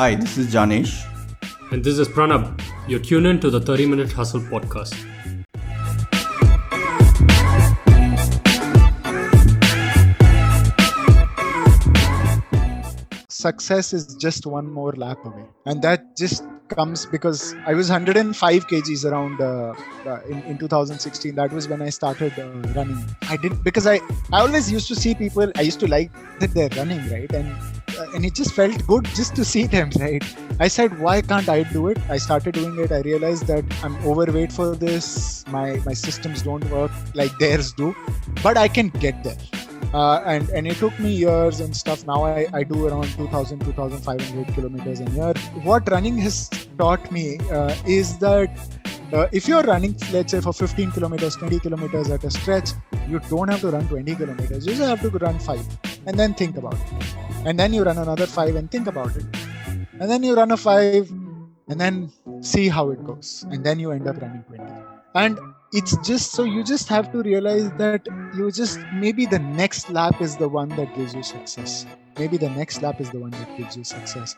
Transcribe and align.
Hi, 0.00 0.14
this 0.14 0.38
is 0.38 0.46
Janesh. 0.50 0.92
And 1.70 1.84
this 1.84 1.98
is 1.98 2.08
Pranab. 2.08 2.58
You're 2.88 3.00
tuned 3.00 3.26
in 3.26 3.38
to 3.40 3.50
the 3.50 3.60
30 3.60 3.84
Minute 3.84 4.10
Hustle 4.10 4.40
podcast. 4.40 4.94
Success 13.28 13.92
is 13.92 14.14
just 14.14 14.46
one 14.46 14.72
more 14.72 14.92
lap 14.92 15.18
away. 15.26 15.44
And 15.66 15.82
that 15.82 16.16
just 16.16 16.44
comes 16.68 17.04
because 17.04 17.54
I 17.66 17.74
was 17.74 17.90
105 17.90 18.68
kgs 18.68 19.04
around 19.04 19.38
uh, 19.42 19.74
uh, 20.06 20.20
in, 20.30 20.42
in 20.44 20.56
2016. 20.56 21.34
That 21.34 21.52
was 21.52 21.68
when 21.68 21.82
I 21.82 21.90
started 21.90 22.32
uh, 22.38 22.48
running. 22.74 23.04
I 23.28 23.36
didn't 23.36 23.62
because 23.62 23.86
I, 23.86 23.96
I 24.32 24.40
always 24.40 24.72
used 24.72 24.88
to 24.88 24.94
see 24.94 25.14
people, 25.14 25.52
I 25.56 25.60
used 25.60 25.80
to 25.80 25.88
like 25.88 26.10
that 26.38 26.54
they're 26.54 26.70
running, 26.70 27.06
right? 27.10 27.30
And 27.32 27.54
and 28.14 28.24
it 28.24 28.34
just 28.34 28.54
felt 28.54 28.86
good 28.86 29.04
just 29.06 29.34
to 29.36 29.44
see 29.44 29.66
them, 29.66 29.90
right? 29.98 30.22
I 30.58 30.68
said, 30.68 30.98
why 30.98 31.22
can't 31.22 31.48
I 31.48 31.62
do 31.62 31.88
it? 31.88 31.98
I 32.08 32.18
started 32.18 32.54
doing 32.54 32.78
it. 32.78 32.92
I 32.92 33.00
realized 33.00 33.46
that 33.46 33.64
I'm 33.82 33.96
overweight 34.06 34.52
for 34.52 34.74
this. 34.74 35.44
My 35.48 35.76
my 35.86 35.94
systems 35.94 36.42
don't 36.42 36.64
work 36.70 36.92
like 37.14 37.36
theirs 37.38 37.72
do, 37.72 37.94
but 38.42 38.56
I 38.56 38.68
can 38.68 38.88
get 38.88 39.22
there. 39.24 39.38
Uh, 39.92 40.22
and 40.24 40.48
and 40.50 40.66
it 40.66 40.76
took 40.76 40.98
me 41.00 41.12
years 41.12 41.60
and 41.60 41.76
stuff. 41.76 42.06
Now 42.06 42.24
I, 42.24 42.46
I 42.52 42.62
do 42.62 42.86
around 42.86 43.08
2,000 43.16 43.60
2,500 43.60 44.54
kilometers 44.54 45.00
a 45.00 45.10
year. 45.10 45.32
What 45.70 45.90
running 45.90 46.18
has 46.18 46.48
taught 46.78 47.10
me 47.10 47.38
uh, 47.50 47.74
is 47.86 48.18
that 48.18 48.50
uh, 49.12 49.26
if 49.32 49.48
you're 49.48 49.62
running, 49.62 49.96
let's 50.12 50.30
say 50.30 50.40
for 50.40 50.52
15 50.52 50.92
kilometers, 50.92 51.34
20 51.36 51.58
kilometers 51.58 52.10
at 52.10 52.22
a 52.22 52.30
stretch, 52.30 52.70
you 53.08 53.18
don't 53.28 53.48
have 53.48 53.60
to 53.60 53.70
run 53.70 53.88
20 53.88 54.14
kilometers. 54.14 54.66
You 54.66 54.74
just 54.74 54.88
have 54.88 55.00
to 55.00 55.10
run 55.18 55.38
five, 55.40 55.66
and 56.06 56.16
then 56.16 56.34
think 56.34 56.56
about 56.56 56.74
it. 56.74 57.29
And 57.44 57.58
then 57.58 57.72
you 57.72 57.84
run 57.84 57.98
another 57.98 58.26
five 58.26 58.56
and 58.56 58.70
think 58.70 58.86
about 58.86 59.16
it. 59.16 59.24
And 59.98 60.10
then 60.10 60.22
you 60.22 60.34
run 60.34 60.50
a 60.50 60.56
five, 60.56 61.10
and 61.68 61.80
then 61.80 62.12
see 62.40 62.68
how 62.68 62.90
it 62.90 63.04
goes. 63.04 63.46
And 63.50 63.64
then 63.64 63.78
you 63.78 63.92
end 63.92 64.06
up 64.08 64.20
running 64.20 64.42
20. 64.44 64.64
And 65.14 65.38
it's 65.72 65.96
just 65.98 66.32
so 66.32 66.42
you 66.42 66.64
just 66.64 66.88
have 66.88 67.12
to 67.12 67.22
realize 67.22 67.70
that 67.72 68.04
you 68.36 68.50
just 68.50 68.80
maybe 68.92 69.24
the 69.24 69.38
next 69.38 69.88
lap 69.88 70.20
is 70.20 70.36
the 70.36 70.48
one 70.48 70.68
that 70.70 70.92
gives 70.96 71.14
you 71.14 71.22
success 71.22 71.86
maybe 72.18 72.36
the 72.36 72.50
next 72.50 72.82
lap 72.82 73.00
is 73.00 73.08
the 73.10 73.20
one 73.20 73.30
that 73.30 73.56
gives 73.56 73.76
you 73.76 73.84
success 73.84 74.34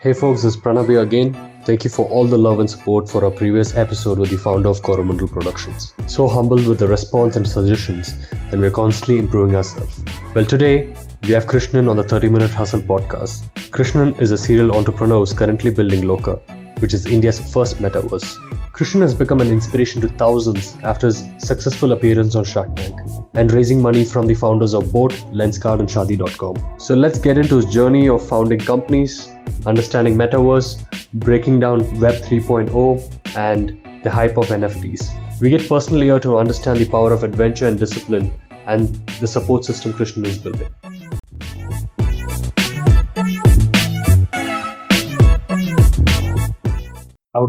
hey 0.00 0.14
folks 0.14 0.42
is 0.42 0.56
pranav 0.56 0.88
again 1.02 1.34
thank 1.66 1.84
you 1.84 1.90
for 1.90 2.08
all 2.08 2.24
the 2.24 2.38
love 2.38 2.60
and 2.60 2.70
support 2.70 3.10
for 3.10 3.22
our 3.26 3.30
previous 3.30 3.76
episode 3.76 4.18
with 4.18 4.30
the 4.30 4.38
founder 4.38 4.70
of 4.70 4.80
coromandel 4.80 5.28
productions 5.28 5.92
so 6.06 6.26
humble 6.26 6.56
with 6.56 6.78
the 6.78 6.88
response 6.88 7.36
and 7.36 7.46
suggestions 7.46 8.14
and 8.50 8.58
we're 8.58 8.70
constantly 8.70 9.18
improving 9.18 9.54
ourselves 9.54 10.02
well 10.34 10.46
today 10.46 10.94
we 11.22 11.30
have 11.30 11.46
krishnan 11.46 11.88
on 11.90 11.96
the 11.96 12.02
30 12.02 12.28
minute 12.28 12.50
hustle 12.50 12.80
podcast 12.80 13.48
krishnan 13.76 14.18
is 14.20 14.30
a 14.30 14.38
serial 14.38 14.72
entrepreneur 14.76 15.18
who's 15.18 15.34
currently 15.34 15.70
building 15.70 16.02
loka 16.02 16.40
which 16.80 16.94
is 16.94 17.06
india's 17.06 17.40
first 17.52 17.76
metaverse 17.76 18.30
Krishnan 18.80 19.02
has 19.02 19.14
become 19.14 19.42
an 19.42 19.48
inspiration 19.48 20.00
to 20.00 20.08
thousands 20.08 20.74
after 20.82 21.08
his 21.08 21.18
successful 21.36 21.92
appearance 21.92 22.34
on 22.34 22.44
Shark 22.44 22.74
Tank 22.76 22.98
and 23.34 23.52
raising 23.52 23.82
money 23.82 24.04
from 24.06 24.26
the 24.26 24.32
founders 24.32 24.72
of 24.72 24.90
both 24.90 25.12
Lenskart 25.40 25.80
and 25.80 25.88
Shaadi.com. 25.88 26.78
So 26.78 26.94
let's 26.94 27.18
get 27.18 27.36
into 27.36 27.56
his 27.56 27.66
journey 27.66 28.08
of 28.08 28.26
founding 28.26 28.60
companies, 28.60 29.28
understanding 29.66 30.16
metaverse, 30.16 30.68
breaking 31.12 31.60
down 31.60 31.80
Web 32.00 32.14
3.0, 32.22 33.36
and 33.36 34.02
the 34.02 34.10
hype 34.10 34.38
of 34.38 34.46
NFTs. 34.46 35.40
We 35.42 35.50
get 35.50 35.68
personally 35.68 36.06
here 36.06 36.20
to 36.20 36.38
understand 36.38 36.78
the 36.78 36.88
power 36.88 37.12
of 37.12 37.22
adventure 37.22 37.68
and 37.68 37.78
discipline 37.78 38.32
and 38.66 38.88
the 39.20 39.26
support 39.26 39.66
system 39.66 39.92
Krishnan 39.92 40.24
is 40.24 40.38
building. 40.38 40.68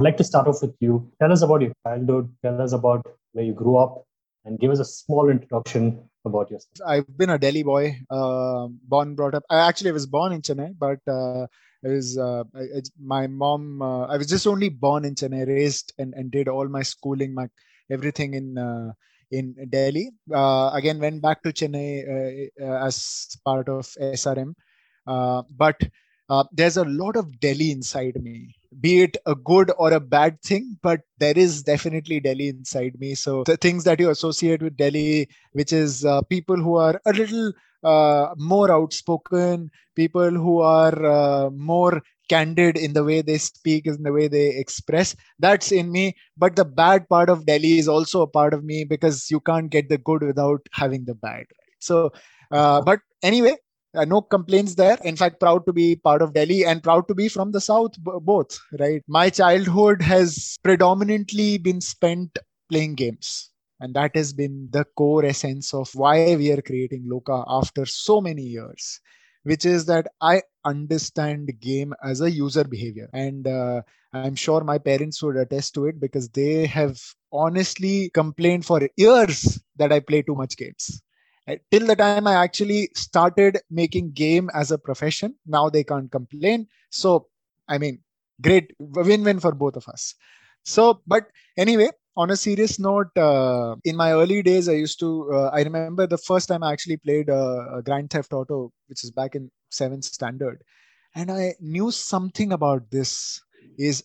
Would 0.01 0.07
like 0.07 0.17
to 0.17 0.23
start 0.23 0.47
off 0.47 0.61
with 0.61 0.75
you. 0.79 0.93
Tell 1.21 1.31
us 1.31 1.43
about 1.43 1.61
your 1.61 1.73
childhood. 1.85 2.33
Tell 2.43 2.59
us 2.59 2.73
about 2.73 3.05
where 3.33 3.45
you 3.45 3.53
grew 3.53 3.77
up, 3.77 4.03
and 4.45 4.59
give 4.59 4.71
us 4.71 4.79
a 4.79 4.85
small 4.85 5.29
introduction 5.29 5.99
about 6.25 6.49
yourself. 6.49 6.89
I've 6.93 7.17
been 7.17 7.29
a 7.29 7.37
Delhi 7.37 7.61
boy, 7.61 7.99
uh, 8.09 8.67
born 8.93 9.13
brought 9.15 9.35
up. 9.35 9.43
I 9.49 9.59
actually 9.67 9.91
was 9.91 10.07
born 10.07 10.31
in 10.31 10.41
Chennai, 10.41 10.73
but 10.85 10.99
uh, 11.07 11.45
was 11.83 12.17
uh, 12.17 12.43
I, 12.55 12.81
my 12.99 13.27
mom. 13.27 13.81
Uh, 13.81 14.05
I 14.07 14.17
was 14.17 14.27
just 14.27 14.47
only 14.47 14.69
born 14.69 15.05
in 15.05 15.13
Chennai, 15.13 15.47
raised 15.47 15.93
and, 15.99 16.15
and 16.15 16.31
did 16.31 16.47
all 16.47 16.67
my 16.67 16.81
schooling, 16.81 17.35
my 17.35 17.47
everything 17.91 18.33
in 18.33 18.57
uh, 18.57 18.93
in 19.29 19.55
Delhi. 19.69 20.09
Uh, 20.33 20.71
again, 20.73 20.99
went 20.99 21.21
back 21.21 21.43
to 21.43 21.53
Chennai 21.53 22.49
as 22.59 23.37
part 23.45 23.69
of 23.69 23.85
SRM, 24.01 24.55
but 25.05 25.79
there's 26.51 26.77
a 26.77 26.85
lot 26.85 27.15
of 27.15 27.39
Delhi 27.39 27.71
inside 27.71 28.19
me 28.23 28.55
be 28.79 29.01
it 29.01 29.17
a 29.25 29.35
good 29.35 29.71
or 29.77 29.91
a 29.91 29.99
bad 29.99 30.41
thing, 30.41 30.77
but 30.81 31.01
there 31.17 31.37
is 31.37 31.63
definitely 31.63 32.19
Delhi 32.19 32.49
inside 32.49 32.99
me. 32.99 33.15
So 33.15 33.43
the 33.43 33.57
things 33.57 33.83
that 33.83 33.99
you 33.99 34.09
associate 34.09 34.61
with 34.61 34.77
Delhi, 34.77 35.27
which 35.53 35.73
is 35.73 36.05
uh, 36.05 36.21
people 36.23 36.55
who 36.55 36.77
are 36.77 37.01
a 37.05 37.13
little 37.13 37.51
uh, 37.83 38.33
more 38.37 38.71
outspoken, 38.71 39.71
people 39.95 40.29
who 40.31 40.61
are 40.61 41.05
uh, 41.05 41.49
more 41.49 42.01
candid 42.29 42.77
in 42.77 42.93
the 42.93 43.03
way 43.03 43.21
they 43.21 43.37
speak, 43.37 43.85
in 43.85 44.03
the 44.03 44.13
way 44.13 44.27
they 44.27 44.55
express, 44.55 45.15
that's 45.39 45.71
in 45.71 45.91
me. 45.91 46.15
But 46.37 46.55
the 46.55 46.65
bad 46.65 47.09
part 47.09 47.29
of 47.29 47.45
Delhi 47.45 47.77
is 47.77 47.87
also 47.87 48.21
a 48.21 48.27
part 48.27 48.53
of 48.53 48.63
me 48.63 48.85
because 48.85 49.29
you 49.29 49.41
can't 49.41 49.69
get 49.69 49.89
the 49.89 49.97
good 49.97 50.21
without 50.21 50.61
having 50.71 51.05
the 51.05 51.15
bad. 51.15 51.39
Right? 51.39 51.79
So, 51.79 52.11
uh, 52.51 52.81
but 52.81 52.99
anyway, 53.21 53.57
uh, 53.95 54.05
no 54.05 54.21
complaints 54.21 54.75
there. 54.75 54.97
In 55.03 55.15
fact 55.15 55.39
proud 55.39 55.65
to 55.65 55.73
be 55.73 55.95
part 55.95 56.21
of 56.21 56.33
delhi 56.33 56.65
and 56.65 56.83
proud 56.83 57.07
to 57.07 57.15
be 57.15 57.27
from 57.27 57.51
the 57.51 57.61
south 57.61 57.93
b- 58.03 58.11
both 58.21 58.59
right? 58.79 59.01
My 59.07 59.29
childhood 59.29 60.01
has 60.01 60.57
predominantly 60.63 61.57
been 61.57 61.81
spent 61.81 62.37
playing 62.69 62.95
games. 62.95 63.49
And 63.79 63.95
that 63.95 64.15
has 64.15 64.33
been 64.33 64.69
the 64.71 64.85
core 64.95 65.25
essence 65.25 65.73
of 65.73 65.89
why 65.95 66.27
we 66.29 66.45
are 66.45 66.55
creating 66.55 66.99
loka 67.03 67.37
after 67.41 67.79
so 67.79 68.15
many 68.15 68.37
years 68.39 68.99
which 69.43 69.65
is 69.65 69.85
that 69.85 70.07
i 70.21 70.41
understand 70.65 71.49
game 71.59 71.93
as 72.03 72.21
a 72.21 72.29
user 72.31 72.63
behavior. 72.63 73.09
And 73.13 73.47
uh, 73.47 73.81
i'm 74.15 74.35
sure 74.35 74.61
my 74.63 74.77
parents 74.77 75.21
would 75.23 75.37
attest 75.37 75.73
to 75.75 75.85
it 75.85 75.99
because 75.99 76.29
they 76.29 76.65
have 76.67 76.99
honestly 77.31 78.09
complained 78.13 78.65
for 78.65 78.81
years 78.97 79.59
that 79.77 79.91
i 79.91 79.99
play 79.99 80.21
too 80.21 80.35
much 80.35 80.57
games 80.57 81.01
till 81.71 81.85
the 81.85 81.95
time 81.95 82.15
i 82.17 82.25
actually 82.27 82.75
started 82.83 83.45
making 83.69 84.03
game 84.05 84.41
as 84.49 84.65
a 84.65 84.71
profession 84.77 85.35
now 85.45 85.69
they 85.69 85.83
can't 85.83 86.11
complain. 86.11 86.67
So 86.89 87.27
i 87.67 87.77
mean 87.77 87.99
great 88.41 88.71
win-win 88.79 89.39
for 89.39 89.51
both 89.53 89.75
of 89.75 89.87
us. 89.87 90.15
So 90.63 91.01
but 91.07 91.23
anyway 91.57 91.89
on 92.15 92.31
a 92.31 92.35
serious 92.37 92.79
note 92.79 93.15
uh, 93.17 93.75
in 93.85 93.95
my 93.95 94.11
early 94.13 94.41
days 94.43 94.67
i 94.69 94.73
used 94.73 94.99
to 94.99 95.09
uh, 95.33 95.49
i 95.53 95.61
remember 95.63 95.97
the 95.97 96.09
first 96.17 96.39
time 96.39 96.55
i 96.55 96.63
actually 96.63 96.89
played 96.89 97.21
uh, 97.21 97.75
grand 97.81 98.05
theft 98.05 98.27
auto 98.29 98.71
which 98.87 99.03
is 99.03 99.11
back 99.11 99.35
in 99.35 99.49
7th 99.69 100.05
standard. 100.05 100.61
And 101.15 101.31
i 101.31 101.53
knew 101.59 101.91
something 101.91 102.51
about 102.53 102.89
this 102.91 103.41
is 103.77 104.03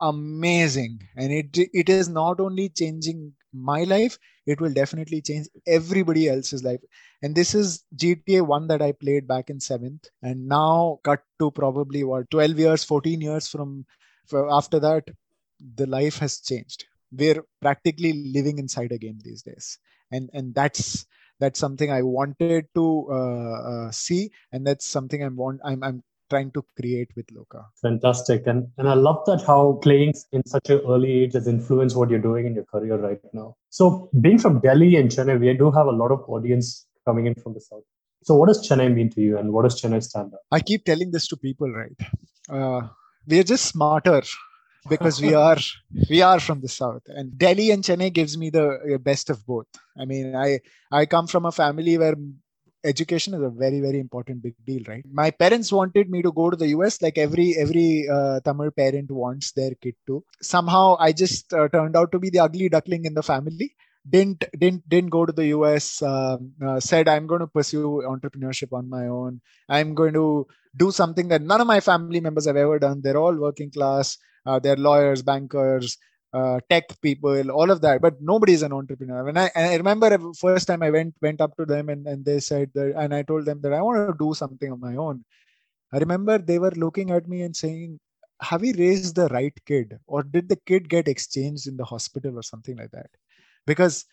amazing. 0.00 1.00
And 1.16 1.32
it 1.32 1.56
it 1.72 1.88
is 1.88 2.08
not 2.08 2.40
only 2.40 2.68
changing 2.68 3.32
my 3.54 3.84
life 3.84 4.18
it 4.46 4.60
will 4.60 4.72
definitely 4.72 5.22
change 5.22 5.46
everybody 5.66 6.28
else's 6.28 6.62
life. 6.62 6.80
And 7.22 7.34
this 7.34 7.54
is 7.54 7.84
gta 7.96 8.42
1 8.42 8.66
that 8.68 8.82
i 8.82 8.92
played 8.92 9.26
back 9.26 9.48
in 9.48 9.58
7th 9.58 10.08
and 10.22 10.46
now 10.48 11.00
cut 11.04 11.22
to 11.38 11.50
probably 11.50 12.04
what 12.04 12.30
12 12.30 12.58
years 12.58 12.84
14 12.84 13.20
years 13.20 13.48
from 13.48 13.86
after 14.50 14.80
that 14.80 15.08
the 15.76 15.86
life 15.86 16.18
has 16.18 16.40
changed. 16.40 16.84
We're 17.12 17.44
practically 17.62 18.12
living 18.12 18.58
inside 18.58 18.92
a 18.92 18.98
game 18.98 19.18
these 19.22 19.42
days. 19.42 19.78
And 20.10 20.28
and 20.34 20.54
that's 20.54 21.06
that's 21.40 21.58
something 21.58 21.90
i 21.90 22.02
wanted 22.02 22.66
to 22.74 23.06
uh, 23.10 23.58
uh, 23.70 23.90
see 23.90 24.30
and 24.52 24.66
that's 24.66 24.86
something 24.86 25.22
i'm 25.22 25.36
want 25.36 25.60
i'm, 25.64 25.82
I'm 25.82 26.02
trying 26.30 26.50
to 26.52 26.64
create 26.78 27.10
with 27.16 27.26
Loka. 27.28 27.64
Fantastic. 27.82 28.46
And 28.46 28.68
and 28.78 28.88
I 28.88 28.94
love 28.94 29.24
that 29.26 29.42
how 29.46 29.78
playing 29.82 30.14
in 30.32 30.46
such 30.46 30.70
an 30.70 30.80
early 30.88 31.12
age 31.22 31.34
has 31.34 31.46
influenced 31.46 31.96
what 31.96 32.10
you're 32.10 32.26
doing 32.30 32.46
in 32.46 32.54
your 32.54 32.64
career 32.64 32.96
right 32.96 33.20
now. 33.32 33.56
So 33.70 34.10
being 34.20 34.38
from 34.38 34.60
Delhi 34.60 34.96
and 34.96 35.10
Chennai, 35.10 35.38
we 35.40 35.52
do 35.54 35.70
have 35.70 35.86
a 35.86 35.96
lot 36.02 36.10
of 36.10 36.24
audience 36.28 36.86
coming 37.06 37.26
in 37.26 37.34
from 37.34 37.54
the 37.54 37.60
south. 37.60 37.82
So 38.22 38.34
what 38.34 38.48
does 38.48 38.66
Chennai 38.66 38.92
mean 38.92 39.10
to 39.10 39.20
you 39.20 39.38
and 39.38 39.52
what 39.52 39.62
does 39.64 39.80
Chennai 39.80 40.02
stand 40.02 40.30
for? 40.30 40.40
I 40.50 40.60
keep 40.60 40.84
telling 40.84 41.10
this 41.10 41.28
to 41.28 41.36
people, 41.36 41.70
right? 41.70 41.96
Uh, 42.48 42.88
we're 43.26 43.42
just 43.42 43.66
smarter 43.66 44.22
because 44.88 45.20
we 45.20 45.34
are 45.34 45.58
we 46.10 46.22
are 46.22 46.40
from 46.40 46.60
the 46.60 46.68
south 46.68 47.02
and 47.08 47.36
delhi 47.38 47.70
and 47.70 47.82
chennai 47.84 48.12
gives 48.12 48.36
me 48.36 48.50
the 48.50 48.98
best 49.02 49.30
of 49.30 49.44
both 49.46 49.66
i 49.98 50.04
mean 50.04 50.34
i 50.36 50.60
i 50.92 51.06
come 51.06 51.26
from 51.26 51.46
a 51.46 51.52
family 51.52 51.96
where 51.96 52.16
education 52.84 53.34
is 53.34 53.42
a 53.42 53.50
very 53.50 53.80
very 53.80 53.98
important 53.98 54.42
big 54.42 54.54
deal 54.66 54.82
right? 54.88 55.04
My 55.12 55.30
parents 55.30 55.72
wanted 55.72 56.10
me 56.10 56.22
to 56.22 56.32
go 56.32 56.50
to 56.50 56.56
the 56.56 56.68
us 56.68 57.00
like 57.02 57.18
every 57.18 57.56
every 57.56 58.08
uh, 58.16 58.40
tamil 58.40 58.70
parent 58.70 59.10
wants 59.10 59.52
their 59.52 59.74
kid 59.82 59.96
to. 60.08 60.22
Somehow 60.40 60.96
i 60.98 61.12
just 61.12 61.52
uh, 61.52 61.68
turned 61.68 61.96
out 61.96 62.12
to 62.12 62.18
be 62.18 62.30
the 62.30 62.40
ugly 62.40 62.68
duckling 62.68 63.04
in 63.04 63.14
the 63.14 63.22
family. 63.22 63.74
Didn't 64.14 64.44
didn't 64.58 64.88
didn't 64.88 65.10
go 65.10 65.24
to 65.24 65.32
the 65.32 65.46
us 65.46 66.02
um, 66.02 66.52
uh, 66.66 66.78
said 66.78 67.08
i'm 67.08 67.26
going 67.26 67.40
to 67.40 67.46
pursue 67.46 68.02
entrepreneurship 68.14 68.72
on 68.72 68.88
my 68.96 69.06
own. 69.06 69.40
I'm 69.68 69.94
going 69.94 70.14
to 70.14 70.46
do 70.76 70.90
something 70.90 71.28
that 71.28 71.42
none 71.42 71.60
of 71.60 71.66
my 71.66 71.80
family 71.80 72.20
members 72.20 72.46
have 72.46 72.56
ever 72.56 72.78
done. 72.78 73.00
They're 73.00 73.22
all 73.24 73.34
working 73.34 73.70
class. 73.70 74.18
Uh, 74.46 74.58
they're 74.58 74.76
lawyers 74.76 75.22
bankers 75.22 75.96
uh, 76.34 76.58
tech 76.70 76.86
people 77.02 77.50
all 77.50 77.70
of 77.70 77.80
that 77.82 78.00
but 78.02 78.20
nobody 78.20 78.54
is 78.54 78.62
an 78.62 78.72
entrepreneur. 78.72 79.28
And 79.28 79.38
i, 79.38 79.50
I 79.56 79.76
remember 79.76 80.08
first 80.42 80.66
time 80.68 80.82
i 80.82 80.90
went 80.90 81.14
went 81.22 81.40
up 81.40 81.56
to 81.58 81.64
them 81.64 81.88
and, 81.90 82.06
and 82.06 82.24
they 82.24 82.40
said 82.40 82.70
that 82.74 82.94
and 82.96 83.14
i 83.14 83.22
told 83.22 83.46
them 83.46 83.60
that 83.62 83.72
i 83.72 83.82
want 83.82 83.98
to 84.08 84.16
do 84.26 84.34
something 84.34 84.72
on 84.72 84.80
my 84.80 84.96
own. 84.96 85.24
I 85.92 85.98
remember 85.98 86.38
they 86.38 86.58
were 86.58 86.72
looking 86.72 87.10
at 87.10 87.28
me 87.28 87.42
and 87.42 87.56
saying 87.56 87.98
have 88.40 88.62
we 88.62 88.72
raised 88.74 89.14
the 89.16 89.28
right 89.28 89.54
kid 89.64 89.98
or 90.06 90.22
did 90.22 90.48
the 90.48 90.56
kid 90.66 90.88
get 90.88 91.08
exchanged 91.08 91.66
in 91.68 91.76
the 91.76 91.84
hospital 91.84 92.36
or 92.38 92.42
something 92.42 92.76
like 92.76 92.90
that? 92.90 93.10
Because 93.66 94.04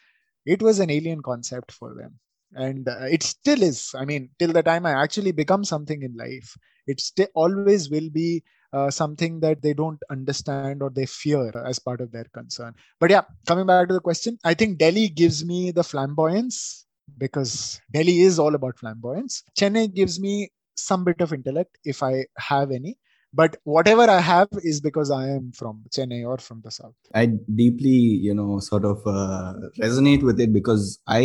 it 0.45 0.62
was 0.62 0.79
an 0.79 0.89
alien 0.89 1.21
concept 1.21 1.71
for 1.71 1.94
them. 1.95 2.19
And 2.53 2.88
uh, 2.88 3.06
it 3.09 3.24
still 3.24 3.62
is. 3.63 3.94
I 3.97 4.06
mean 4.06 4.29
till 4.39 4.53
the 4.53 4.63
time 4.63 4.85
i 4.85 4.91
actually 4.91 5.31
become 5.31 5.63
something 5.65 6.03
in 6.03 6.15
life 6.15 6.57
it 6.88 7.01
always 7.35 7.89
will 7.89 8.09
be 8.09 8.44
uh, 8.73 8.89
something 8.89 9.39
that 9.39 9.62
they 9.62 9.73
don't 9.73 10.01
understand 10.09 10.81
or 10.81 10.89
they 10.89 11.06
fear 11.06 11.51
as 11.65 11.79
part 11.79 12.01
of 12.01 12.12
their 12.12 12.25
concern. 12.33 12.73
But 13.00 13.09
yeah 13.09 13.21
coming 13.47 13.65
back 13.65 13.88
to 13.88 13.94
the 13.94 14.00
question 14.00 14.38
i 14.44 14.53
think 14.53 14.77
delhi 14.77 15.09
gives 15.09 15.44
me 15.44 15.71
the 15.71 15.83
flamboyance 15.83 16.85
because 17.18 17.81
delhi 17.91 18.21
is 18.21 18.39
all 18.39 18.56
about 18.56 18.77
flamboyance. 18.79 19.44
Chennai 19.59 19.94
gives 19.94 20.19
me 20.19 20.50
some 20.75 21.03
bit 21.03 21.21
of 21.21 21.33
intellect 21.33 21.77
if 21.83 22.03
i 22.03 22.25
have 22.38 22.71
any. 22.71 22.97
But 23.33 23.57
whatever 23.63 24.03
i 24.13 24.19
have 24.19 24.50
is 24.62 24.81
because 24.81 25.09
i 25.09 25.27
am 25.29 25.51
from 25.53 25.83
chennai 25.89 26.25
or 26.27 26.38
from 26.38 26.62
the 26.63 26.71
south. 26.71 26.95
I 27.15 27.27
deeply 27.56 28.00
you 28.27 28.33
know 28.33 28.59
sort 28.59 28.85
of 28.85 28.97
uh, 29.07 29.53
resonate 29.79 30.24
with 30.24 30.39
it 30.39 30.51
because 30.53 31.00
i 31.07 31.21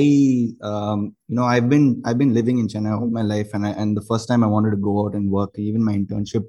um, 0.62 1.16
you 1.28 1.36
know 1.36 1.44
i've 1.44 1.68
been 1.68 2.02
i've 2.04 2.18
been 2.18 2.34
living 2.34 2.58
in 2.58 2.68
chennai 2.68 2.94
all 2.98 3.10
my 3.10 3.22
life 3.22 3.50
and 3.54 3.66
I, 3.66 3.70
and 3.70 3.96
the 3.96 4.06
first 4.10 4.28
time 4.28 4.44
i 4.44 4.46
wanted 4.46 4.70
to 4.70 4.76
go 4.88 5.04
out 5.04 5.14
and 5.14 5.30
work 5.30 5.58
even 5.58 5.84
my 5.84 5.94
internship 5.94 6.44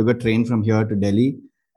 took 0.00 0.16
a 0.16 0.18
train 0.24 0.44
from 0.50 0.62
here 0.62 0.84
to 0.84 0.96
delhi 1.04 1.30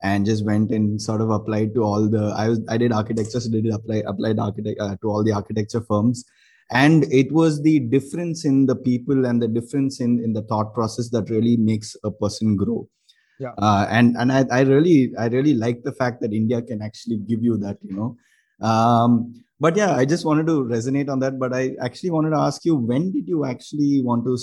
and 0.04 0.26
just 0.26 0.46
went 0.46 0.72
and 0.72 1.02
sort 1.02 1.22
of 1.22 1.30
applied 1.30 1.74
to 1.74 1.84
all 1.84 2.08
the 2.16 2.24
i 2.44 2.48
was 2.50 2.60
i 2.70 2.78
did 2.78 2.92
architecture 2.92 3.40
so 3.40 3.50
did 3.50 3.68
apply 3.74 4.02
applied 4.14 4.40
architect 4.40 4.80
uh, 4.80 4.96
to 5.02 5.10
all 5.10 5.24
the 5.24 5.32
architecture 5.42 5.82
firms. 5.82 6.26
And 6.72 7.04
it 7.14 7.32
was 7.32 7.62
the 7.62 7.80
difference 7.80 8.46
in 8.46 8.66
the 8.66 8.76
people 8.76 9.26
and 9.26 9.42
the 9.42 9.48
difference 9.48 10.00
in 10.00 10.24
in 10.24 10.34
the 10.34 10.44
thought 10.44 10.74
process 10.74 11.10
that 11.10 11.30
really 11.30 11.56
makes 11.58 11.96
a 12.04 12.10
person 12.10 12.56
grow. 12.56 12.90
Yeah. 13.40 13.52
Uh, 13.58 13.86
and 13.90 14.16
and 14.18 14.32
I, 14.32 14.46
I 14.52 14.62
really 14.62 15.12
i 15.20 15.28
really 15.28 15.54
like 15.54 15.84
the 15.84 15.92
fact 15.92 16.22
that 16.22 16.34
india 16.34 16.62
can 16.62 16.82
actually 16.88 17.18
give 17.30 17.44
you 17.48 17.58
that 17.58 17.78
you 17.82 17.96
know 17.96 18.16
um, 18.62 19.34
but 19.60 19.78
yeah 19.78 19.96
i 19.96 20.04
just 20.04 20.26
wanted 20.26 20.48
to 20.48 20.64
resonate 20.66 21.10
on 21.10 21.20
that. 21.20 21.40
But 21.40 21.54
i 21.54 21.76
actually 21.82 22.12
wanted 22.12 22.32
to 22.32 22.38
ask 22.38 22.66
you 22.66 22.76
when 22.76 23.12
did 23.12 23.28
you 23.28 23.46
actually 23.46 24.02
want 24.04 24.26
to 24.26 24.38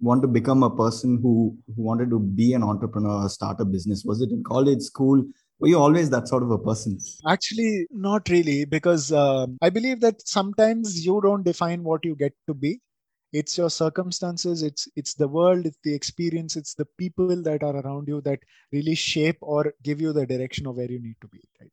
want 0.00 0.22
to 0.22 0.28
become 0.28 0.62
a 0.62 0.74
person 0.74 1.18
who 1.22 1.56
who 1.74 1.82
wanted 1.82 2.10
to 2.10 2.18
be 2.18 2.52
an 2.54 2.62
entrepreneur 2.62 3.28
start 3.28 3.60
a 3.60 3.64
business? 3.64 4.04
Was 4.04 4.20
it 4.20 4.30
in 4.30 4.42
college 4.44 4.82
school? 4.82 5.24
Were 5.60 5.68
you 5.68 5.78
always 5.78 6.10
that 6.10 6.26
sort 6.28 6.42
of 6.42 6.50
a 6.50 6.58
person? 6.58 6.98
Actually 7.28 7.86
not 7.90 8.28
really 8.28 8.64
because 8.64 9.12
um, 9.12 9.58
i 9.62 9.70
believe 9.70 10.00
that 10.00 10.26
sometimes 10.26 11.04
you 11.06 11.20
don't 11.22 11.44
define 11.44 11.84
what 11.84 12.04
you 12.04 12.16
get 12.16 12.34
to 12.48 12.54
be. 12.54 12.80
It's 13.32 13.58
your 13.58 13.70
circumstances 13.70 14.62
it's 14.62 14.88
it's 14.96 15.14
the 15.14 15.26
world 15.26 15.66
it's 15.66 15.78
the 15.82 15.94
experience 15.94 16.56
it's 16.56 16.74
the 16.74 16.86
people 16.98 17.42
that 17.42 17.64
are 17.64 17.76
around 17.76 18.06
you 18.06 18.20
that 18.20 18.38
really 18.72 18.94
shape 18.94 19.38
or 19.40 19.74
give 19.82 20.00
you 20.00 20.12
the 20.12 20.24
direction 20.24 20.68
of 20.68 20.76
where 20.76 20.90
you 20.90 21.00
need 21.00 21.16
to 21.20 21.26
be 21.28 21.40
right 21.60 21.72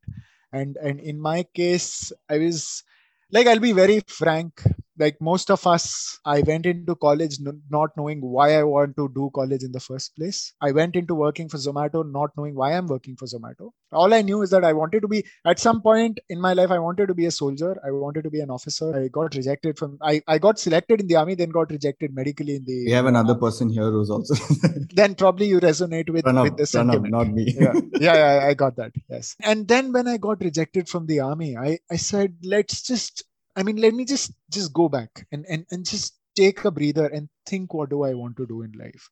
and 0.52 0.76
and 0.76 1.00
in 1.00 1.20
my 1.20 1.42
case 1.54 2.12
i 2.28 2.38
was 2.38 2.84
like 3.30 3.46
i'll 3.46 3.58
be 3.68 3.72
very 3.72 4.00
frank 4.06 4.62
like 4.98 5.16
most 5.20 5.50
of 5.50 5.66
us 5.66 6.18
i 6.24 6.40
went 6.42 6.66
into 6.66 6.94
college 6.94 7.38
not 7.70 7.90
knowing 7.96 8.20
why 8.20 8.58
i 8.58 8.62
want 8.62 8.96
to 8.96 9.10
do 9.14 9.30
college 9.34 9.62
in 9.62 9.72
the 9.72 9.80
first 9.80 10.14
place. 10.16 10.52
I 10.60 10.70
went 10.72 10.96
into 10.96 11.14
working 11.14 11.48
for 11.48 11.56
zomato 11.56 12.04
not 12.10 12.30
knowing 12.36 12.54
why 12.54 12.72
i'm 12.74 12.86
working 12.86 13.16
for 13.16 13.26
zomato. 13.26 13.70
All 13.92 14.12
i 14.14 14.22
knew 14.22 14.42
is 14.42 14.50
that 14.50 14.64
i 14.64 14.72
wanted 14.72 15.00
to 15.02 15.08
be 15.08 15.24
at 15.46 15.58
some 15.58 15.80
point 15.80 16.20
in 16.28 16.40
my 16.40 16.52
life 16.52 16.70
i 16.70 16.78
wanted 16.78 17.08
to 17.08 17.14
be 17.14 17.26
a 17.26 17.30
soldier. 17.30 17.80
I 17.84 17.90
wanted 17.90 18.24
to 18.24 18.30
be 18.30 18.40
an 18.40 18.50
officer. 18.50 18.94
I 18.96 19.08
got 19.08 19.34
rejected 19.34 19.78
from 19.78 19.98
i, 20.02 20.20
I 20.28 20.38
got 20.38 20.58
selected 20.58 21.00
in 21.00 21.06
the 21.06 21.16
army 21.16 21.34
then 21.34 21.50
got 21.50 21.70
rejected 21.70 22.14
medically 22.14 22.56
in 22.56 22.64
the 22.64 22.84
we 22.86 22.92
have 22.92 23.06
another 23.06 23.34
person 23.34 23.68
here 23.70 23.90
who's 23.90 24.10
also 24.10 24.34
then 24.94 25.14
probably 25.14 25.46
you 25.46 25.60
resonate 25.60 26.10
with, 26.10 26.24
Pranav, 26.24 26.44
with 26.44 26.56
the 26.58 26.66
sentiment. 26.66 27.10
not 27.10 27.28
me. 27.28 27.54
Yeah. 27.58 27.72
yeah 27.98 28.14
yeah 28.14 28.46
i 28.46 28.54
got 28.54 28.76
that. 28.76 28.92
Yes. 29.08 29.36
And 29.42 29.66
then 29.68 29.92
when 29.92 30.06
i 30.06 30.16
got 30.16 30.40
rejected 30.42 30.88
from 30.88 31.06
the 31.06 31.20
army 31.20 31.56
i 31.56 31.78
i 31.90 31.96
said 31.96 32.36
let's 32.42 32.82
just 32.82 33.24
I 33.56 33.62
mean, 33.62 33.76
let 33.76 33.94
me 33.94 34.04
just 34.04 34.32
just 34.50 34.72
go 34.72 34.88
back 34.88 35.26
and 35.32 35.44
and 35.48 35.66
and 35.70 35.84
just 35.84 36.14
take 36.36 36.64
a 36.64 36.70
breather 36.70 37.06
and 37.06 37.28
think 37.46 37.74
what 37.74 37.90
do 37.90 38.02
I 38.04 38.14
want 38.14 38.36
to 38.38 38.46
do 38.46 38.62
in 38.62 38.72
life. 38.72 39.08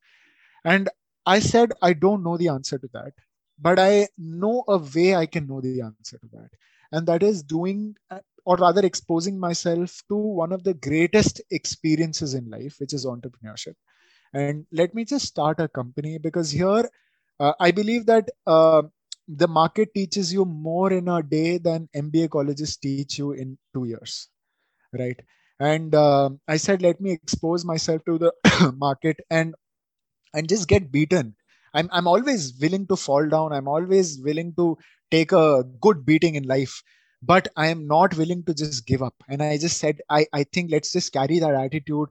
And 0.65 0.89
I 1.27 1.41
said 1.41 1.73
I 1.83 1.93
don't 1.95 2.23
know 2.25 2.37
the 2.37 2.49
answer 2.49 2.79
to 2.79 2.89
that, 2.95 3.13
but 3.59 3.79
I 3.79 4.09
know 4.19 4.65
a 4.69 4.79
way 4.79 5.15
I 5.15 5.27
can 5.27 5.47
know 5.47 5.61
the 5.61 5.75
answer 5.77 6.11
to 6.19 6.19
that, 6.33 6.43
and 6.93 6.97
that 6.99 7.23
is 7.23 7.43
doing 7.43 7.97
or 8.45 8.57
rather 8.57 8.85
exposing 8.85 9.39
myself 9.39 10.03
to 10.09 10.17
one 10.17 10.53
of 10.53 10.65
the 10.65 10.75
greatest 10.75 11.41
experiences 11.51 12.35
in 12.35 12.49
life, 12.51 12.77
which 12.79 12.93
is 12.95 13.07
entrepreneurship. 13.07 13.75
And 14.33 14.67
let 14.73 14.95
me 14.95 15.05
just 15.05 15.27
start 15.27 15.61
a 15.61 15.69
company 15.69 16.19
because 16.19 16.51
here 16.51 16.89
uh, 17.41 17.53
I 17.61 17.71
believe 17.71 18.07
that 18.07 18.29
uh, 18.47 18.83
the 19.37 19.49
market 19.49 19.95
teaches 19.95 20.33
you 20.33 20.45
more 20.45 20.93
in 20.93 21.09
a 21.09 21.23
day 21.23 21.59
than 21.59 21.89
MBA 21.95 22.31
colleges 22.31 22.77
teach 22.77 23.19
you 23.19 23.33
in 23.33 23.59
two 23.75 23.85
years, 23.87 24.29
right? 24.93 25.21
And 25.61 25.95
uh, 25.95 26.31
I 26.49 26.57
said, 26.57 26.83
let 26.83 27.01
me 27.01 27.13
expose 27.13 27.65
myself 27.65 28.03
to 28.07 28.19
the 28.19 28.75
market 28.79 29.21
and 29.31 29.55
and 30.35 30.49
just 30.49 30.69
get 30.69 30.91
beaten. 30.93 31.35
I'm 31.75 31.89
I'm 31.93 32.07
always 32.09 32.55
willing 32.61 32.87
to 32.89 32.97
fall 32.97 33.29
down. 33.29 33.53
I'm 33.53 33.69
always 33.69 34.21
willing 34.21 34.55
to 34.57 34.77
take 35.11 35.33
a 35.33 35.65
good 35.81 36.05
beating 36.05 36.35
in 36.37 36.45
life, 36.45 36.83
but 37.23 37.49
I 37.57 37.69
am 37.69 37.87
not 37.87 38.17
willing 38.17 38.45
to 38.45 38.55
just 38.55 38.87
give 38.87 39.03
up. 39.03 39.15
And 39.29 39.43
I 39.43 39.59
just 39.59 39.79
said, 39.79 40.01
I 40.11 40.27
I 40.33 40.45
think 40.45 40.71
let's 40.71 40.93
just 40.93 41.13
carry 41.13 41.39
that 41.41 41.55
attitude 41.55 42.09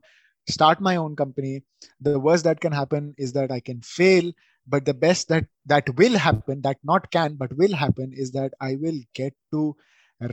start 0.48 0.80
my 0.80 0.96
own 0.96 1.14
company 1.16 1.62
the 2.00 2.18
worst 2.18 2.44
that 2.44 2.60
can 2.60 2.72
happen 2.72 3.14
is 3.18 3.32
that 3.32 3.52
i 3.52 3.60
can 3.60 3.80
fail 3.82 4.32
but 4.66 4.84
the 4.84 4.94
best 4.94 5.28
that 5.28 5.44
that 5.66 5.88
will 5.96 6.16
happen 6.16 6.60
that 6.62 6.78
not 6.84 7.10
can 7.10 7.34
but 7.34 7.56
will 7.56 7.74
happen 7.74 8.12
is 8.12 8.32
that 8.32 8.52
i 8.60 8.76
will 8.80 9.00
get 9.14 9.34
to 9.52 9.74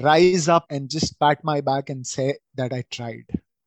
rise 0.01 0.47
up 0.47 0.65
and 0.69 0.89
just 0.89 1.19
pat 1.19 1.44
my 1.44 1.62
back 1.62 1.89
and 1.89 2.06
say 2.06 2.38
that 2.56 2.74
i 2.74 2.83
tried 2.91 3.25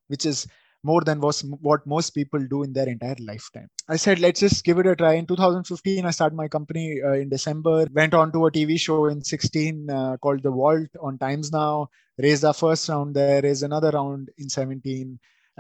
which 0.09 0.27
is 0.27 0.47
more 0.83 1.03
than 1.03 1.21
was 1.21 1.43
what 1.61 1.87
most 1.87 2.11
people 2.11 2.41
do 2.49 2.63
in 2.63 2.73
their 2.73 2.89
entire 2.89 3.17
lifetime. 3.21 3.69
I 3.89 3.97
said 3.97 4.19
let's 4.19 4.41
just 4.41 4.65
give 4.65 4.79
it 4.79 4.87
a 4.87 4.97
try. 4.97 5.15
In 5.15 5.27
2015 5.27 6.07
i 6.07 6.11
started 6.11 6.37
my 6.37 6.49
company 6.49 7.01
uh, 7.03 7.13
in 7.13 7.29
december 7.29 7.87
went 7.93 8.15
on 8.15 8.33
to 8.33 8.47
a 8.47 8.51
tv 8.51 8.79
show 8.79 9.07
in 9.07 9.23
16 9.23 9.91
uh, 9.91 10.17
called 10.19 10.43
the 10.43 10.51
vault 10.51 10.89
on 11.01 11.19
times 11.19 11.53
now 11.53 11.89
raised 12.19 12.45
our 12.45 12.55
first 12.55 12.89
round 12.89 13.15
there 13.15 13.45
is 13.45 13.63
another 13.63 13.91
round 13.91 14.31
in 14.39 14.49
17 14.49 15.19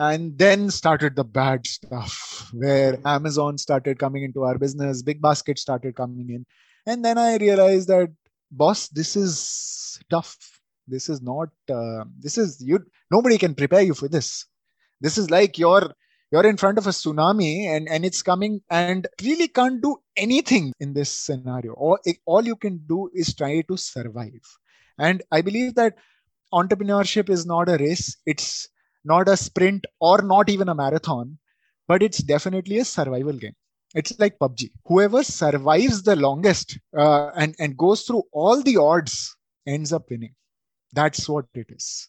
and 0.09 0.39
then 0.39 0.71
started 0.71 1.15
the 1.17 1.25
bad 1.25 1.67
stuff 1.67 2.51
where 2.53 2.99
amazon 3.05 3.59
started 3.59 3.99
coming 3.99 4.23
into 4.29 4.45
our 4.45 4.59
business 4.65 5.03
big 5.03 5.21
basket 5.21 5.59
started 5.59 5.95
coming 5.95 6.31
in. 6.31 6.47
And 6.87 7.05
then 7.05 7.19
i 7.19 7.37
realized 7.37 7.89
that 7.89 8.11
boss 8.51 8.89
this 8.89 9.17
is 9.17 10.01
tough. 10.11 10.37
This 10.87 11.09
is 11.09 11.23
not 11.23 11.49
uh, 11.71 12.05
this 12.19 12.37
is 12.37 12.61
you 12.61 12.85
nobody 13.11 13.39
can 13.39 13.55
prepare 13.55 13.83
you 13.83 13.95
for 13.95 14.09
this. 14.09 14.47
This 15.01 15.19
is 15.19 15.31
like 15.31 15.59
you're 15.59 15.93
you're 16.33 16.47
in 16.47 16.57
front 16.57 16.79
of 16.79 16.87
a 16.87 16.91
tsunami 16.91 17.67
and 17.67 17.89
and 17.89 18.05
it's 18.05 18.23
coming 18.23 18.61
and 18.71 19.07
really 19.23 19.49
can't 19.49 19.81
do 19.81 19.97
anything 20.17 20.73
in 20.81 20.95
this 20.95 21.11
scenario. 21.11 21.75
All, 21.75 21.99
all 22.27 22.45
you 22.45 22.57
can 22.57 22.81
do 22.89 23.11
is 23.15 23.35
try 23.35 23.61
to 23.63 23.77
survive. 23.77 24.57
And 24.99 25.23
i 25.31 25.41
believe 25.41 25.75
that 25.77 25.97
entrepreneurship 26.53 27.31
is 27.31 27.47
not 27.47 27.69
a 27.69 27.77
race. 27.77 28.17
It's 28.27 28.69
not 29.05 29.29
a 29.29 29.37
sprint 29.37 29.87
or 30.01 30.23
not 30.23 30.49
even 30.49 30.69
a 30.69 30.75
marathon, 30.75 31.39
but 31.89 32.03
it's 32.03 32.19
definitely 32.19 32.79
a 32.79 32.85
survival 32.85 33.33
game. 33.33 33.55
It's 33.95 34.19
like 34.19 34.39
PUBG. 34.39 34.71
Whoever 34.87 35.23
survives 35.25 36.03
the 36.03 36.15
longest 36.15 36.79
uh, 36.97 37.31
and 37.37 37.55
and 37.59 37.77
goes 37.77 38.03
through 38.03 38.23
all 38.33 38.63
the 38.63 38.77
odds 38.77 39.37
ends 39.67 39.93
up 39.93 40.09
winning. 40.09 40.35
That's 40.93 41.29
what 41.29 41.47
it 41.55 41.67
is. 41.71 42.09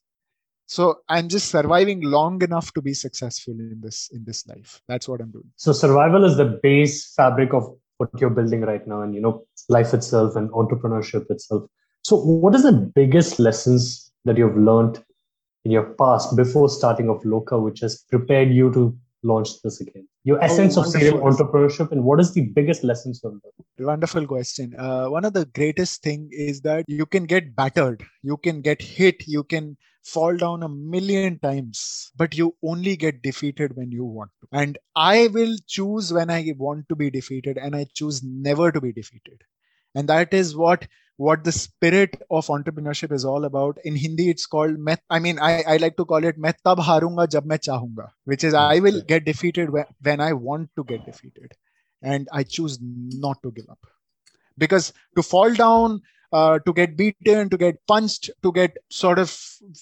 So 0.67 0.99
I'm 1.09 1.27
just 1.27 1.49
surviving 1.49 2.01
long 2.01 2.41
enough 2.43 2.71
to 2.73 2.81
be 2.81 2.93
successful 2.93 3.53
in 3.53 3.81
this 3.81 4.09
in 4.13 4.23
this 4.23 4.47
life. 4.47 4.81
That's 4.87 5.09
what 5.09 5.21
I'm 5.21 5.31
doing. 5.31 5.51
So 5.57 5.73
survival 5.73 6.23
is 6.23 6.37
the 6.37 6.59
base 6.63 7.13
fabric 7.13 7.53
of 7.53 7.75
what 7.97 8.09
you're 8.19 8.29
building 8.29 8.61
right 8.61 8.85
now, 8.87 9.01
and 9.01 9.13
you 9.13 9.21
know 9.21 9.45
life 9.69 9.93
itself 9.93 10.35
and 10.35 10.49
entrepreneurship 10.51 11.29
itself. 11.29 11.63
So 12.03 12.15
what 12.17 12.55
is 12.55 12.63
the 12.63 12.71
biggest 12.71 13.39
lessons 13.39 14.11
that 14.25 14.37
you've 14.37 14.57
learned 14.57 15.03
in 15.65 15.71
your 15.71 15.93
past 15.93 16.35
before 16.35 16.69
starting 16.69 17.09
of 17.09 17.21
Loka, 17.23 17.61
which 17.61 17.81
has 17.81 18.03
prepared 18.09 18.51
you 18.51 18.71
to 18.73 18.97
launch 19.23 19.61
this 19.63 19.81
again? 19.81 20.07
Your 20.23 20.37
oh, 20.37 20.45
essence 20.45 20.77
oh, 20.77 20.81
of 20.81 20.87
serial 20.87 21.19
entrepreneurship 21.19 21.91
and 21.91 22.03
what 22.03 22.19
is 22.19 22.33
the 22.33 22.41
biggest 22.41 22.83
lessons 22.83 23.19
from 23.19 23.41
that? 23.43 23.85
Wonderful 23.85 24.27
question. 24.27 24.75
Uh, 24.77 25.07
one 25.07 25.25
of 25.25 25.33
the 25.33 25.45
greatest 25.45 26.03
thing 26.03 26.29
is 26.31 26.61
that 26.61 26.85
you 26.87 27.05
can 27.05 27.25
get 27.25 27.55
battered, 27.55 28.03
you 28.21 28.37
can 28.37 28.61
get 28.61 28.81
hit, 28.81 29.27
you 29.27 29.43
can 29.43 29.77
fall 30.03 30.35
down 30.35 30.63
a 30.63 30.69
million 30.69 31.39
times, 31.39 32.11
but 32.15 32.35
you 32.35 32.55
only 32.63 32.95
get 32.95 33.21
defeated 33.21 33.75
when 33.75 33.91
you 33.91 34.03
want 34.03 34.31
to. 34.41 34.47
And 34.51 34.77
I 34.95 35.27
will 35.27 35.55
choose 35.67 36.11
when 36.11 36.29
I 36.29 36.53
want 36.57 36.89
to 36.89 36.95
be 36.95 37.09
defeated, 37.09 37.57
and 37.57 37.75
I 37.75 37.85
choose 37.93 38.21
never 38.23 38.71
to 38.71 38.81
be 38.81 38.91
defeated. 38.91 39.41
And 39.95 40.07
that 40.07 40.33
is 40.33 40.55
what 40.55 40.87
what 41.21 41.43
the 41.43 41.51
spirit 41.51 42.15
of 42.31 42.47
entrepreneurship 42.47 43.11
is 43.11 43.23
all 43.31 43.45
about. 43.45 43.77
In 43.89 43.95
Hindi, 43.95 44.29
it's 44.29 44.47
called 44.53 44.79
met. 44.79 45.01
I 45.09 45.19
mean, 45.19 45.39
I, 45.47 45.49
I 45.73 45.77
like 45.77 45.97
to 45.97 46.05
call 46.11 46.23
it 46.29 46.39
"मैं 46.45 46.53
tab 46.67 46.79
harunga 46.87 47.25
jab 47.35 47.49
मैं 47.51 47.59
chahunga," 47.67 48.07
which 48.31 48.45
is 48.49 48.55
I 48.61 48.79
will 48.85 49.01
get 49.11 49.25
defeated 49.25 49.69
when, 49.75 49.85
when 50.01 50.23
I 50.27 50.33
want 50.33 50.71
to 50.79 50.85
get 50.91 51.05
defeated, 51.09 51.53
and 52.01 52.31
I 52.31 52.41
choose 52.43 52.79
not 53.25 53.43
to 53.43 53.51
give 53.51 53.69
up. 53.69 53.91
Because 54.57 54.93
to 55.19 55.25
fall 55.27 55.53
down, 55.59 56.01
uh, 56.31 56.57
to 56.65 56.73
get 56.73 56.97
beaten, 57.03 57.53
to 57.53 57.61
get 57.65 57.77
punched, 57.93 58.31
to 58.47 58.51
get 58.57 58.81
sort 58.89 59.19
of 59.19 59.37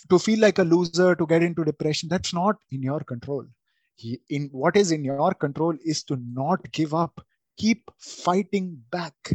to 0.10 0.20
feel 0.20 0.44
like 0.48 0.60
a 0.60 0.68
loser, 0.74 1.16
to 1.16 1.30
get 1.32 1.48
into 1.48 1.64
depression, 1.72 2.10
that's 2.10 2.34
not 2.34 2.58
in 2.72 2.84
your 2.90 3.00
control. 3.14 3.46
In 4.30 4.50
what 4.52 4.76
is 4.84 4.92
in 4.92 5.10
your 5.14 5.34
control 5.34 5.82
is 5.96 6.04
to 6.12 6.20
not 6.42 6.70
give 6.82 6.94
up, 6.94 7.26
keep 7.58 7.98
fighting 7.98 8.70
back, 8.92 9.34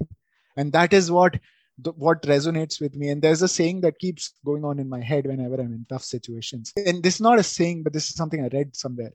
and 0.57 0.73
that 0.73 0.93
is 0.93 1.11
what 1.11 1.43
the, 1.79 1.93
what 1.93 2.23
resonates 2.23 2.81
with 2.81 2.95
me. 2.95 3.09
And 3.09 3.23
there's 3.23 3.43
a 3.43 3.49
saying 3.49 3.81
that 3.83 3.99
keeps 3.99 4.33
going 4.45 4.65
on 4.65 4.79
in 4.79 4.89
my 4.89 5.01
head 5.01 5.27
whenever 5.27 5.55
I'm 5.55 5.73
in 5.73 5.87
tough 5.89 6.05
situations. 6.05 6.73
And 6.77 7.03
this 7.03 7.17
is 7.17 7.21
not 7.21 7.39
a 7.39 7.43
saying, 7.43 7.83
but 7.83 7.93
this 7.93 8.09
is 8.09 8.15
something 8.15 8.43
I 8.45 8.49
read 8.49 8.77
somewhere. 8.77 9.13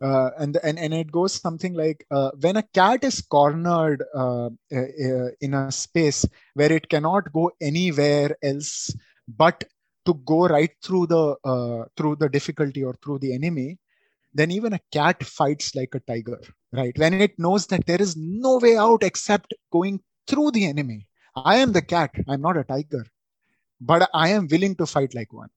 Uh, 0.00 0.28
and, 0.38 0.58
and 0.62 0.78
and 0.78 0.92
it 0.92 1.10
goes 1.10 1.32
something 1.32 1.72
like 1.72 2.06
uh, 2.10 2.30
when 2.40 2.58
a 2.58 2.62
cat 2.62 3.02
is 3.02 3.22
cornered 3.22 4.04
uh, 4.14 4.50
uh 4.70 5.28
in 5.40 5.54
a 5.54 5.72
space 5.72 6.26
where 6.52 6.70
it 6.70 6.86
cannot 6.90 7.32
go 7.32 7.50
anywhere 7.62 8.36
else 8.42 8.94
but 9.26 9.64
to 10.04 10.12
go 10.26 10.46
right 10.48 10.72
through 10.82 11.06
the 11.06 11.34
uh, 11.44 11.86
through 11.96 12.14
the 12.16 12.28
difficulty 12.28 12.84
or 12.84 12.92
through 13.02 13.18
the 13.20 13.32
enemy 13.32 13.78
then 14.34 14.50
even 14.50 14.74
a 14.74 14.80
cat 14.92 15.24
fights 15.24 15.74
like 15.74 15.94
a 15.94 16.00
tiger 16.00 16.42
right 16.72 16.98
when 16.98 17.14
it 17.14 17.38
knows 17.38 17.66
that 17.66 17.86
there 17.86 18.02
is 18.02 18.18
no 18.18 18.58
way 18.58 18.76
out 18.76 19.02
except 19.02 19.54
going 19.72 19.98
through 20.26 20.50
the 20.50 20.66
enemy 20.66 21.06
I 21.36 21.56
am 21.56 21.72
the 21.72 21.82
cat. 21.82 22.10
I'm 22.28 22.40
not 22.40 22.56
a 22.56 22.64
tiger, 22.64 23.04
but 23.80 24.08
I 24.14 24.28
am 24.30 24.48
willing 24.50 24.74
to 24.76 24.86
fight 24.86 25.14
like 25.14 25.32
one. 25.32 25.50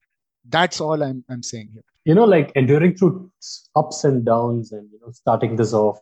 That's 0.48 0.81
all 0.81 1.01
I'm, 1.01 1.24
I'm 1.29 1.41
saying 1.41 1.69
here. 1.74 1.83
You 2.05 2.15
know, 2.15 2.25
like 2.25 2.51
enduring 2.55 2.95
through 2.95 3.31
ups 3.75 4.03
and 4.03 4.25
downs 4.25 4.71
and, 4.71 4.89
you 4.91 5.00
know, 5.00 5.12
starting 5.12 5.55
this 5.55 5.74
off, 5.74 6.00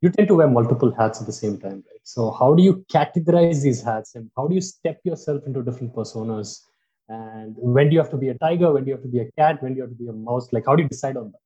you 0.00 0.10
tend 0.10 0.28
to 0.28 0.34
wear 0.34 0.48
multiple 0.48 0.94
hats 0.94 1.20
at 1.20 1.26
the 1.26 1.32
same 1.32 1.58
time, 1.58 1.84
right? 1.90 2.00
So 2.02 2.30
how 2.32 2.54
do 2.54 2.62
you 2.62 2.84
categorize 2.92 3.62
these 3.62 3.82
hats 3.82 4.14
and 4.14 4.30
how 4.36 4.46
do 4.46 4.54
you 4.54 4.60
step 4.60 5.00
yourself 5.04 5.42
into 5.46 5.62
different 5.62 5.94
personas? 5.94 6.60
And 7.08 7.54
when 7.58 7.88
do 7.88 7.94
you 7.94 8.00
have 8.00 8.10
to 8.10 8.16
be 8.16 8.28
a 8.28 8.34
tiger? 8.34 8.72
When 8.72 8.84
do 8.84 8.90
you 8.90 8.94
have 8.94 9.02
to 9.02 9.08
be 9.08 9.20
a 9.20 9.30
cat? 9.32 9.62
When 9.62 9.72
do 9.72 9.76
you 9.78 9.82
have 9.82 9.90
to 9.90 9.96
be 9.96 10.08
a 10.08 10.12
mouse? 10.12 10.52
Like, 10.52 10.66
how 10.66 10.76
do 10.76 10.82
you 10.82 10.88
decide 10.88 11.16
on 11.16 11.32
that? 11.32 11.40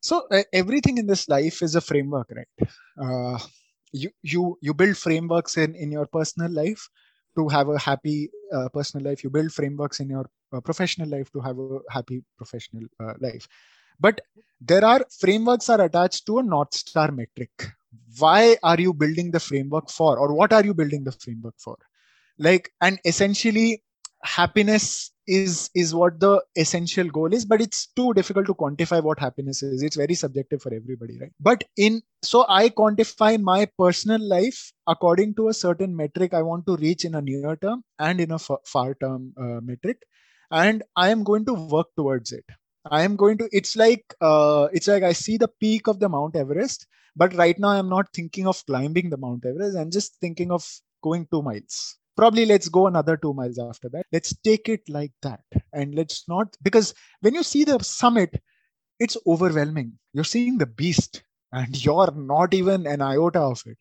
So 0.00 0.26
uh, 0.30 0.42
everything 0.52 0.98
in 0.98 1.06
this 1.06 1.28
life 1.28 1.62
is 1.62 1.74
a 1.76 1.80
framework, 1.80 2.30
right? 2.30 2.68
Uh, 3.00 3.38
you 3.94 4.10
you 4.22 4.58
you 4.60 4.74
build 4.74 4.96
frameworks 4.98 5.56
in 5.56 5.74
in 5.76 5.92
your 5.92 6.06
personal 6.06 6.52
life 6.52 6.88
to 7.36 7.48
have 7.48 7.68
a 7.68 7.78
happy 7.78 8.30
uh, 8.52 8.68
personal 8.70 9.06
life. 9.10 9.24
You 9.24 9.30
build 9.30 9.52
frameworks 9.52 10.00
in 10.00 10.10
your 10.10 10.26
uh, 10.52 10.60
professional 10.60 11.08
life 11.08 11.30
to 11.32 11.40
have 11.40 11.58
a 11.58 11.78
happy 11.90 12.14
professional 12.36 12.84
uh, 13.00 13.14
life. 13.20 13.48
But 14.00 14.20
there 14.60 14.84
are 14.84 15.04
frameworks 15.20 15.68
are 15.70 15.80
attached 15.80 16.26
to 16.26 16.38
a 16.38 16.42
north 16.42 16.74
star 16.74 17.10
metric. 17.12 17.50
Why 18.18 18.56
are 18.62 18.80
you 18.80 18.94
building 18.94 19.30
the 19.30 19.40
framework 19.40 19.90
for? 19.90 20.18
Or 20.18 20.34
what 20.34 20.52
are 20.52 20.64
you 20.64 20.74
building 20.74 21.04
the 21.04 21.12
framework 21.12 21.54
for? 21.58 21.76
Like 22.38 22.70
and 22.80 22.98
essentially 23.04 23.82
happiness 24.22 25.12
is 25.26 25.70
is 25.74 25.94
what 25.94 26.20
the 26.20 26.42
essential 26.56 27.08
goal 27.08 27.32
is 27.32 27.44
but 27.44 27.60
it's 27.60 27.86
too 27.86 28.12
difficult 28.14 28.46
to 28.46 28.54
quantify 28.54 29.02
what 29.02 29.18
happiness 29.18 29.62
is. 29.62 29.82
It's 29.82 29.96
very 29.96 30.14
subjective 30.14 30.62
for 30.62 30.74
everybody 30.74 31.18
right? 31.18 31.32
But 31.40 31.64
in 31.76 32.02
so 32.22 32.44
i 32.48 32.68
quantify 32.68 33.40
my 33.40 33.66
personal 33.78 34.20
life 34.20 34.72
according 34.86 35.34
to 35.34 35.48
a 35.48 35.54
certain 35.54 35.94
metric 35.94 36.34
i 36.34 36.42
want 36.42 36.66
to 36.66 36.76
reach 36.76 37.04
in 37.04 37.14
a 37.14 37.20
near 37.22 37.56
term 37.56 37.84
and 37.98 38.20
in 38.20 38.30
a 38.32 38.38
far 38.38 38.94
term 38.94 39.32
uh, 39.38 39.60
metric 39.60 40.02
and 40.50 40.82
i 40.96 41.08
am 41.10 41.22
going 41.24 41.44
to 41.44 41.54
work 41.54 41.88
towards 41.96 42.32
it. 42.32 42.44
I 42.90 43.02
am 43.02 43.16
going 43.16 43.38
to 43.38 43.48
it's 43.50 43.76
like 43.76 44.14
uh, 44.20 44.68
it's 44.72 44.88
like 44.88 45.02
i 45.02 45.12
see 45.12 45.38
the 45.38 45.48
peak 45.48 45.86
of 45.86 46.00
the 46.00 46.08
mount 46.08 46.36
everest 46.36 46.86
but 47.16 47.34
right 47.34 47.58
now 47.58 47.68
i'm 47.68 47.88
not 47.88 48.12
thinking 48.12 48.46
of 48.46 48.64
climbing 48.66 49.10
the 49.10 49.16
mount 49.16 49.44
everest. 49.46 49.76
I'm 49.76 49.90
just 49.90 50.16
thinking 50.20 50.50
of 50.50 50.66
going 51.02 51.26
2 51.30 51.42
miles 51.42 51.98
probably 52.16 52.46
let's 52.46 52.68
go 52.68 52.86
another 52.86 53.16
two 53.16 53.34
miles 53.34 53.58
after 53.58 53.88
that. 53.90 54.06
Let's 54.12 54.34
take 54.38 54.68
it 54.68 54.82
like 54.88 55.12
that. 55.22 55.40
And 55.72 55.94
let's 55.94 56.28
not 56.28 56.56
because 56.62 56.94
when 57.20 57.34
you 57.34 57.42
see 57.42 57.64
the 57.64 57.78
summit 57.82 58.40
it's 59.00 59.16
overwhelming. 59.26 59.92
You're 60.12 60.24
seeing 60.24 60.58
the 60.58 60.66
beast 60.66 61.22
and 61.52 61.84
you're 61.84 62.12
not 62.14 62.54
even 62.54 62.86
an 62.86 63.02
iota 63.02 63.40
of 63.40 63.62
it 63.66 63.78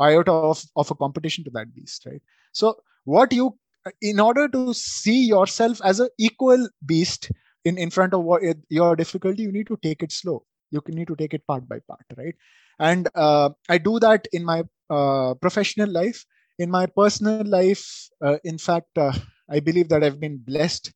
iota 0.00 0.30
of, 0.32 0.62
of 0.76 0.90
a 0.90 0.94
competition 0.94 1.42
to 1.44 1.50
that 1.50 1.74
beast 1.74 2.04
right? 2.06 2.20
So 2.52 2.76
what 3.04 3.32
you 3.32 3.56
in 4.02 4.20
order 4.20 4.48
to 4.48 4.74
see 4.74 5.26
yourself 5.26 5.80
as 5.84 6.00
an 6.00 6.08
equal 6.18 6.68
beast 6.84 7.30
in, 7.64 7.78
in 7.78 7.90
front 7.90 8.12
of 8.12 8.22
what, 8.24 8.42
your 8.68 8.96
difficulty 8.96 9.42
you 9.42 9.52
need 9.52 9.68
to 9.68 9.78
take 9.82 10.02
it 10.02 10.12
slow. 10.12 10.44
You 10.70 10.82
need 10.88 11.08
to 11.08 11.16
take 11.16 11.32
it 11.32 11.46
part 11.46 11.68
by 11.68 11.78
part 11.88 12.04
right? 12.16 12.34
And 12.78 13.08
uh, 13.14 13.50
i 13.68 13.78
do 13.78 13.98
that 14.00 14.26
in 14.32 14.44
my 14.44 14.64
uh, 14.90 15.34
professional 15.34 15.90
life 15.90 16.24
in 16.58 16.70
my 16.70 16.86
personal 16.86 17.44
life, 17.44 18.08
uh, 18.24 18.38
in 18.44 18.58
fact, 18.58 18.96
uh, 18.96 19.12
I 19.50 19.60
believe 19.60 19.88
that 19.90 20.02
I've 20.02 20.20
been 20.20 20.38
blessed 20.38 20.92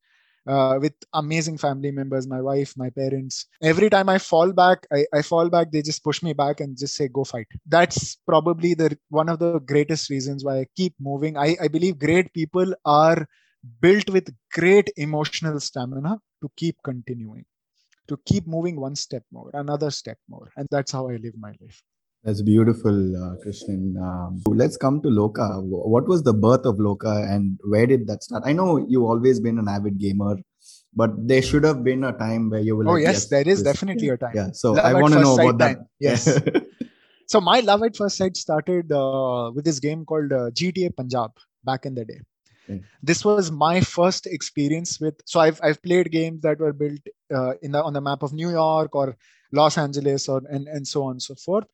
uh, 0.46 0.78
with 0.80 0.94
amazing 1.12 1.58
family 1.58 1.90
members, 1.90 2.26
my 2.26 2.40
wife, 2.40 2.74
my 2.76 2.90
parents. 2.90 3.46
Every 3.62 3.90
time 3.90 4.08
I 4.08 4.18
fall 4.18 4.52
back, 4.52 4.86
I, 4.92 5.04
I, 5.14 5.22
fall 5.22 5.48
back, 5.50 5.70
they 5.70 5.82
just 5.82 6.02
push 6.02 6.22
me 6.22 6.32
back 6.32 6.60
and 6.60 6.76
just 6.76 6.94
say, 6.94 7.08
go 7.08 7.24
fight. 7.24 7.46
That's 7.66 8.16
probably 8.26 8.74
the 8.74 8.96
one 9.08 9.28
of 9.28 9.38
the 9.38 9.60
greatest 9.60 10.10
reasons 10.10 10.44
why 10.44 10.60
I 10.60 10.66
keep 10.76 10.94
moving. 10.98 11.36
I, 11.36 11.56
I 11.60 11.68
believe 11.68 11.98
great 11.98 12.32
people 12.32 12.74
are 12.84 13.26
built 13.80 14.08
with 14.08 14.34
great 14.52 14.90
emotional 14.96 15.60
stamina 15.60 16.18
to 16.42 16.50
keep 16.56 16.76
continuing, 16.82 17.44
to 18.08 18.18
keep 18.24 18.46
moving 18.46 18.80
one 18.80 18.96
step 18.96 19.22
more, 19.30 19.50
another 19.52 19.90
step 19.90 20.18
more. 20.28 20.50
And 20.56 20.66
that's 20.70 20.92
how 20.92 21.08
I 21.08 21.16
live 21.16 21.34
my 21.36 21.52
life. 21.60 21.82
That's 22.22 22.42
beautiful, 22.42 23.16
uh, 23.16 23.36
Krishnan. 23.42 23.96
Um, 23.96 24.42
let's 24.46 24.76
come 24.76 25.00
to 25.02 25.08
Loka. 25.08 25.62
What 25.62 26.06
was 26.06 26.22
the 26.22 26.34
birth 26.34 26.66
of 26.66 26.76
Loka 26.76 27.32
and 27.32 27.58
where 27.64 27.86
did 27.86 28.06
that 28.08 28.22
start? 28.22 28.42
I 28.44 28.52
know 28.52 28.76
you've 28.76 29.04
always 29.04 29.40
been 29.40 29.58
an 29.58 29.68
avid 29.68 29.98
gamer, 29.98 30.36
but 30.94 31.12
there 31.26 31.40
should 31.40 31.64
have 31.64 31.82
been 31.82 32.04
a 32.04 32.12
time 32.12 32.50
where 32.50 32.60
you 32.60 32.76
were 32.76 32.86
oh, 32.86 32.92
like, 32.92 33.04
yes, 33.04 33.14
yes 33.14 33.26
there 33.28 33.48
is 33.48 33.62
this, 33.62 33.72
definitely 33.72 34.10
a 34.10 34.18
time. 34.18 34.32
Yeah, 34.34 34.50
so 34.52 34.72
love 34.72 34.84
I 34.84 35.00
want 35.00 35.14
to 35.14 35.20
know 35.20 35.34
about 35.34 35.58
that. 35.58 35.78
Yes. 35.98 36.38
so 37.26 37.40
my 37.40 37.60
love 37.60 37.82
at 37.84 37.96
first 37.96 38.18
sight 38.18 38.36
started 38.36 38.92
uh, 38.92 39.50
with 39.54 39.64
this 39.64 39.80
game 39.80 40.04
called 40.04 40.30
uh, 40.30 40.50
GTA 40.50 40.94
Punjab 40.94 41.30
back 41.64 41.86
in 41.86 41.94
the 41.94 42.04
day. 42.04 42.20
Okay. 42.68 42.82
This 43.02 43.24
was 43.24 43.50
my 43.50 43.80
first 43.80 44.26
experience 44.26 45.00
with. 45.00 45.14
So 45.24 45.40
I've 45.40 45.58
I've 45.62 45.82
played 45.82 46.12
games 46.12 46.42
that 46.42 46.58
were 46.58 46.74
built 46.74 47.00
uh, 47.34 47.54
in 47.62 47.72
the 47.72 47.82
on 47.82 47.94
the 47.94 48.00
map 48.02 48.22
of 48.22 48.34
New 48.34 48.50
York 48.50 48.94
or 48.94 49.16
Los 49.52 49.78
Angeles 49.78 50.28
or 50.28 50.42
and 50.50 50.68
and 50.68 50.86
so 50.86 51.04
on 51.04 51.12
and 51.12 51.22
so 51.22 51.34
forth 51.34 51.64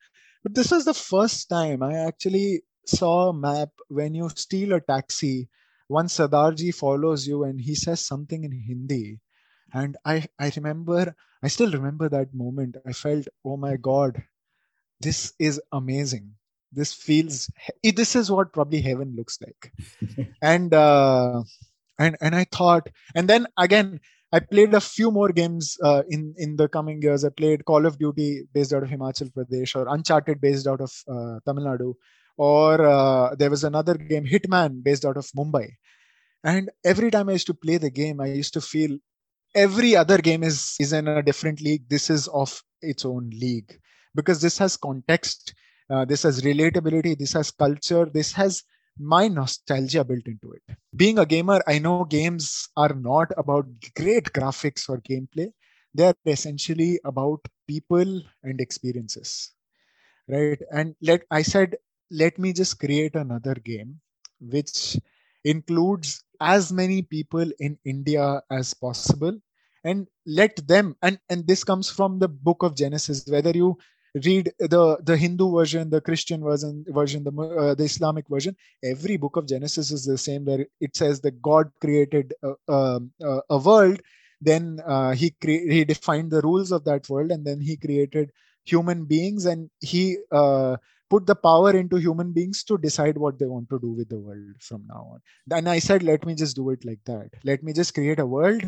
but 0.43 0.53
this 0.55 0.71
was 0.71 0.85
the 0.85 0.93
first 0.93 1.49
time 1.49 1.83
I 1.83 1.95
actually 1.95 2.63
saw 2.85 3.29
a 3.29 3.33
map 3.33 3.69
when 3.89 4.15
you 4.15 4.29
steal 4.29 4.73
a 4.73 4.81
taxi. 4.81 5.49
One 5.87 6.07
Sardarji 6.07 6.73
follows 6.73 7.27
you 7.27 7.43
and 7.43 7.59
he 7.59 7.75
says 7.75 8.05
something 8.05 8.43
in 8.43 8.51
Hindi. 8.51 9.19
And 9.73 9.97
I, 10.05 10.27
I 10.39 10.51
remember, 10.55 11.15
I 11.43 11.47
still 11.47 11.71
remember 11.71 12.09
that 12.09 12.33
moment. 12.33 12.77
I 12.85 12.93
felt, 12.93 13.27
oh 13.45 13.57
my 13.57 13.75
God, 13.77 14.23
this 14.99 15.33
is 15.39 15.61
amazing. 15.71 16.31
This 16.71 16.93
feels, 16.93 17.49
this 17.83 18.15
is 18.15 18.29
what 18.31 18.53
probably 18.53 18.81
heaven 18.81 19.15
looks 19.15 19.39
like. 19.41 19.71
and, 20.41 20.73
uh, 20.73 21.43
and, 21.99 22.17
and 22.21 22.35
I 22.35 22.45
thought, 22.51 22.89
and 23.15 23.27
then 23.27 23.47
again, 23.57 23.99
I 24.33 24.39
played 24.39 24.73
a 24.73 24.81
few 24.81 25.09
more 25.09 25.29
games 25.29 25.77
uh, 25.83 26.03
in 26.09 26.33
in 26.37 26.57
the 26.57 26.67
coming 26.67 27.01
years. 27.01 27.23
I 27.23 27.29
played 27.29 27.63
Call 27.65 27.85
of 27.85 27.97
Duty 27.97 28.43
based 28.53 28.73
out 28.73 28.83
of 28.83 28.89
Himachal 28.89 29.31
Pradesh 29.31 29.75
or 29.75 29.87
Uncharted 29.87 30.41
based 30.41 30.67
out 30.67 30.81
of 30.81 30.91
uh, 31.07 31.39
Tamil 31.45 31.65
Nadu, 31.65 31.93
or 32.37 32.85
uh, 32.85 33.35
there 33.35 33.49
was 33.49 33.63
another 33.63 33.93
game 33.95 34.25
Hitman 34.25 34.83
based 34.83 35.05
out 35.05 35.17
of 35.17 35.25
Mumbai. 35.37 35.69
And 36.43 36.69
every 36.83 37.09
time 37.09 37.29
I 37.29 37.33
used 37.33 37.47
to 37.47 37.53
play 37.53 37.77
the 37.77 37.89
game, 37.89 38.19
I 38.19 38.27
used 38.27 38.53
to 38.53 38.61
feel 38.61 38.97
every 39.55 39.95
other 39.95 40.17
game 40.17 40.43
is 40.43 40.75
is 40.79 40.91
in 40.91 41.07
a 41.07 41.23
different 41.23 41.61
league. 41.61 41.87
This 41.87 42.09
is 42.09 42.27
of 42.27 42.61
its 42.81 43.05
own 43.05 43.29
league 43.29 43.79
because 44.13 44.41
this 44.41 44.57
has 44.57 44.75
context, 44.75 45.53
uh, 45.89 46.03
this 46.03 46.23
has 46.23 46.41
relatability, 46.41 47.17
this 47.17 47.33
has 47.33 47.49
culture, 47.51 48.05
this 48.13 48.33
has 48.33 48.63
my 48.99 49.27
nostalgia 49.27 50.03
built 50.03 50.27
into 50.27 50.51
it. 50.53 50.75
Being 50.95 51.19
a 51.19 51.25
gamer, 51.25 51.61
I 51.67 51.79
know 51.79 52.03
games 52.03 52.69
are 52.75 52.93
not 52.93 53.31
about 53.37 53.65
great 53.95 54.25
graphics 54.33 54.89
or 54.89 54.99
gameplay. 54.99 55.51
They're 55.93 56.15
essentially 56.25 56.99
about 57.03 57.45
people 57.67 58.21
and 58.43 58.59
experiences. 58.61 59.51
Right. 60.27 60.61
And 60.71 60.95
let 61.01 61.23
I 61.31 61.41
said, 61.41 61.75
let 62.11 62.37
me 62.37 62.53
just 62.53 62.79
create 62.79 63.15
another 63.15 63.55
game 63.55 63.99
which 64.39 64.97
includes 65.43 66.23
as 66.39 66.71
many 66.71 67.01
people 67.01 67.49
in 67.59 67.77
India 67.85 68.41
as 68.51 68.73
possible 68.73 69.37
and 69.83 70.07
let 70.25 70.55
them 70.67 70.95
and 71.01 71.19
and 71.29 71.47
this 71.47 71.63
comes 71.63 71.89
from 71.89 72.19
the 72.19 72.27
book 72.27 72.63
of 72.63 72.75
genesis 72.75 73.25
whether 73.27 73.51
you 73.51 73.77
read 74.25 74.51
the 74.59 74.97
the 75.03 75.17
hindu 75.17 75.51
version 75.51 75.89
the 75.89 76.01
christian 76.01 76.43
version 76.43 76.85
version 76.87 77.23
the 77.23 77.31
uh, 77.41 77.75
the 77.75 77.83
islamic 77.83 78.27
version. 78.27 78.55
Every 78.83 79.17
book 79.17 79.35
of 79.35 79.47
genesis 79.47 79.91
is 79.91 80.05
the 80.05 80.17
same 80.17 80.45
where 80.45 80.65
it 80.79 80.95
says 80.95 81.21
that 81.21 81.41
god 81.41 81.71
created 81.81 82.33
a, 82.43 82.53
a, 82.67 83.41
a 83.49 83.57
world. 83.57 84.01
Then 84.39 84.81
uh, 84.85 85.13
he 85.13 85.31
cre- 85.31 85.69
he 85.69 85.83
defined 85.85 86.31
the 86.31 86.41
rules 86.41 86.71
of 86.71 86.83
that 86.85 87.09
world 87.09 87.31
and 87.31 87.45
then 87.45 87.59
he 87.59 87.75
created 87.75 88.31
human 88.65 89.05
beings 89.05 89.45
and 89.45 89.69
he 89.79 90.17
uh, 90.31 90.77
put 91.09 91.25
the 91.25 91.35
power 91.35 91.75
into 91.75 91.97
human 91.97 92.33
beings 92.33 92.63
to 92.65 92.77
decide 92.77 93.17
what 93.17 93.39
they 93.39 93.45
want 93.45 93.69
to 93.69 93.79
do 93.79 93.91
with 93.91 94.09
the 94.09 94.19
world 94.19 94.55
from 94.59 94.85
now 94.87 95.13
on. 95.13 95.21
And 95.51 95.69
i 95.69 95.79
said 95.79 96.03
let 96.03 96.25
me 96.25 96.35
just 96.35 96.55
do 96.55 96.69
it 96.69 96.85
like 96.85 97.03
that. 97.05 97.29
Let 97.43 97.63
me 97.63 97.73
just 97.73 97.93
create 97.93 98.19
a 98.19 98.25
world. 98.25 98.61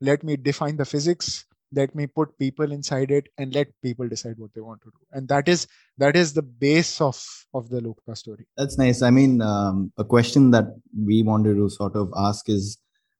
Let 0.00 0.24
me 0.24 0.36
define 0.36 0.76
the 0.76 0.84
physics 0.84 1.44
let 1.72 1.94
me 1.94 2.06
put 2.06 2.36
people 2.38 2.72
inside 2.72 3.10
it 3.10 3.28
and 3.38 3.54
let 3.54 3.68
people 3.82 4.08
decide 4.08 4.34
what 4.38 4.52
they 4.54 4.60
want 4.60 4.80
to 4.82 4.90
do 4.90 5.06
and 5.12 5.28
that 5.28 5.48
is 5.48 5.66
that 5.98 6.16
is 6.16 6.32
the 6.32 6.42
base 6.42 7.00
of 7.00 7.24
of 7.54 7.68
the 7.68 7.80
loka 7.80 8.16
story 8.16 8.46
that's 8.56 8.78
nice 8.78 9.02
i 9.02 9.10
mean 9.10 9.40
um, 9.40 9.92
a 9.98 10.04
question 10.04 10.50
that 10.50 10.66
we 11.06 11.22
wanted 11.22 11.54
to 11.54 11.68
sort 11.68 11.96
of 11.96 12.12
ask 12.16 12.48
is 12.48 12.78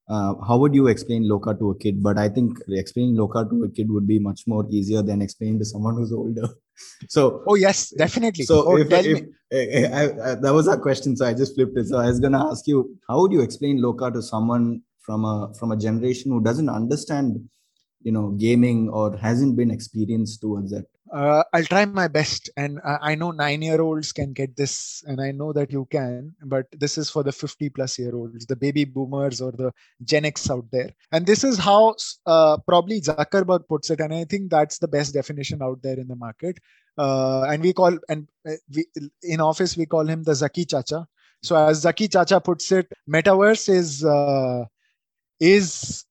uh, 0.08 0.34
how 0.46 0.58
would 0.58 0.74
you 0.74 0.88
explain 0.88 1.24
Loka 1.24 1.58
to 1.58 1.70
a 1.70 1.78
kid? 1.78 2.02
But 2.02 2.18
I 2.18 2.28
think 2.28 2.58
explaining 2.68 3.16
Loka 3.16 3.48
to 3.48 3.64
a 3.64 3.70
kid 3.70 3.90
would 3.90 4.06
be 4.06 4.18
much 4.18 4.42
more 4.46 4.66
easier 4.68 5.00
than 5.00 5.22
explaining 5.22 5.58
to 5.60 5.64
someone 5.64 5.94
who's 5.94 6.12
older. 6.12 6.48
so, 7.08 7.42
oh 7.46 7.54
yes, 7.54 7.90
definitely. 7.90 8.44
So, 8.44 8.64
oh, 8.66 8.76
if, 8.76 8.90
if, 8.90 9.22
if 9.50 9.92
I, 9.92 10.02
I, 10.02 10.34
that 10.34 10.52
was 10.52 10.66
a 10.66 10.76
question, 10.76 11.16
so 11.16 11.24
I 11.24 11.34
just 11.34 11.54
flipped 11.54 11.78
it. 11.78 11.86
So, 11.86 11.98
I 11.98 12.06
was 12.06 12.20
gonna 12.20 12.50
ask 12.50 12.66
you, 12.66 12.98
how 13.08 13.20
would 13.20 13.32
you 13.32 13.40
explain 13.40 13.78
Loka 13.78 14.12
to 14.12 14.22
someone 14.22 14.82
from 15.00 15.24
a 15.24 15.52
from 15.58 15.72
a 15.72 15.76
generation 15.76 16.30
who 16.32 16.42
doesn't 16.42 16.68
understand, 16.68 17.48
you 18.02 18.12
know, 18.12 18.30
gaming 18.30 18.88
or 18.88 19.16
hasn't 19.16 19.56
been 19.56 19.70
experienced 19.70 20.40
towards 20.40 20.70
that? 20.70 20.86
uh, 21.12 21.44
I'll 21.52 21.64
try 21.64 21.84
my 21.84 22.08
best. 22.08 22.50
And 22.56 22.80
uh, 22.82 22.98
I 23.00 23.14
know 23.14 23.30
nine 23.30 23.62
year 23.62 23.80
olds 23.80 24.12
can 24.12 24.32
get 24.32 24.56
this, 24.56 25.04
and 25.06 25.20
I 25.20 25.30
know 25.30 25.52
that 25.52 25.70
you 25.70 25.86
can, 25.90 26.34
but 26.44 26.66
this 26.72 26.96
is 26.96 27.10
for 27.10 27.22
the 27.22 27.32
50 27.32 27.68
plus 27.68 27.98
year 27.98 28.14
olds, 28.14 28.46
the 28.46 28.56
baby 28.56 28.84
boomers 28.84 29.40
or 29.40 29.52
the 29.52 29.72
Gen 30.02 30.24
X 30.24 30.50
out 30.50 30.64
there. 30.72 30.90
And 31.12 31.26
this 31.26 31.44
is 31.44 31.58
how 31.58 31.96
uh, 32.26 32.56
probably 32.66 33.00
Zuckerberg 33.00 33.68
puts 33.68 33.90
it. 33.90 34.00
And 34.00 34.14
I 34.14 34.24
think 34.24 34.50
that's 34.50 34.78
the 34.78 34.88
best 34.88 35.12
definition 35.12 35.62
out 35.62 35.82
there 35.82 35.98
in 35.98 36.08
the 36.08 36.16
market. 36.16 36.58
Uh, 36.96 37.42
and 37.42 37.62
we 37.62 37.72
call, 37.72 37.98
and 38.08 38.28
uh, 38.48 38.52
we, 38.74 38.86
in 39.22 39.40
office, 39.40 39.76
we 39.76 39.86
call 39.86 40.06
him 40.06 40.22
the 40.22 40.34
Zaki 40.34 40.64
Chacha. 40.64 41.06
So 41.42 41.56
as 41.56 41.80
Zaki 41.80 42.08
Chacha 42.08 42.40
puts 42.40 42.72
it, 42.72 42.90
metaverse 43.08 43.68
is, 43.68 44.04
uh, 44.04 44.64
is 45.40 46.04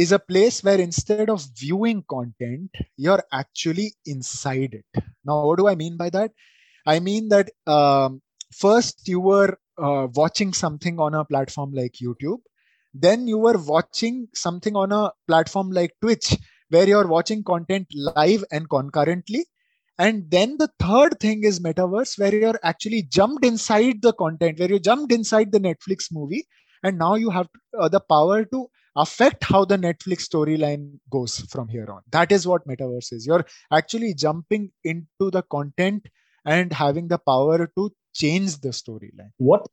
is 0.00 0.12
a 0.12 0.18
place 0.18 0.64
where 0.64 0.80
instead 0.80 1.28
of 1.28 1.46
viewing 1.58 2.02
content, 2.08 2.70
you're 2.96 3.22
actually 3.32 3.92
inside 4.06 4.72
it. 4.80 5.02
Now, 5.26 5.44
what 5.46 5.58
do 5.58 5.68
I 5.68 5.74
mean 5.74 5.98
by 5.98 6.08
that? 6.10 6.30
I 6.86 7.00
mean 7.00 7.28
that 7.28 7.50
um, 7.66 8.22
first 8.50 9.06
you 9.06 9.20
were 9.20 9.58
uh, 9.76 10.06
watching 10.14 10.54
something 10.54 10.98
on 10.98 11.14
a 11.14 11.26
platform 11.26 11.72
like 11.74 11.96
YouTube, 12.02 12.40
then 12.94 13.28
you 13.28 13.36
were 13.36 13.58
watching 13.58 14.28
something 14.34 14.74
on 14.74 14.90
a 14.90 15.12
platform 15.28 15.70
like 15.70 15.92
Twitch, 16.00 16.34
where 16.70 16.88
you're 16.88 17.06
watching 17.06 17.44
content 17.44 17.86
live 17.94 18.42
and 18.50 18.70
concurrently. 18.70 19.44
And 19.98 20.30
then 20.30 20.56
the 20.58 20.70
third 20.78 21.20
thing 21.20 21.44
is 21.44 21.60
metaverse, 21.60 22.18
where 22.18 22.34
you're 22.34 22.60
actually 22.62 23.02
jumped 23.02 23.44
inside 23.44 24.00
the 24.00 24.14
content, 24.14 24.58
where 24.58 24.70
you 24.70 24.78
jumped 24.78 25.12
inside 25.12 25.52
the 25.52 25.60
Netflix 25.60 26.06
movie, 26.10 26.46
and 26.82 26.98
now 26.98 27.16
you 27.16 27.28
have 27.28 27.48
uh, 27.78 27.88
the 27.88 28.00
power 28.00 28.46
to 28.46 28.68
affect 28.96 29.44
how 29.44 29.64
the 29.64 29.76
Netflix 29.76 30.28
storyline 30.28 30.98
goes 31.10 31.38
from 31.50 31.68
here 31.68 31.90
on. 31.90 32.02
That 32.10 32.32
is 32.32 32.46
what 32.46 32.66
metaverse 32.66 33.12
is. 33.12 33.26
You're 33.26 33.44
actually 33.72 34.14
jumping 34.14 34.70
into 34.84 35.30
the 35.30 35.42
content 35.42 36.06
and 36.44 36.72
having 36.72 37.08
the 37.08 37.18
power 37.18 37.70
to 37.76 37.90
change 38.14 38.60
the 38.60 38.70
storyline. 38.70 39.30
What 39.38 39.66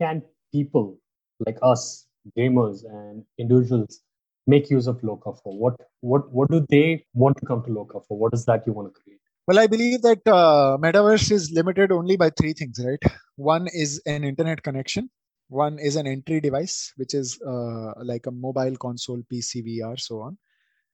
can 0.00 0.22
people 0.52 0.98
like 1.46 1.58
us, 1.62 2.06
gamers 2.36 2.84
and 2.84 3.24
individuals, 3.38 4.00
make 4.46 4.70
use 4.70 4.86
of 4.86 5.00
Loka 5.02 5.38
for? 5.42 5.56
What 5.56 5.76
what 6.00 6.30
what 6.32 6.50
do 6.50 6.66
they 6.70 7.04
want 7.14 7.36
to 7.38 7.46
come 7.46 7.62
to 7.64 7.70
Loka 7.70 8.04
for? 8.06 8.18
What 8.18 8.34
is 8.34 8.44
that 8.46 8.66
you 8.66 8.72
want 8.72 8.92
to 8.92 9.00
create? 9.00 9.20
Well, 9.46 9.58
I 9.58 9.66
believe 9.66 10.02
that 10.02 10.26
uh, 10.26 10.78
metaverse 10.80 11.30
is 11.32 11.50
limited 11.50 11.92
only 11.92 12.16
by 12.16 12.30
three 12.30 12.52
things, 12.52 12.80
right? 12.84 13.02
One 13.36 13.68
is 13.72 14.00
an 14.06 14.22
internet 14.24 14.62
connection 14.62 15.10
one 15.50 15.78
is 15.78 15.96
an 15.96 16.06
entry 16.06 16.40
device 16.40 16.92
which 16.96 17.14
is 17.14 17.40
uh, 17.46 17.92
like 18.02 18.26
a 18.26 18.30
mobile 18.30 18.76
console 18.76 19.22
pc 19.32 19.64
vr 19.66 20.00
so 20.00 20.20
on. 20.22 20.38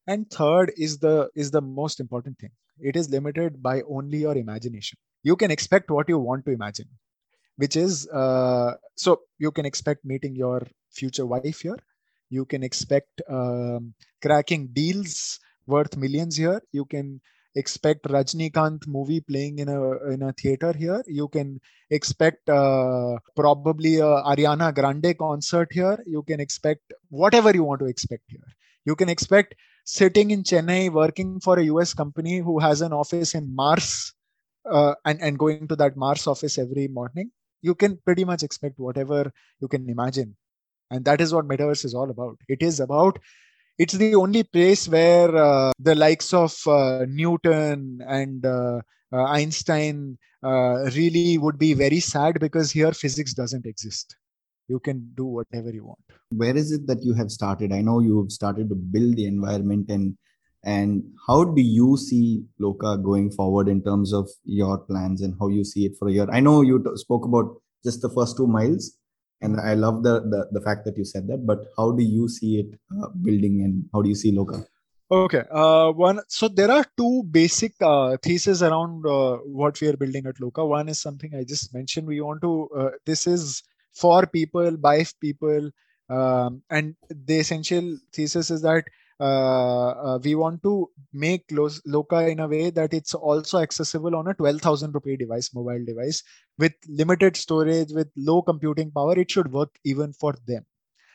And 0.09 0.31
third 0.31 0.73
is 0.77 0.99
the 0.99 1.31
is 1.35 1.51
the 1.51 1.61
most 1.61 2.01
important 2.01 2.39
thing. 2.39 2.51
It 2.81 2.97
is 2.97 3.11
limited 3.11 3.63
by 3.63 3.83
only 3.89 4.19
your 4.19 4.37
imagination. 4.37 4.99
You 5.23 5.37
can 5.37 5.51
expect 5.51 5.91
what 5.91 6.09
you 6.09 6.19
want 6.19 6.47
to 6.47 6.53
imagine 6.53 6.89
which 7.57 7.77
is 7.77 8.09
uh, 8.11 8.75
so 8.97 9.21
you 9.39 9.51
can 9.51 9.67
expect 9.67 10.05
meeting 10.05 10.37
your 10.37 10.67
future 10.91 11.27
wife 11.27 11.61
here. 11.61 11.79
You 12.31 12.45
can 12.45 12.63
expect 12.63 13.23
um, 13.29 13.95
cracking 14.23 14.69
deals 14.73 15.39
worth 15.67 15.97
millions 15.97 16.37
here. 16.37 16.61
You 16.73 16.85
can 16.85 17.21
expect 17.57 18.05
Rajnikant 18.05 18.87
movie 18.87 19.21
playing 19.21 19.59
in 19.59 19.69
a 19.69 19.81
in 20.13 20.23
a 20.23 20.33
theater 20.33 20.73
here. 20.77 21.03
You 21.07 21.29
can 21.29 21.61
expect 21.91 22.49
uh, 22.49 23.19
probably 23.35 23.97
a 23.97 24.13
Ariana 24.33 24.75
Grande 24.75 25.17
concert 25.19 25.73
here. 25.73 25.99
You 26.07 26.23
can 26.23 26.41
expect 26.41 26.93
whatever 27.09 27.53
you 27.53 27.65
want 27.65 27.81
to 27.81 27.87
expect 27.87 28.25
here. 28.29 28.49
You 28.85 28.95
can 28.95 29.09
expect 29.09 29.55
sitting 29.85 30.31
in 30.31 30.43
Chennai 30.43 30.93
working 30.93 31.41
for 31.41 31.59
a 31.59 31.65
US 31.65 31.95
company 31.95 32.39
who 32.39 32.59
has 32.61 32.83
an 32.83 32.93
office 32.93 33.35
in 33.35 33.55
Mars 33.55 34.13
uh, 34.71 34.95
and 35.05 35.21
and 35.21 35.39
going 35.39 35.67
to 35.69 35.77
that 35.77 35.97
Mars 35.97 36.27
office 36.27 36.59
every 36.59 36.89
morning. 36.89 37.31
You 37.63 37.75
can 37.75 37.99
pretty 38.05 38.25
much 38.25 38.43
expect 38.43 38.79
whatever 38.79 39.33
you 39.61 39.69
can 39.69 39.89
imagine. 39.89 40.37
And 40.91 41.05
that 41.05 41.21
is 41.21 41.35
what 41.35 41.49
metaverse 41.49 41.85
is 41.85 41.95
all 41.95 42.11
about. 42.11 42.39
It 42.49 42.63
is 42.63 42.79
about 42.81 43.19
it's 43.79 43.95
the 43.95 44.15
only 44.15 44.43
place 44.43 44.89
where 44.89 45.35
uh, 45.37 45.73
the 45.79 45.95
likes 45.95 46.33
of 46.33 46.57
uh, 46.67 47.05
Newton 47.09 48.01
and 48.07 48.45
uh, 48.45 48.81
uh 49.13 49.25
Einstein 49.25 50.19
uh, 50.43 50.91
really 50.95 51.39
would 51.39 51.59
be 51.59 51.75
very 51.75 52.01
sad 52.01 52.41
because 52.41 52.71
here 52.71 52.93
physics 52.93 53.35
doesn't 53.35 53.67
exist. 53.67 54.17
You 54.69 54.81
can 54.81 55.11
do 55.15 55.25
whatever 55.25 55.71
you 55.71 55.85
want. 55.85 56.01
Where 56.31 56.57
is 56.57 56.73
it 56.73 56.87
that 56.89 57.03
you 57.03 57.15
have 57.15 57.31
started? 57.31 57.73
I 57.73 57.83
know 57.83 58.01
you've 58.01 58.33
started 58.33 58.69
to 58.71 58.75
build 58.75 59.17
the 59.17 59.27
environment 59.27 59.91
and 59.91 60.17
and 60.65 61.05
how 61.29 61.45
do 61.45 61.63
you 61.63 61.97
see 61.97 62.43
Loka 62.61 63.01
going 63.01 63.31
forward 63.31 63.69
in 63.69 63.83
terms 63.83 64.13
of 64.13 64.29
your 64.45 64.79
plans 64.79 65.23
and 65.23 65.37
how 65.39 65.47
you 65.47 65.65
see 65.65 65.87
it 65.87 65.93
for 65.97 66.09
a 66.09 66.13
year? 66.13 66.29
I 66.31 66.41
know 66.41 66.63
you 66.63 66.83
t- 66.83 66.91
spoke 66.97 67.25
about 67.25 67.63
just 67.85 68.03
the 68.03 68.11
first 68.11 68.37
two 68.37 68.49
miles, 68.49 68.96
and 69.43 69.61
i 69.61 69.75
love 69.75 70.03
the, 70.03 70.21
the 70.33 70.49
the 70.53 70.61
fact 70.61 70.85
that 70.85 70.97
you 70.97 71.05
said 71.05 71.27
that 71.27 71.47
but 71.47 71.67
how 71.77 71.91
do 71.91 72.03
you 72.03 72.29
see 72.29 72.61
it 72.61 72.79
uh, 72.99 73.09
building 73.23 73.63
and 73.63 73.85
how 73.93 74.03
do 74.03 74.09
you 74.09 74.15
see 74.15 74.33
loka? 74.33 74.67
Okay 75.09 75.43
uh, 75.53 75.93
one 75.93 76.21
so 76.27 76.49
there 76.49 76.71
are 76.71 76.85
two 76.97 77.23
basic 77.31 77.73
uh, 77.81 78.17
theses 78.23 78.63
around 78.63 79.07
uh, 79.07 79.37
what 79.61 79.81
we 79.81 79.87
are 79.87 79.97
building 79.97 80.27
at 80.27 80.35
loka. 80.37 80.67
One 80.67 80.89
is 80.89 81.01
something 81.01 81.33
i 81.33 81.45
just 81.45 81.73
mentioned. 81.73 82.09
We 82.09 82.21
want 82.21 82.41
to 82.43 82.69
uh, 82.77 82.91
this 83.05 83.29
is 83.29 83.63
for 83.95 84.27
people 84.27 84.77
by 84.77 85.05
people 85.21 85.71
um, 86.09 86.63
and 86.71 86.97
the 87.09 87.39
essential 87.39 87.99
thesis 88.13 88.51
is 88.51 88.63
that 88.63 88.85
uh, 89.19 89.89
uh, 89.91 90.19
we 90.23 90.35
want 90.35 90.63
to 90.63 90.91
make 91.13 91.49
Loka 91.49 92.31
in 92.31 92.41
a 92.41 92.49
way 92.49 92.71
that 92.71 92.93
it's 92.93 93.15
also 93.15 93.59
accessible 93.59 94.15
on 94.15 94.29
a 94.29 94.35
12,000 94.35 94.93
rupee 94.93 95.17
device, 95.17 95.55
mobile 95.55 95.85
device, 95.85 96.23
with 96.59 96.75
limited 96.89 97.37
storage, 97.37 97.93
with 97.93 98.09
low 98.17 98.43
computing 98.43 98.91
power. 98.91 99.19
It 99.19 99.31
should 99.31 99.51
work 99.51 99.71
even 99.85 100.13
for 100.13 100.35
them. 100.47 100.67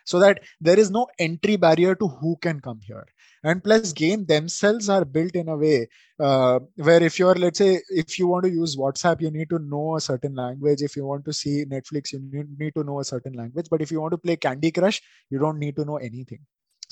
So 0.04 0.18
that 0.20 0.40
there 0.60 0.80
is 0.80 0.90
no 0.90 1.08
entry 1.20 1.58
barrier 1.58 1.94
to 1.96 2.08
who 2.08 2.36
can 2.42 2.60
come 2.60 2.80
here. 2.82 3.06
And 3.44 3.64
plus, 3.64 3.94
game 3.94 4.26
themselves 4.26 4.90
are 4.90 5.06
built 5.06 5.34
in 5.34 5.48
a 5.48 5.56
way 5.56 5.88
uh, 6.20 6.60
where 6.76 7.04
if 7.04 7.20
you're, 7.20 7.36
let's 7.36 7.60
say, 7.60 7.82
if 7.90 8.18
you 8.18 8.28
want 8.28 8.46
to 8.46 8.52
use 8.52 8.76
WhatsApp, 8.76 9.22
you 9.22 9.30
need 9.30 9.50
to 9.52 9.60
know 9.60 9.96
a 9.96 10.02
certain 10.02 10.34
language. 10.34 10.82
If 10.82 10.96
you 10.96 11.06
want 11.06 11.26
to 11.26 11.34
see 11.34 11.66
Netflix, 11.66 12.14
you 12.14 12.48
need 12.58 12.74
to 12.76 12.84
know 12.84 13.00
a 13.00 13.06
certain 13.06 13.34
language. 13.34 13.68
But 13.70 13.82
if 13.82 13.92
you 13.92 14.02
want 14.02 14.12
to 14.12 14.18
play 14.18 14.38
Candy 14.38 14.72
Crush, 14.72 15.02
you 15.30 15.38
don't 15.38 15.60
need 15.60 15.76
to 15.76 15.86
know 15.86 15.98
anything 15.98 16.40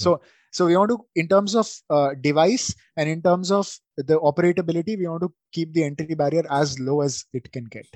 so 0.03 0.21
so 0.51 0.65
we 0.65 0.75
want 0.75 0.89
to 0.89 0.97
in 1.15 1.27
terms 1.27 1.55
of 1.55 1.67
uh, 1.89 2.09
device 2.21 2.73
and 2.97 3.07
in 3.07 3.21
terms 3.21 3.51
of 3.51 3.67
the 3.97 4.19
operability 4.19 4.97
we 4.97 5.07
want 5.07 5.21
to 5.21 5.31
keep 5.51 5.73
the 5.73 5.83
entry 5.83 6.15
barrier 6.15 6.45
as 6.49 6.79
low 6.79 7.01
as 7.01 7.25
it 7.33 7.51
can 7.51 7.65
get. 7.65 7.87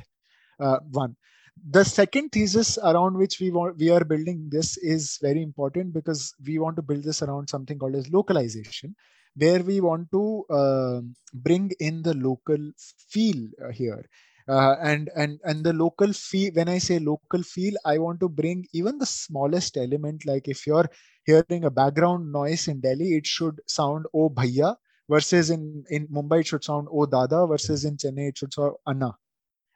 Uh, 0.60 0.80
one. 0.92 1.16
The 1.70 1.84
second 1.84 2.30
thesis 2.30 2.78
around 2.78 3.16
which 3.18 3.40
we 3.40 3.52
want 3.52 3.78
we 3.78 3.90
are 3.90 4.04
building 4.04 4.50
this 4.52 4.78
is 4.78 5.18
very 5.22 5.42
important 5.42 5.94
because 5.94 6.34
we 6.46 6.60
want 6.60 6.76
to 6.78 6.82
build 6.82 7.04
this 7.04 7.22
around 7.22 7.48
something 7.48 7.78
called 7.78 7.96
as 7.96 8.10
localization 8.12 8.96
where 9.36 9.64
we 9.64 9.80
want 9.82 10.12
to 10.12 10.46
uh, 10.50 11.02
bring 11.34 11.72
in 11.80 12.04
the 12.04 12.14
local 12.14 12.72
feel 13.10 13.48
uh, 13.64 13.72
here. 13.72 14.04
Uh, 14.48 14.76
and 14.82 15.10
and 15.16 15.40
and 15.46 15.64
the 15.64 15.72
local 15.72 16.12
feel 16.12 16.52
when 16.54 16.68
i 16.68 16.78
say 16.78 17.00
local 17.00 17.42
feel 17.42 17.74
i 17.86 17.98
want 17.98 18.20
to 18.20 18.28
bring 18.28 18.66
even 18.74 18.98
the 18.98 19.06
smallest 19.06 19.78
element 19.78 20.26
like 20.26 20.50
if 20.50 20.68
you're 20.68 20.90
hearing 21.26 21.64
a 21.66 21.72
background 21.72 22.32
noise 22.32 22.68
in 22.68 22.80
Delhi, 22.82 23.16
it 23.18 23.28
should 23.28 23.62
sound 23.68 24.06
"Oh 24.14 24.30
Bhaiya," 24.30 24.76
versus 25.10 25.50
in 25.50 25.86
in 25.90 26.08
Mumbai 26.08 26.42
it 26.42 26.48
should 26.48 26.64
sound 26.64 26.88
"Oh 26.92 27.06
Dada," 27.06 27.48
versus 27.48 27.86
in 27.86 27.98
Chennai 27.98 28.30
it 28.30 28.38
should 28.38 28.54
sound 28.54 28.76
"Anna," 28.88 29.18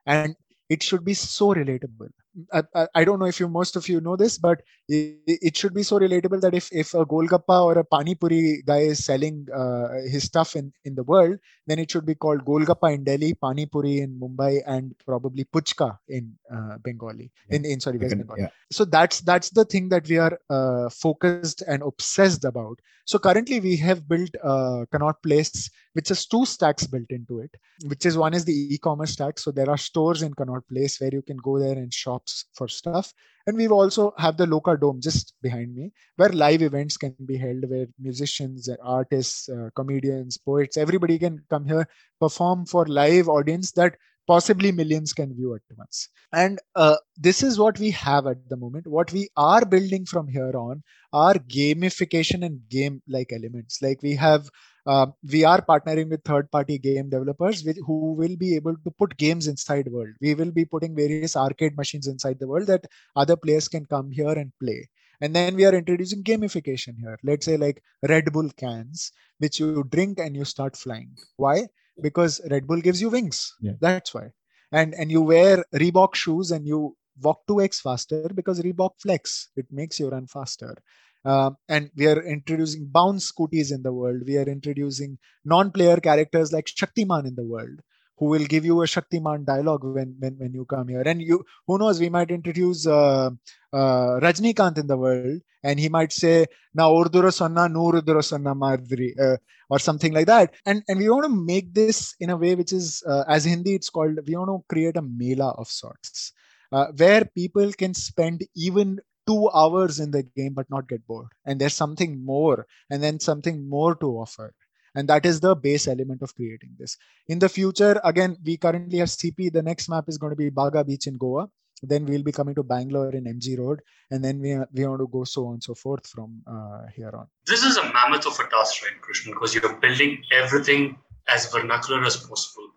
and 0.06 0.36
it 0.70 0.84
should 0.84 1.06
be 1.06 1.14
so 1.14 1.54
relatable. 1.56 2.12
I, 2.54 2.88
I, 2.94 3.04
don't 3.04 3.20
know 3.20 3.26
if 3.26 3.40
you 3.40 3.48
most 3.48 3.76
of 3.76 3.90
you 3.90 4.00
know 4.00 4.16
this, 4.16 4.38
but 4.38 4.62
it, 4.88 5.18
it, 5.26 5.58
should 5.58 5.74
be 5.74 5.84
so 5.84 6.00
relatable 6.00 6.40
that 6.42 6.54
if 6.54 6.70
if 6.72 6.94
a 6.94 7.06
Golgappa 7.06 7.64
or 7.64 7.80
a 7.80 7.84
Pani 7.84 8.16
Puri 8.16 8.64
guy 8.66 8.80
is 8.80 9.04
selling 9.04 9.48
uh, 9.56 9.88
his 10.08 10.24
stuff 10.24 10.56
in 10.56 10.72
in 10.86 10.94
the 10.94 11.04
world, 11.04 11.40
then 11.66 11.80
it 11.80 11.90
should 11.90 12.06
be 12.06 12.16
called 12.16 12.46
Golgappa 12.46 12.94
in 12.94 13.04
Delhi, 13.04 13.34
Pani 13.34 13.66
Puri 13.66 14.02
in 14.02 14.20
Mumbai, 14.20 14.62
and 14.68 14.94
probably 15.06 15.46
Puchka 15.46 15.98
in 16.10 16.38
uh, 16.54 16.78
Bengali. 16.84 17.32
Yeah. 17.50 17.56
In 17.56 17.66
in 17.66 17.80
sorry 17.80 17.98
West 17.98 18.18
Bengal. 18.18 18.38
Yeah. 18.38 18.50
So 18.72 18.86
that's 18.86 19.22
that's 19.22 19.50
the 19.50 19.66
thing 19.66 19.90
that 19.90 20.08
we 20.08 20.18
are 20.18 20.38
uh, 20.50 20.90
focused 20.90 21.64
and 21.68 21.82
obsessed 21.82 22.46
about. 22.46 22.80
So 23.06 23.18
currently 23.18 23.62
we 23.62 23.78
have 23.78 24.08
built 24.08 24.30
uh, 24.44 24.86
Connaught 24.92 25.24
Place, 25.24 25.70
which 25.94 26.10
has 26.10 26.26
two 26.26 26.46
stacks 26.46 26.86
built 26.86 27.10
into 27.10 27.40
it. 27.40 27.56
Which 27.86 28.06
is 28.06 28.18
one 28.18 28.34
is 28.34 28.44
the 28.44 28.76
e-commerce 28.76 29.12
stack. 29.12 29.40
So 29.40 29.50
there 29.50 29.70
are 29.70 29.78
stores 29.78 30.24
in 30.24 30.34
Connaught 30.34 30.68
Place 30.68 31.00
where 31.00 31.12
you 31.14 31.22
can 31.22 31.38
go 31.38 31.58
there 31.58 31.78
and 31.78 31.94
shop 31.94 32.27
for 32.54 32.68
stuff. 32.68 33.14
And 33.46 33.56
we've 33.56 33.72
also 33.72 34.14
have 34.18 34.38
the 34.38 34.46
Loka 34.46 34.80
Dome 34.80 35.00
just 35.02 35.34
behind 35.42 35.74
me 35.76 35.92
where 36.18 36.30
live 36.30 36.62
events 36.62 36.98
can 36.98 37.16
be 37.26 37.38
held 37.38 37.70
where 37.70 37.88
musicians 38.00 38.70
artists 38.84 39.48
uh, 39.50 39.70
comedians 39.76 40.38
poets 40.38 40.76
everybody 40.76 41.18
can 41.18 41.42
come 41.50 41.66
here 41.66 41.88
perform 42.20 42.66
for 42.66 42.86
live 42.86 43.30
audience 43.30 43.72
that 43.72 43.96
possibly 44.28 44.72
millions 44.72 45.14
can 45.14 45.34
view 45.34 45.56
at 45.56 45.62
once. 45.78 46.10
And 46.34 46.60
uh, 46.76 46.98
this 47.16 47.42
is 47.42 47.58
what 47.58 47.80
we 47.80 47.92
have 47.92 48.28
at 48.28 48.50
the 48.50 48.58
moment. 48.58 48.86
What 48.86 49.12
we 49.14 49.30
are 49.38 49.66
building 49.66 50.06
from 50.06 50.28
here 50.28 50.52
on 50.54 50.84
are 51.14 51.36
gamification 51.36 52.46
and 52.46 52.60
game 52.70 53.02
like 53.08 53.32
elements. 53.32 53.82
Like 53.82 54.02
we 54.04 54.16
have 54.16 54.50
uh, 54.88 55.08
we 55.32 55.44
are 55.44 55.62
partnering 55.62 56.10
with 56.10 56.24
third 56.24 56.50
party 56.50 56.78
game 56.78 57.10
developers 57.10 57.64
with, 57.66 57.78
who 57.86 58.14
will 58.14 58.38
be 58.38 58.56
able 58.56 58.76
to 58.86 58.92
put 58.92 59.18
games 59.18 59.48
inside 59.48 59.92
world. 59.92 60.14
We 60.22 60.34
will 60.34 60.52
be 60.52 60.64
putting 60.64 60.96
various 60.96 61.36
arcade 61.36 61.76
machines 61.76 62.08
inside 62.08 62.40
the 62.40 62.48
world 62.48 62.68
that 62.68 62.88
other 63.16 63.36
players 63.36 63.68
can 63.68 63.86
come 63.86 64.12
here 64.12 64.32
and 64.32 64.52
play. 64.62 64.88
And 65.20 65.36
then 65.36 65.56
we 65.56 65.66
are 65.66 65.76
introducing 65.76 66.24
gamification 66.24 66.98
here. 66.98 67.18
Let's 67.24 67.46
say 67.46 67.58
like 67.58 67.84
red 68.08 68.32
bull 68.32 68.50
cans 68.56 69.12
which 69.40 69.60
you 69.60 69.84
drink 69.90 70.20
and 70.20 70.36
you 70.36 70.46
start 70.46 70.78
flying. 70.78 71.12
Why? 71.36 71.68
Because 72.02 72.40
red 72.50 72.66
bull 72.66 72.80
gives 72.80 73.02
you 73.02 73.10
wings. 73.10 73.54
Yeah. 73.60 73.74
that's 73.82 74.14
why. 74.14 74.32
And 74.72 74.94
and 74.94 75.12
you 75.12 75.22
wear 75.22 75.66
reebok 75.74 76.16
shoes 76.16 76.52
and 76.52 76.66
you 76.66 76.96
walk 77.22 77.42
2x 77.50 77.82
faster 77.82 78.30
because 78.34 78.62
reebok 78.62 78.92
flex. 79.02 79.50
It 79.56 79.66
makes 79.72 80.00
you 80.00 80.10
run 80.10 80.28
faster 80.28 80.76
uh, 81.26 81.52
and 81.70 81.90
we 81.96 82.08
are 82.08 82.22
introducing 82.24 82.86
bounce 82.86 83.32
scooties 83.32 83.72
in 83.72 83.84
the 83.84 83.94
world. 83.94 84.24
We 84.26 84.38
are 84.38 84.48
introducing 84.48 85.18
non-player 85.46 85.98
characters 85.98 86.52
like 86.54 86.66
Shaktiman 86.66 87.28
in 87.28 87.36
the 87.36 87.44
world, 87.44 87.82
who 88.18 88.26
will 88.26 88.46
give 88.46 88.66
you 88.66 88.82
a 88.82 88.86
Shaktiman 88.86 89.46
dialogue 89.46 89.84
when 89.84 90.16
when, 90.20 90.38
when 90.38 90.54
you 90.54 90.66
come 90.66 90.88
here. 90.88 91.04
And 91.06 91.22
you, 91.22 91.44
who 91.68 91.78
knows, 91.78 92.00
we 92.00 92.10
might 92.10 92.32
introduce 92.32 92.88
uh, 92.88 93.30
uh, 93.74 94.20
Rajnikant 94.22 94.78
in 94.78 94.88
the 94.88 94.98
world, 94.98 95.42
and 95.64 95.80
he 95.80 95.90
might 95.90 96.12
say, 96.12 96.46
"Na 96.74 96.90
urdura 96.90 97.34
sanna, 97.34 97.68
nurudura 97.68 98.24
sanna 98.24 98.56
madri," 98.56 99.14
uh, 99.20 99.38
or 99.70 99.80
something 99.80 100.14
like 100.14 100.28
that. 100.28 100.54
And 100.66 100.84
and 100.88 101.00
we 101.00 101.10
want 101.10 101.26
to 101.26 101.30
make 101.30 101.74
this 101.74 102.16
in 102.20 102.30
a 102.30 102.38
way 102.38 102.56
which 102.56 102.74
is, 102.74 103.04
uh, 103.08 103.24
as 103.28 103.46
Hindi, 103.46 103.76
it's 103.76 103.90
called. 103.90 104.20
We 104.28 104.36
want 104.36 104.50
to 104.50 104.64
create 104.74 104.98
a 104.98 105.02
mela 105.02 105.52
of 105.58 105.68
sorts. 105.68 106.34
Uh, 106.72 106.88
where 106.98 107.24
people 107.34 107.72
can 107.72 107.94
spend 107.94 108.44
even 108.56 109.00
two 109.28 109.50
hours 109.50 110.00
in 110.00 110.12
the 110.12 110.24
game 110.24 110.54
but 110.54 110.70
not 110.70 110.88
get 110.88 111.06
bored. 111.06 111.28
And 111.46 111.60
there's 111.60 111.74
something 111.74 112.24
more 112.24 112.66
and 112.90 113.04
then 113.04 113.20
something 113.20 113.68
more 113.70 113.96
to 113.96 114.08
offer. 114.08 114.54
And 114.96 115.08
that 115.10 115.26
is 115.26 115.40
the 115.40 115.56
base 115.56 115.88
element 115.88 116.22
of 116.24 116.34
creating 116.36 116.72
this. 116.80 116.98
In 117.28 117.40
the 117.40 117.50
future 117.50 118.00
again 118.04 118.38
we 118.44 118.58
currently 118.58 119.00
have 119.00 119.10
cp 119.10 119.52
the 119.52 119.62
next 119.62 119.90
map 119.90 120.06
is 120.08 120.18
going 120.18 120.32
to 120.32 120.36
be 120.36 120.50
baga 120.50 120.84
beach 120.84 121.08
in 121.08 121.18
goa. 121.18 121.50
Then 121.84 122.06
we'll 122.06 122.24
be 122.24 122.32
coming 122.32 122.56
to 122.56 122.64
bangalore 122.64 123.12
in 123.12 123.26
mg 123.26 123.60
road. 123.60 123.82
And 124.10 124.24
then 124.24 124.40
we, 124.40 124.58
we 124.74 124.88
want 124.88 125.02
to 125.02 125.08
go 125.08 125.24
so 125.26 125.48
on 125.48 125.54
and 125.56 125.64
so 125.64 125.76
forth 125.76 126.08
from 126.08 126.42
uh, 126.48 126.88
here 126.96 127.12
on. 127.14 127.28
This 127.46 127.64
is 127.64 127.78
a 127.78 127.84
mammoth 127.94 128.26
of 128.26 128.34
a 128.40 128.50
task 128.50 128.84
right 128.84 129.00
krishna 129.02 129.34
because 129.34 129.54
you're 129.54 129.74
building 129.76 130.24
everything 130.32 130.98
as 131.28 131.52
vernacular 131.52 132.04
as 132.06 132.16
possible 132.16 132.70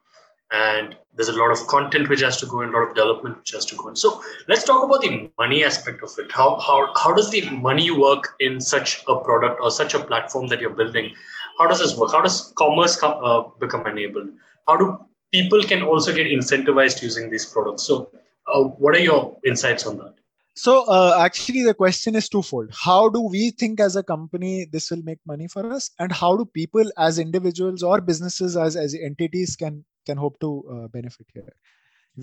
and 0.51 0.97
there's 1.15 1.29
a 1.29 1.37
lot 1.37 1.51
of 1.51 1.67
content 1.67 2.09
which 2.09 2.21
has 2.21 2.37
to 2.39 2.47
go 2.47 2.63
in, 2.63 2.71
a 2.71 2.73
lot 2.73 2.89
of 2.89 2.95
development 2.95 3.39
which 3.39 3.51
has 3.53 3.65
to 3.67 3.77
go 3.77 3.89
in. 3.89 3.97
So 3.97 4.23
let's 4.49 4.65
talk 4.65 4.85
about 4.85 5.01
the 5.03 5.31
money 5.39 5.65
aspect 5.65 6.03
of 6.03 6.11
it. 6.19 6.31
How 6.33 6.59
how 6.59 6.93
how 6.95 7.15
does 7.15 7.31
the 7.31 7.49
money 7.51 7.91
work 7.91 8.35
in 8.41 8.61
such 8.61 9.03
a 9.09 9.17
product 9.17 9.61
or 9.61 9.71
such 9.71 9.95
a 9.95 10.01
platform 10.01 10.49
that 10.49 10.61
you're 10.61 10.71
building? 10.71 11.15
How 11.59 11.67
does 11.67 11.81
this 11.81 11.97
work? 11.97 12.13
How 12.13 12.23
does 12.23 12.53
commerce 12.57 12.97
come, 12.97 13.23
uh, 13.23 13.43
become 13.59 13.87
enabled? 13.87 14.31
How 14.67 14.77
do 14.77 14.99
people 15.33 15.63
can 15.63 15.83
also 15.83 16.15
get 16.15 16.27
incentivized 16.27 17.03
using 17.03 17.31
these 17.31 17.47
products? 17.47 17.85
So, 17.85 18.11
uh, 18.53 18.63
what 18.63 18.95
are 18.95 19.01
your 19.01 19.37
insights 19.45 19.87
on 19.87 19.99
that? 19.99 20.15
So 20.55 20.85
uh, 20.89 21.17
actually, 21.21 21.63
the 21.63 21.75
question 21.75 22.17
is 22.17 22.29
twofold: 22.29 22.71
How 22.73 23.09
do 23.09 23.21
we 23.21 23.51
think 23.51 23.79
as 23.79 23.95
a 23.97 24.03
company 24.03 24.67
this 24.73 24.91
will 24.91 25.03
make 25.03 25.19
money 25.27 25.49
for 25.49 25.71
us, 25.73 25.91
and 25.99 26.13
how 26.13 26.37
do 26.37 26.45
people, 26.45 26.91
as 26.99 27.19
individuals 27.19 27.83
or 27.83 28.01
businesses, 28.01 28.57
as 28.57 28.77
as 28.77 28.95
entities, 28.95 29.55
can 29.57 29.85
can 30.11 30.23
hope 30.25 30.41
to 30.47 30.51
uh, 30.75 30.89
benefit 30.99 31.27
here. 31.35 31.53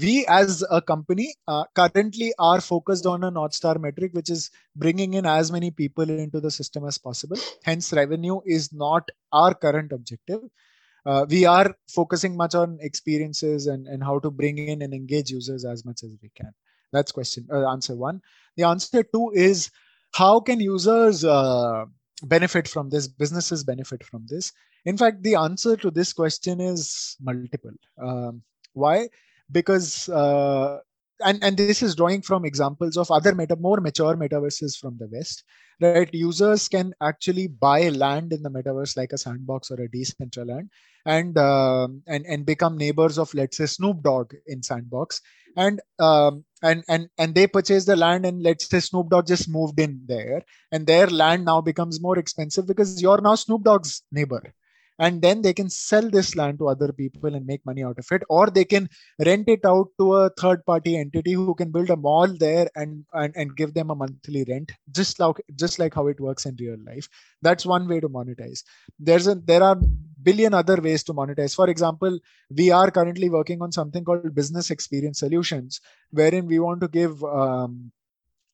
We, 0.03 0.13
as 0.27 0.63
a 0.69 0.81
company, 0.81 1.27
uh, 1.47 1.63
currently 1.73 2.33
are 2.37 2.61
focused 2.61 3.05
on 3.05 3.23
a 3.23 3.31
North 3.31 3.53
Star 3.53 3.79
metric, 3.79 4.13
which 4.13 4.29
is 4.29 4.51
bringing 4.75 5.13
in 5.19 5.25
as 5.25 5.51
many 5.51 5.71
people 5.71 6.09
into 6.09 6.41
the 6.45 6.51
system 6.51 6.85
as 6.85 6.97
possible. 6.97 7.37
Hence, 7.63 7.93
revenue 7.93 8.39
is 8.45 8.73
not 8.73 9.09
our 9.31 9.53
current 9.53 9.93
objective. 9.99 10.41
Uh, 11.05 11.25
we 11.29 11.45
are 11.45 11.73
focusing 11.87 12.35
much 12.35 12.53
on 12.53 12.77
experiences 12.81 13.67
and, 13.67 13.87
and 13.87 14.03
how 14.03 14.19
to 14.19 14.29
bring 14.29 14.57
in 14.57 14.81
and 14.81 14.93
engage 14.93 15.31
users 15.31 15.63
as 15.63 15.85
much 15.85 16.03
as 16.03 16.11
we 16.21 16.29
can. 16.35 16.51
That's 16.91 17.13
question 17.13 17.47
uh, 17.51 17.69
answer 17.69 17.95
one. 17.95 18.21
The 18.57 18.63
answer 18.63 19.03
two 19.03 19.31
is 19.33 19.71
how 20.13 20.41
can 20.41 20.59
users 20.59 21.23
uh, 21.23 21.85
benefit 22.23 22.67
from 22.67 22.89
this? 22.89 23.07
Businesses 23.07 23.63
benefit 23.63 24.03
from 24.03 24.25
this. 24.27 24.51
In 24.87 24.95
fact, 24.95 25.21
the 25.21 25.35
answer 25.35 25.75
to 25.75 25.91
this 25.91 26.13
question 26.13 26.61
is 26.61 27.17
multiple. 27.21 27.75
Um, 28.01 28.41
why? 28.73 29.09
Because 29.51 30.07
uh, 30.07 30.79
and 31.25 31.43
and 31.43 31.57
this 31.57 31.81
is 31.81 31.95
drawing 31.95 32.21
from 32.21 32.45
examples 32.45 32.95
of 32.95 33.11
other 33.11 33.33
meta 33.35 33.55
more 33.55 33.81
mature 33.81 34.15
metaverses 34.15 34.77
from 34.77 34.97
the 34.97 35.07
west 35.07 35.43
right 35.81 36.13
users 36.13 36.67
can 36.67 36.93
actually 37.01 37.47
buy 37.47 37.89
land 37.89 38.33
in 38.33 38.43
the 38.43 38.49
metaverse 38.49 38.95
like 38.97 39.13
a 39.13 39.17
sandbox 39.17 39.71
or 39.71 39.81
a 39.81 39.89
decentraland 39.89 40.69
and 41.05 41.37
um, 41.37 42.01
and 42.07 42.25
and 42.25 42.45
become 42.45 42.77
neighbors 42.77 43.17
of 43.17 43.33
let's 43.33 43.57
say 43.57 43.65
snoop 43.65 44.01
dogg 44.03 44.33
in 44.47 44.61
sandbox 44.61 45.21
and 45.55 45.81
um, 45.99 46.43
and 46.61 46.83
and 46.87 47.09
and 47.17 47.35
they 47.35 47.47
purchase 47.47 47.85
the 47.85 47.95
land 47.95 48.25
and 48.25 48.41
let's 48.43 48.69
say 48.69 48.79
snoop 48.79 49.09
dogg 49.09 49.27
just 49.27 49.49
moved 49.49 49.79
in 49.79 49.99
there 50.05 50.41
and 50.71 50.85
their 50.85 51.07
land 51.07 51.45
now 51.45 51.61
becomes 51.61 52.01
more 52.01 52.17
expensive 52.19 52.67
because 52.67 53.01
you're 53.01 53.21
now 53.21 53.35
snoop 53.35 53.63
dogg's 53.63 54.03
neighbor 54.11 54.53
and 54.99 55.21
then 55.21 55.41
they 55.41 55.53
can 55.53 55.69
sell 55.69 56.09
this 56.09 56.35
land 56.35 56.59
to 56.59 56.67
other 56.67 56.91
people 56.91 57.35
and 57.35 57.45
make 57.45 57.65
money 57.65 57.83
out 57.83 57.97
of 57.99 58.07
it. 58.11 58.23
Or 58.29 58.47
they 58.49 58.65
can 58.65 58.89
rent 59.25 59.47
it 59.47 59.65
out 59.65 59.89
to 59.99 60.15
a 60.15 60.29
third 60.31 60.65
party 60.65 60.97
entity 60.97 61.33
who 61.33 61.53
can 61.53 61.71
build 61.71 61.89
a 61.89 61.95
mall 61.95 62.27
there 62.27 62.69
and, 62.75 63.05
and 63.13 63.35
and 63.35 63.55
give 63.55 63.73
them 63.73 63.89
a 63.89 63.95
monthly 63.95 64.43
rent 64.47 64.71
just 64.91 65.19
like 65.19 65.35
just 65.55 65.79
like 65.79 65.93
how 65.93 66.07
it 66.07 66.19
works 66.19 66.45
in 66.45 66.55
real 66.59 66.77
life. 66.85 67.07
That's 67.41 67.65
one 67.65 67.87
way 67.87 67.99
to 67.99 68.09
monetize. 68.09 68.63
There's 68.99 69.27
a 69.27 69.35
there 69.35 69.63
are 69.63 69.77
billion 70.23 70.53
other 70.53 70.77
ways 70.77 71.03
to 71.05 71.13
monetize. 71.13 71.55
For 71.55 71.69
example 71.69 72.19
we 72.49 72.71
are 72.71 72.89
currently 72.91 73.29
working 73.29 73.61
on 73.61 73.71
something 73.71 74.03
called 74.03 74.33
business 74.33 74.71
experience 74.71 75.19
solutions 75.19 75.81
wherein 76.11 76.47
we 76.47 76.59
want 76.59 76.81
to 76.81 76.87
give 76.87 77.23
um, 77.23 77.91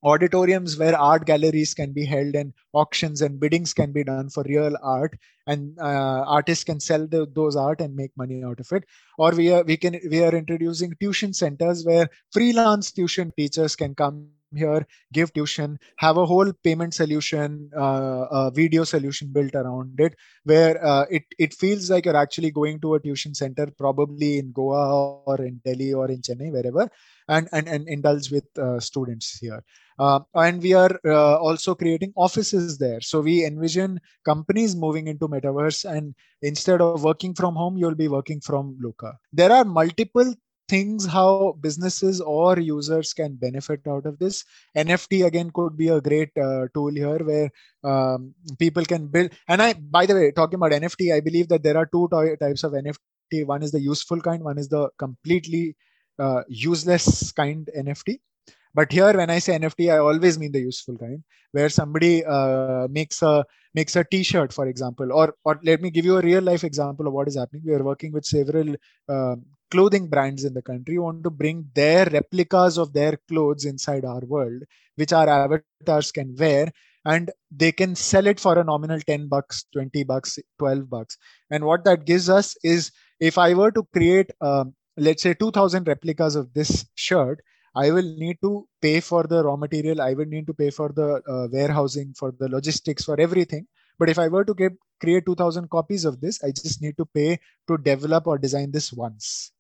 auditoriums 0.03 0.77
where 0.77 0.97
art 0.97 1.25
galleries 1.25 1.73
can 1.73 1.93
be 1.93 2.05
held 2.05 2.35
and 2.35 2.53
auctions 2.73 3.21
and 3.21 3.39
biddings 3.39 3.73
can 3.73 3.91
be 3.91 4.03
done 4.03 4.29
for 4.29 4.43
real 4.43 4.75
art. 4.83 5.17
And 5.47 5.77
uh, 5.79 6.23
artists 6.27 6.63
can 6.63 6.79
sell 6.79 7.07
the, 7.07 7.25
those 7.33 7.55
art 7.55 7.81
and 7.81 7.95
make 7.95 8.11
money 8.17 8.43
out 8.43 8.59
of 8.59 8.71
it. 8.71 8.85
Or 9.17 9.31
we 9.31 9.51
are 9.51 9.63
we 9.63 9.77
can 9.77 9.99
we 10.09 10.23
are 10.23 10.35
introducing 10.35 10.93
tuition 10.99 11.33
centers 11.33 11.85
where 11.85 12.09
freelance 12.31 12.91
tuition 12.91 13.33
teachers 13.37 13.75
can 13.75 13.95
come 13.95 14.29
here 14.55 14.85
give 15.11 15.33
tuition 15.33 15.77
have 15.97 16.17
a 16.17 16.25
whole 16.25 16.51
payment 16.63 16.93
solution 16.93 17.69
uh, 17.75 18.25
a 18.31 18.51
video 18.51 18.83
solution 18.83 19.27
built 19.31 19.55
around 19.55 19.99
it 19.99 20.15
where 20.43 20.83
uh, 20.85 21.05
it 21.09 21.23
it 21.37 21.53
feels 21.53 21.89
like 21.89 22.05
you're 22.05 22.23
actually 22.25 22.51
going 22.51 22.79
to 22.79 22.95
a 22.95 22.99
tuition 22.99 23.33
center 23.33 23.67
probably 23.77 24.37
in 24.39 24.51
goa 24.51 25.21
or 25.25 25.41
in 25.41 25.59
delhi 25.65 25.93
or 25.93 26.09
in 26.09 26.21
chennai 26.21 26.51
wherever 26.51 26.89
and 27.29 27.47
and, 27.51 27.67
and 27.67 27.87
indulge 27.87 28.31
with 28.31 28.45
uh, 28.57 28.79
students 28.79 29.39
here. 29.39 29.63
Uh, 29.99 30.19
and 30.33 30.61
we 30.61 30.73
are 30.73 30.99
uh, 31.05 31.37
also 31.37 31.75
creating 31.75 32.11
offices 32.15 32.79
there. 32.79 32.99
So 32.99 33.21
we 33.21 33.45
envision 33.45 34.01
companies 34.25 34.75
moving 34.75 35.05
into 35.07 35.27
metaverse 35.27 35.85
and 35.89 36.15
instead 36.41 36.81
of 36.81 37.03
working 37.03 37.35
from 37.35 37.55
home 37.55 37.77
you'll 37.77 37.95
be 37.95 38.07
working 38.07 38.41
from 38.41 38.77
Loka 38.83 39.13
there 39.31 39.51
are 39.51 39.65
multiple 39.65 40.33
things 40.73 41.05
how 41.05 41.55
businesses 41.61 42.21
or 42.21 42.59
users 42.59 43.13
can 43.13 43.35
benefit 43.35 43.81
out 43.87 44.05
of 44.05 44.17
this. 44.19 44.43
Nft 44.75 45.25
again 45.25 45.51
could 45.53 45.77
be 45.77 45.89
a 45.89 46.01
great 46.01 46.31
uh, 46.37 46.67
tool 46.73 46.91
here 47.03 47.19
where 47.31 47.49
um, 47.83 48.33
people 48.59 48.85
can 48.85 49.07
build. 49.07 49.31
And 49.47 49.61
i 49.61 49.73
by 49.73 50.05
the 50.05 50.15
way 50.19 50.31
talking 50.31 50.59
about 50.59 50.71
nft 50.71 51.13
i 51.15 51.19
believe 51.27 51.47
that 51.49 51.63
there 51.63 51.77
are 51.77 51.87
two 51.95 52.07
types 52.43 52.63
of 52.63 52.73
nft 52.73 53.45
one 53.45 53.63
is 53.63 53.71
the 53.71 53.79
useful 53.79 54.21
kind 54.21 54.43
one 54.43 54.57
is 54.57 54.69
the 54.69 54.89
completely 54.97 55.75
uh, 56.19 56.41
useless 56.47 57.31
kind 57.31 57.69
nft 57.85 58.19
but 58.73 58.91
here 58.91 59.13
when 59.13 59.29
i 59.29 59.39
say 59.39 59.57
nft 59.57 59.91
i 59.91 59.97
always 59.97 60.37
mean 60.39 60.51
the 60.51 60.59
useful 60.59 60.97
kind 60.97 61.23
where 61.53 61.69
somebody 61.69 62.25
uh, 62.25 62.87
makes 62.89 63.21
a 63.21 63.45
makes 63.73 63.95
a 63.95 64.03
t-shirt 64.03 64.51
for 64.51 64.67
example 64.67 65.11
or 65.13 65.33
or 65.45 65.59
let 65.63 65.81
me 65.81 65.89
give 65.89 66.05
you 66.05 66.17
a 66.17 66.21
real 66.21 66.41
life 66.41 66.63
example 66.63 67.07
of 67.07 67.13
what 67.13 67.27
is 67.27 67.37
happening. 67.37 67.63
We 67.65 67.73
are 67.73 67.83
working 67.83 68.11
with 68.11 68.25
several 68.25 68.75
uh, 69.07 69.35
clothing 69.71 70.07
brands 70.07 70.43
in 70.43 70.53
the 70.53 70.61
country 70.61 70.99
want 70.99 71.23
to 71.23 71.29
bring 71.29 71.65
their 71.73 72.05
replicas 72.05 72.77
of 72.77 72.93
their 72.93 73.17
clothes 73.27 73.65
inside 73.65 74.05
our 74.05 74.21
world 74.21 74.63
which 74.95 75.13
our 75.13 75.27
avatars 75.29 76.11
can 76.11 76.35
wear 76.37 76.71
and 77.05 77.31
they 77.51 77.71
can 77.71 77.95
sell 77.95 78.27
it 78.27 78.39
for 78.39 78.57
a 78.57 78.63
nominal 78.63 78.99
10 78.99 79.27
bucks 79.27 79.65
20 79.73 80.03
bucks 80.03 80.37
12 80.59 80.89
bucks. 80.89 81.17
And 81.49 81.63
what 81.65 81.83
that 81.85 82.05
gives 82.05 82.29
us 82.29 82.55
is 82.63 82.91
if 83.19 83.37
i 83.37 83.53
were 83.53 83.71
to 83.71 83.83
create 83.93 84.31
um, 84.41 84.73
let's 84.97 85.23
say 85.23 85.33
2000 85.33 85.87
replicas 85.87 86.35
of 86.35 86.53
this 86.53 86.85
shirt 86.95 87.41
I 87.75 87.91
will 87.91 88.03
need 88.03 88.37
to 88.41 88.67
pay 88.81 88.99
for 88.99 89.23
the 89.23 89.43
raw 89.43 89.55
material. 89.55 90.01
I 90.01 90.13
will 90.13 90.25
need 90.25 90.45
to 90.47 90.53
pay 90.53 90.69
for 90.69 90.89
the 90.89 91.21
uh, 91.27 91.47
warehousing, 91.51 92.13
for 92.13 92.31
the 92.31 92.47
logistics, 92.47 93.03
for 93.03 93.19
everything. 93.19 93.67
But 93.97 94.09
if 94.09 94.19
I 94.19 94.27
were 94.27 94.45
to 94.45 94.53
get, 94.53 94.73
create 94.99 95.25
2000 95.25 95.69
copies 95.69 96.05
of 96.05 96.21
this, 96.21 96.43
I 96.43 96.51
just 96.51 96.81
need 96.81 96.97
to 96.97 97.05
pay 97.05 97.39
to 97.67 97.77
develop 97.77 98.27
or 98.27 98.37
design 98.37 98.71
this 98.71 98.93
once. 98.93 99.51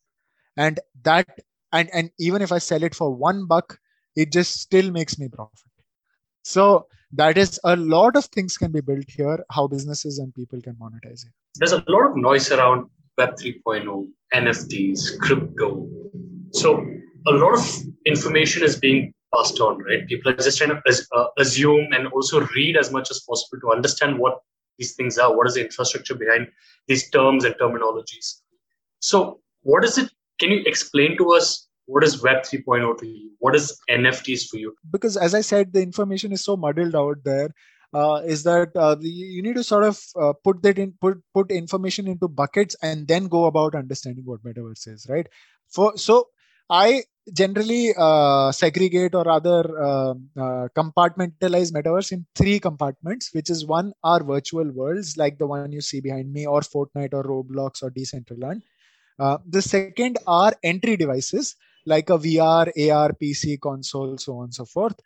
And 0.57 0.79
that, 1.03 1.27
and, 1.71 1.89
and 1.93 2.11
even 2.19 2.41
if 2.41 2.51
I 2.51 2.59
sell 2.59 2.83
it 2.83 2.93
for 2.93 3.11
one 3.11 3.47
buck, 3.47 3.79
it 4.15 4.31
just 4.31 4.61
still 4.61 4.91
makes 4.91 5.17
me 5.17 5.27
profit. 5.27 5.71
So 6.43 6.87
that 7.13 7.37
is 7.37 7.59
a 7.63 7.75
lot 7.75 8.15
of 8.15 8.25
things 8.25 8.57
can 8.57 8.71
be 8.71 8.81
built 8.81 9.05
here, 9.07 9.43
how 9.51 9.67
businesses 9.67 10.19
and 10.19 10.33
people 10.35 10.61
can 10.61 10.75
monetize 10.75 11.25
it. 11.25 11.31
There's 11.55 11.71
a 11.71 11.83
lot 11.87 12.11
of 12.11 12.17
noise 12.17 12.51
around 12.51 12.89
Web 13.17 13.35
3.0, 13.37 14.07
NFTs, 14.33 15.19
crypto. 15.19 15.87
So 16.51 16.85
a 17.27 17.31
lot 17.31 17.57
of 17.57 17.83
information 18.05 18.63
is 18.63 18.75
being 18.75 19.13
passed 19.35 19.59
on, 19.59 19.81
right? 19.83 20.07
People 20.07 20.31
are 20.31 20.35
just 20.35 20.57
trying 20.57 20.71
to 20.71 21.05
uh, 21.15 21.25
assume 21.37 21.91
and 21.91 22.07
also 22.07 22.41
read 22.55 22.77
as 22.77 22.91
much 22.91 23.09
as 23.11 23.21
possible 23.21 23.59
to 23.61 23.71
understand 23.71 24.19
what 24.19 24.39
these 24.77 24.95
things 24.95 25.17
are, 25.17 25.35
what 25.35 25.47
is 25.47 25.55
the 25.55 25.63
infrastructure 25.63 26.15
behind 26.15 26.47
these 26.87 27.09
terms 27.09 27.45
and 27.45 27.55
terminologies. 27.55 28.41
So, 28.99 29.39
what 29.61 29.83
is 29.83 29.97
it? 29.97 30.09
Can 30.39 30.51
you 30.51 30.63
explain 30.65 31.17
to 31.17 31.33
us 31.33 31.67
what 31.85 32.03
is 32.03 32.21
Web 32.21 32.43
3.0 32.43 32.97
to 32.99 33.07
you? 33.07 33.31
What 33.39 33.55
is 33.55 33.77
NFTs 33.89 34.47
for 34.49 34.57
you? 34.57 34.73
Because, 34.91 35.17
as 35.17 35.33
I 35.35 35.41
said, 35.41 35.73
the 35.73 35.81
information 35.81 36.31
is 36.31 36.43
so 36.43 36.57
muddled 36.57 36.95
out 36.95 37.17
there. 37.23 37.53
Uh, 37.93 38.21
is 38.25 38.41
that 38.41 38.75
uh, 38.75 38.95
you 39.01 39.43
need 39.43 39.53
to 39.53 39.63
sort 39.63 39.83
of 39.83 40.01
uh, 40.19 40.33
put 40.43 40.63
that 40.63 40.79
in 40.79 40.91
put 40.99 41.19
put 41.31 41.51
information 41.51 42.07
into 42.07 42.27
buckets 42.27 42.75
and 42.81 43.07
then 43.07 43.27
go 43.27 43.45
about 43.45 43.75
understanding 43.75 44.23
what 44.25 44.43
metaverse 44.43 44.87
is 44.87 45.05
right 45.07 45.27
for 45.69 45.95
so 45.95 46.27
i 46.81 47.03
generally 47.31 47.93
uh, 47.97 48.51
segregate 48.51 49.15
or 49.15 49.23
rather 49.23 49.61
uh, 49.81 50.13
uh, 50.45 50.67
compartmentalize 50.77 51.71
metaverse 51.71 52.11
in 52.11 52.25
three 52.35 52.59
compartments 52.59 53.29
which 53.33 53.49
is 53.49 53.65
one 53.65 53.93
are 54.03 54.21
virtual 54.23 54.69
worlds 54.71 55.15
like 55.15 55.37
the 55.37 55.47
one 55.47 55.71
you 55.71 55.81
see 55.81 56.01
behind 56.01 56.31
me 56.33 56.45
or 56.45 56.61
fortnite 56.61 57.13
or 57.13 57.23
roblox 57.23 57.81
or 57.81 57.91
decentraland. 57.91 58.61
Uh, 59.19 59.37
the 59.47 59.61
second 59.61 60.17
are 60.27 60.53
entry 60.63 60.97
devices 60.97 61.55
like 61.85 62.09
a 62.09 62.17
vr 62.17 62.67
ar 62.91 63.13
pc 63.21 63.59
console 63.61 64.17
so 64.17 64.37
on 64.37 64.45
and 64.45 64.53
so 64.53 64.65
forth. 64.65 64.99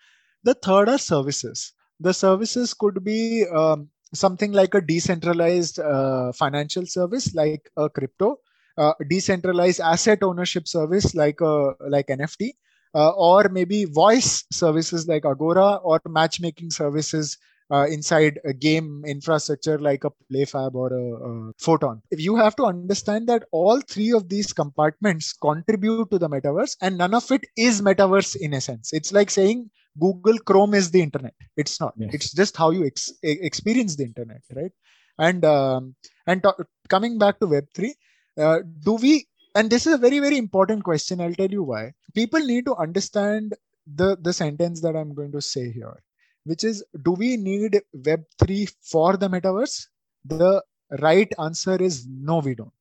The 0.43 0.55
third 0.55 0.89
are 0.89 0.97
services. 0.97 1.73
The 1.99 2.13
services 2.13 2.73
could 2.73 3.03
be 3.03 3.45
um, 3.53 3.89
something 4.13 4.53
like 4.53 4.73
a 4.73 4.81
decentralized 4.81 5.79
uh, 5.79 6.31
financial 6.31 6.85
service 6.85 7.35
like 7.35 7.69
a 7.77 7.89
crypto 7.89 8.39
uh, 8.77 8.93
decentralized 9.09 9.79
asset 9.79 10.23
ownership 10.23 10.67
service 10.67 11.15
like 11.15 11.41
a 11.41 11.73
like 11.87 12.07
NFT, 12.07 12.51
uh, 12.95 13.09
or 13.11 13.49
maybe 13.49 13.85
voice 13.85 14.45
services 14.51 15.07
like 15.07 15.25
Agora, 15.25 15.75
or 15.75 16.01
matchmaking 16.07 16.71
services 16.71 17.37
uh, 17.71 17.85
inside 17.89 18.39
a 18.45 18.53
game 18.53 19.03
infrastructure 19.05 19.77
like 19.77 20.03
a 20.03 20.11
PlayFab 20.31 20.73
or 20.73 20.93
a, 20.93 21.49
a, 21.49 21.53
Photon. 21.59 22.01
If 22.11 22.21
you 22.21 22.35
have 22.37 22.55
to 22.57 22.63
understand 22.63 23.27
that 23.27 23.43
all 23.51 23.81
three 23.81 24.11
of 24.11 24.29
these 24.29 24.53
compartments 24.53 25.33
contribute 25.33 26.09
to 26.11 26.19
the 26.19 26.29
metaverse, 26.29 26.77
and 26.81 26.97
none 26.97 27.13
of 27.13 27.29
it 27.31 27.45
is 27.57 27.81
metaverse 27.81 28.35
in 28.35 28.53
a 28.53 28.61
sense. 28.61 28.93
It's 28.93 29.11
like 29.11 29.29
saying 29.29 29.69
Google 29.99 30.37
Chrome 30.39 30.73
is 30.73 30.91
the 30.91 31.01
internet. 31.01 31.33
It's 31.55 31.79
not. 31.79 31.93
Yes. 31.97 32.11
It's 32.13 32.31
just 32.31 32.55
how 32.55 32.71
you 32.71 32.85
ex- 32.85 33.13
experience 33.23 33.95
the 33.95 34.03
internet, 34.03 34.41
right? 34.55 34.71
And 35.19 35.43
um, 35.43 35.95
and 36.27 36.43
t- 36.43 36.63
coming 36.89 37.17
back 37.17 37.39
to 37.39 37.47
Web 37.47 37.65
three, 37.73 37.95
uh, 38.37 38.59
do 38.83 38.93
we 38.93 39.27
and 39.55 39.69
this 39.69 39.87
is 39.87 39.93
a 39.93 39.97
very 39.97 40.19
very 40.19 40.37
important 40.37 40.83
question. 40.83 41.21
I'll 41.21 41.33
tell 41.33 41.49
you 41.49 41.63
why. 41.63 41.93
People 42.13 42.39
need 42.39 42.65
to 42.65 42.75
understand 42.75 43.55
the 43.95 44.17
the 44.21 44.33
sentence 44.33 44.81
that 44.81 44.97
i'm 44.97 45.13
going 45.13 45.31
to 45.31 45.41
say 45.41 45.71
here 45.71 45.97
which 46.43 46.65
is 46.65 46.83
do 47.03 47.11
we 47.11 47.37
need 47.37 47.81
web3 47.95 48.73
for 48.81 49.15
the 49.17 49.29
metaverse? 49.29 49.87
The 50.25 50.61
right 50.99 51.31
answer 51.39 51.81
is 51.81 52.05
no 52.07 52.39
we 52.39 52.55
don't. 52.55 52.71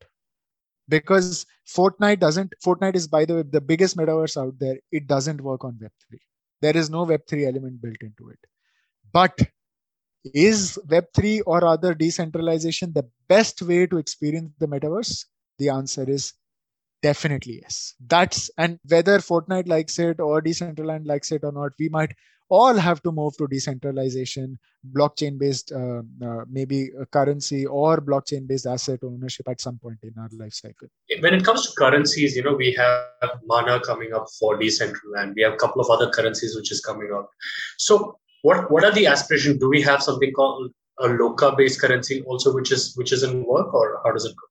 Because 0.88 1.46
fortnite 1.66 2.20
doesn't 2.20 2.54
fortnite 2.64 2.96
is 2.96 3.06
by 3.08 3.24
the 3.24 3.36
way 3.36 3.42
the 3.42 3.60
biggest 3.60 3.96
metaverse 3.96 4.36
out 4.36 4.58
there. 4.58 4.78
It 4.90 5.06
doesn't 5.06 5.40
work 5.40 5.64
on 5.64 5.74
web3 5.74 6.18
there 6.60 6.76
is 6.76 6.90
no 6.90 7.04
web3 7.06 7.46
element 7.46 7.80
built 7.80 8.00
into 8.00 8.28
it. 8.28 8.38
But 9.12 9.38
is 10.34 10.78
web3 10.88 11.42
or 11.46 11.64
other 11.64 11.94
decentralization 11.94 12.92
the 12.92 13.08
best 13.28 13.62
way 13.62 13.86
to 13.86 13.98
experience 13.98 14.52
the 14.58 14.66
metaverse 14.66 15.24
the 15.58 15.68
answer 15.70 16.08
is 16.08 16.32
definitely 17.02 17.60
yes. 17.62 17.94
That's 18.06 18.50
and 18.58 18.78
whether 18.88 19.18
Fortnite 19.18 19.68
likes 19.68 19.98
it 19.98 20.20
or 20.20 20.42
Decentraland 20.42 21.06
likes 21.06 21.32
it 21.32 21.44
or 21.44 21.52
not, 21.52 21.72
we 21.78 21.88
might 21.88 22.12
all 22.48 22.74
have 22.74 23.02
to 23.02 23.10
move 23.10 23.36
to 23.36 23.46
decentralization, 23.48 24.58
blockchain 24.92 25.38
based, 25.38 25.72
uh, 25.72 26.02
uh, 26.24 26.44
maybe 26.48 26.90
currency 27.10 27.66
or 27.66 28.00
blockchain 28.00 28.46
based 28.46 28.66
asset 28.66 29.00
ownership 29.02 29.48
at 29.48 29.60
some 29.60 29.78
point 29.78 29.98
in 30.02 30.14
our 30.18 30.28
life 30.32 30.52
cycle. 30.52 30.88
When 31.20 31.34
it 31.34 31.44
comes 31.44 31.66
to 31.66 31.72
currencies, 31.76 32.36
you 32.36 32.42
know, 32.44 32.54
we 32.54 32.72
have 32.74 33.30
Mana 33.46 33.80
coming 33.80 34.12
up 34.12 34.26
for 34.38 34.58
Decentraland. 34.58 35.34
We 35.34 35.42
have 35.42 35.54
a 35.54 35.56
couple 35.56 35.82
of 35.82 35.90
other 35.90 36.10
currencies 36.10 36.54
which 36.56 36.70
is 36.70 36.80
coming 36.80 37.10
up. 37.12 37.28
So, 37.78 38.18
what 38.42 38.70
what 38.70 38.84
are 38.84 38.92
the 38.92 39.06
aspirations? 39.06 39.58
Do 39.58 39.68
we 39.68 39.82
have 39.82 40.02
something 40.02 40.32
called 40.32 40.70
a 41.00 41.08
Loka 41.08 41.56
based 41.56 41.80
currency 41.80 42.22
also, 42.22 42.54
which 42.54 42.70
is 42.70 42.94
which 42.96 43.12
is 43.12 43.22
in 43.22 43.44
work, 43.44 43.74
or 43.74 44.00
how 44.04 44.12
does 44.12 44.24
it 44.24 44.36
go? 44.36 44.46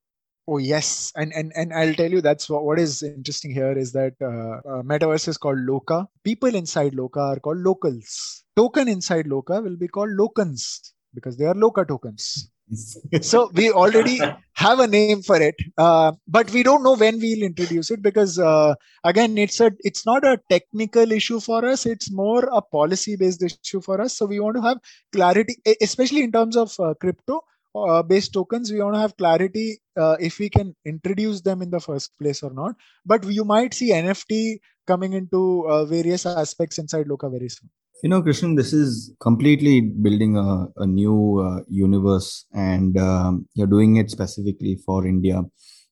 Oh 0.48 0.60
yes, 0.60 1.12
and 1.16 1.34
and 1.34 1.52
and 1.56 1.74
I'll 1.74 1.96
tell 1.96 2.12
you 2.12 2.22
that's 2.22 2.48
what, 2.48 2.64
what 2.64 2.80
is 2.80 3.02
interesting 3.02 3.52
here 3.52 3.76
is 3.76 3.92
that 3.94 4.14
uh, 4.22 4.58
uh, 4.70 4.84
metaverse 4.84 5.28
is 5.28 5.38
called 5.40 5.58
Loka. 5.58 6.06
People 6.24 6.54
inside 6.54 6.94
Loka 6.94 7.18
are 7.18 7.40
called 7.40 7.58
locals. 7.60 8.44
Token 8.56 8.88
inside 8.88 9.26
Loka 9.26 9.64
will 9.64 9.76
be 9.76 9.88
called 9.88 10.12
locans 10.12 10.92
because 11.16 11.38
they 11.38 11.46
are 11.46 11.56
Loka 11.56 11.88
tokens. 11.88 12.52
so 13.22 13.50
we 13.54 13.72
already 13.72 14.20
have 14.54 14.80
a 14.80 14.88
name 14.88 15.24
for 15.24 15.42
it, 15.42 15.56
uh, 15.80 16.12
but 16.28 16.52
we 16.52 16.62
don't 16.62 16.84
know 16.84 16.96
when 16.96 17.20
we'll 17.20 17.44
introduce 17.44 17.90
it 17.90 18.04
because 18.04 18.38
uh, 18.38 18.76
again, 19.04 19.40
it's 19.40 19.60
a 19.60 19.72
it's 19.80 20.06
not 20.06 20.24
a 20.24 20.40
technical 20.52 21.12
issue 21.12 21.40
for 21.40 21.66
us. 21.66 21.88
It's 21.88 22.12
more 22.12 22.48
a 22.52 22.62
policy 22.62 23.16
based 23.16 23.42
issue 23.42 23.82
for 23.82 24.00
us. 24.00 24.16
So 24.16 24.28
we 24.28 24.40
want 24.40 24.58
to 24.58 24.62
have 24.62 24.78
clarity, 25.12 25.56
especially 25.82 26.24
in 26.24 26.32
terms 26.32 26.56
of 26.56 26.80
uh, 26.80 26.94
crypto 27.02 27.42
uh, 27.76 28.02
based 28.04 28.34
tokens 28.34 28.72
we 28.72 28.82
want 28.82 28.96
to 28.96 29.00
have 29.00 29.16
clarity 29.18 29.80
uh, 29.98 30.16
if 30.20 30.40
we 30.40 30.50
can 30.50 30.76
introduce 30.86 31.42
them 31.42 31.62
in 31.62 31.70
the 31.70 31.80
first 31.80 32.12
place 32.20 32.42
or 32.44 32.52
not. 32.52 32.76
But 33.06 33.26
you 33.26 33.44
might 33.44 33.74
see 33.74 33.92
nft 33.92 34.60
coming 34.88 35.14
into 35.14 35.66
uh, 35.68 35.86
various 35.86 36.26
aspects 36.26 36.78
inside 36.78 37.08
loka 37.08 37.32
very 37.32 37.50
soon. 37.50 37.70
You 38.04 38.10
know 38.10 38.22
krishnan 38.22 38.56
this 38.56 38.74
is 38.74 39.14
completely 39.22 39.82
building 39.82 40.38
a, 40.38 40.68
a 40.78 40.86
new 40.86 41.40
uh, 41.40 41.62
universe 41.70 42.46
and 42.54 42.98
um, 42.98 43.48
you're 43.56 43.74
doing 43.76 43.96
it 43.98 44.12
specifically 44.12 44.78
for 44.86 45.06
india. 45.06 45.44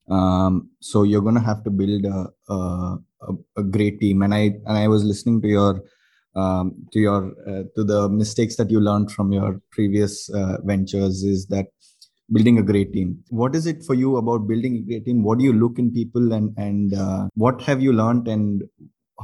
Um, 0.10 0.70
so 0.82 1.04
you're 1.04 1.22
going 1.22 1.36
to 1.36 1.42
have 1.42 1.64
to 1.64 1.70
build 1.70 2.04
a, 2.06 2.28
a, 2.52 2.98
a, 3.56 3.64
great 3.64 4.02
team. 4.02 4.22
And 4.22 4.34
i 4.34 4.52
and 4.66 4.78
i 4.78 4.88
was 4.88 5.06
listening 5.06 5.42
to 5.44 5.48
your 5.48 5.82
um, 6.36 6.74
to 6.92 7.00
your 7.00 7.34
uh, 7.48 7.64
to 7.76 7.84
the 7.84 8.10
mistakes 8.10 8.56
that 8.58 8.70
you 8.72 8.80
learned 8.80 9.12
from 9.12 9.32
your 9.32 9.62
previous 9.72 10.30
uh, 10.30 10.58
ventures 10.64 11.24
is 11.24 11.48
that 11.48 11.68
building 12.32 12.58
a 12.58 12.64
great 12.64 12.94
team. 12.94 13.24
What 13.30 13.56
is 13.56 13.68
it 13.68 13.84
for 13.84 13.94
you 13.94 14.18
about 14.18 14.48
building 14.48 14.78
a 14.78 14.82
great 14.82 15.06
team? 15.06 15.24
What 15.24 15.40
do 15.40 15.46
you 15.46 15.54
look 15.54 15.78
in 15.78 15.92
people 15.92 16.34
and 16.34 16.58
and 16.58 16.94
uh, 16.94 17.28
what 17.36 17.62
have 17.62 17.82
you 17.82 17.94
learned 17.94 18.28
and 18.28 18.64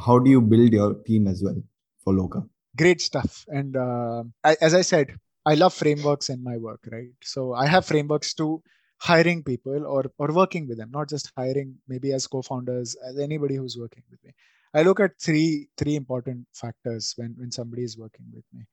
how 0.06 0.19
do 0.19 0.30
you 0.30 0.41
build 0.41 0.72
your 0.72 0.93
team 1.06 1.28
as 1.28 1.41
well 1.43 1.62
for 2.04 2.13
loka? 2.13 2.48
Great 2.78 3.02
stuff. 3.02 3.45
And 3.48 3.76
uh, 3.76 4.24
I, 4.43 4.56
as 4.62 4.74
i 4.74 4.82
said 4.82 5.15
i 5.45 5.56
love 5.56 5.74
frameworks 5.74 6.30
in 6.30 6.43
my 6.43 6.58
work 6.58 6.82
right? 6.91 7.15
So 7.24 7.54
i 7.54 7.65
have 7.65 7.86
frameworks 7.86 8.34
to 8.36 8.62
hiring 9.00 9.43
people 9.43 9.86
or 9.86 10.06
or 10.17 10.34
working 10.34 10.67
with 10.67 10.78
them 10.78 10.91
not 10.91 11.10
just 11.10 11.32
hiring 11.36 11.76
maybe 11.88 12.12
as 12.12 12.28
co-founders 12.28 12.95
as 13.10 13.17
anybody 13.17 13.56
who's 13.56 13.78
working 13.80 14.04
with 14.12 14.24
me 14.26 14.34
i 14.73 14.84
look 14.84 14.99
at 14.99 15.19
three 15.19 15.67
three 15.77 15.95
important 15.95 16.45
factors 16.53 17.13
when 17.17 17.36
when 17.38 17.51
somebody 17.51 17.84
is 17.84 17.97
working 17.97 18.25
with 18.34 18.45
me. 18.53 18.65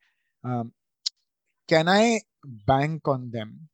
Um, 0.43 0.73
can 1.67 1.87
i 1.89 2.21
bank 2.65 3.07
on 3.07 3.29
them? 3.31 3.69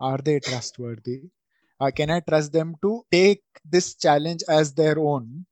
Are 0.00 0.18
they 0.18 0.40
trustworthy? 0.40 1.22
Uh, 1.80 1.90
can 1.94 2.10
i 2.10 2.20
trust 2.20 2.52
them 2.52 2.74
to 2.82 3.04
take 3.10 3.42
this 3.64 3.94
challenge 3.94 4.42
as 4.48 4.72
their 4.74 4.98
own? 4.98 5.46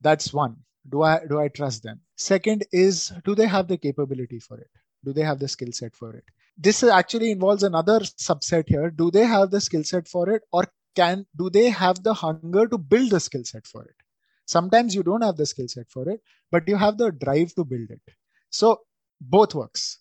That's 0.00 0.32
one. 0.32 0.56
Do 0.88 1.02
i 1.02 1.20
do 1.26 1.38
i 1.40 1.48
trust 1.48 1.82
them? 1.82 2.00
Second 2.16 2.64
is 2.72 3.12
do 3.24 3.34
they 3.34 3.46
have 3.46 3.68
the 3.68 3.76
capability 3.78 4.40
for 4.40 4.58
it? 4.58 4.70
Do 5.04 5.12
they 5.12 5.22
have 5.22 5.38
the 5.38 5.48
skill 5.48 5.72
set 5.72 5.94
for 5.94 6.14
it? 6.14 6.24
This 6.56 6.82
actually 6.82 7.30
involves 7.30 7.62
another 7.62 8.00
subset 8.00 8.68
here. 8.68 8.90
Do 8.90 9.10
they 9.10 9.26
have 9.26 9.50
the 9.50 9.60
skill 9.60 9.84
set 9.84 10.08
for 10.08 10.30
it 10.30 10.42
or 10.52 10.64
can 10.94 11.26
do 11.36 11.50
they 11.50 11.68
have 11.68 12.02
the 12.02 12.14
hunger 12.14 12.66
to 12.66 12.78
build 12.78 13.10
the 13.10 13.20
skill 13.20 13.44
set 13.44 13.66
for 13.66 13.84
it 13.84 14.05
sometimes 14.46 14.94
you 14.94 15.04
don't 15.04 15.22
have 15.22 15.36
the 15.36 15.46
skill 15.46 15.68
set 15.68 15.90
for 15.90 16.08
it 16.10 16.22
but 16.52 16.68
you 16.68 16.76
have 16.76 16.98
the 16.98 17.12
drive 17.12 17.54
to 17.56 17.64
build 17.64 17.90
it. 17.90 18.02
So 18.50 18.82
both 19.20 19.54
works. 19.54 20.00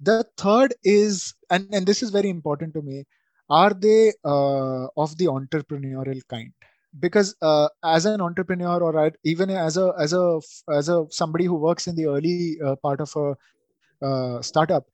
The 0.00 0.24
third 0.36 0.74
is 0.84 1.34
and, 1.50 1.64
and 1.72 1.86
this 1.86 2.02
is 2.02 2.10
very 2.10 2.28
important 2.30 2.74
to 2.74 2.82
me 2.82 3.04
are 3.50 3.72
they 3.72 4.12
uh, 4.24 4.86
of 4.96 5.16
the 5.18 5.26
entrepreneurial 5.26 6.20
kind? 6.28 6.52
Because 6.98 7.36
uh, 7.42 7.68
as 7.84 8.06
an 8.06 8.20
entrepreneur 8.20 8.80
or 8.82 9.12
even 9.24 9.50
as 9.50 9.76
a 9.76 9.92
as 9.98 10.12
a 10.12 10.40
as 10.72 10.88
a 10.88 11.06
somebody 11.10 11.44
who 11.46 11.54
works 11.56 11.86
in 11.88 11.96
the 11.96 12.06
early 12.06 12.50
uh, 12.56 12.68
part 12.70 12.92
of 12.94 13.06
a 13.08 13.28
uh, 14.00 14.34
startup 14.34 14.84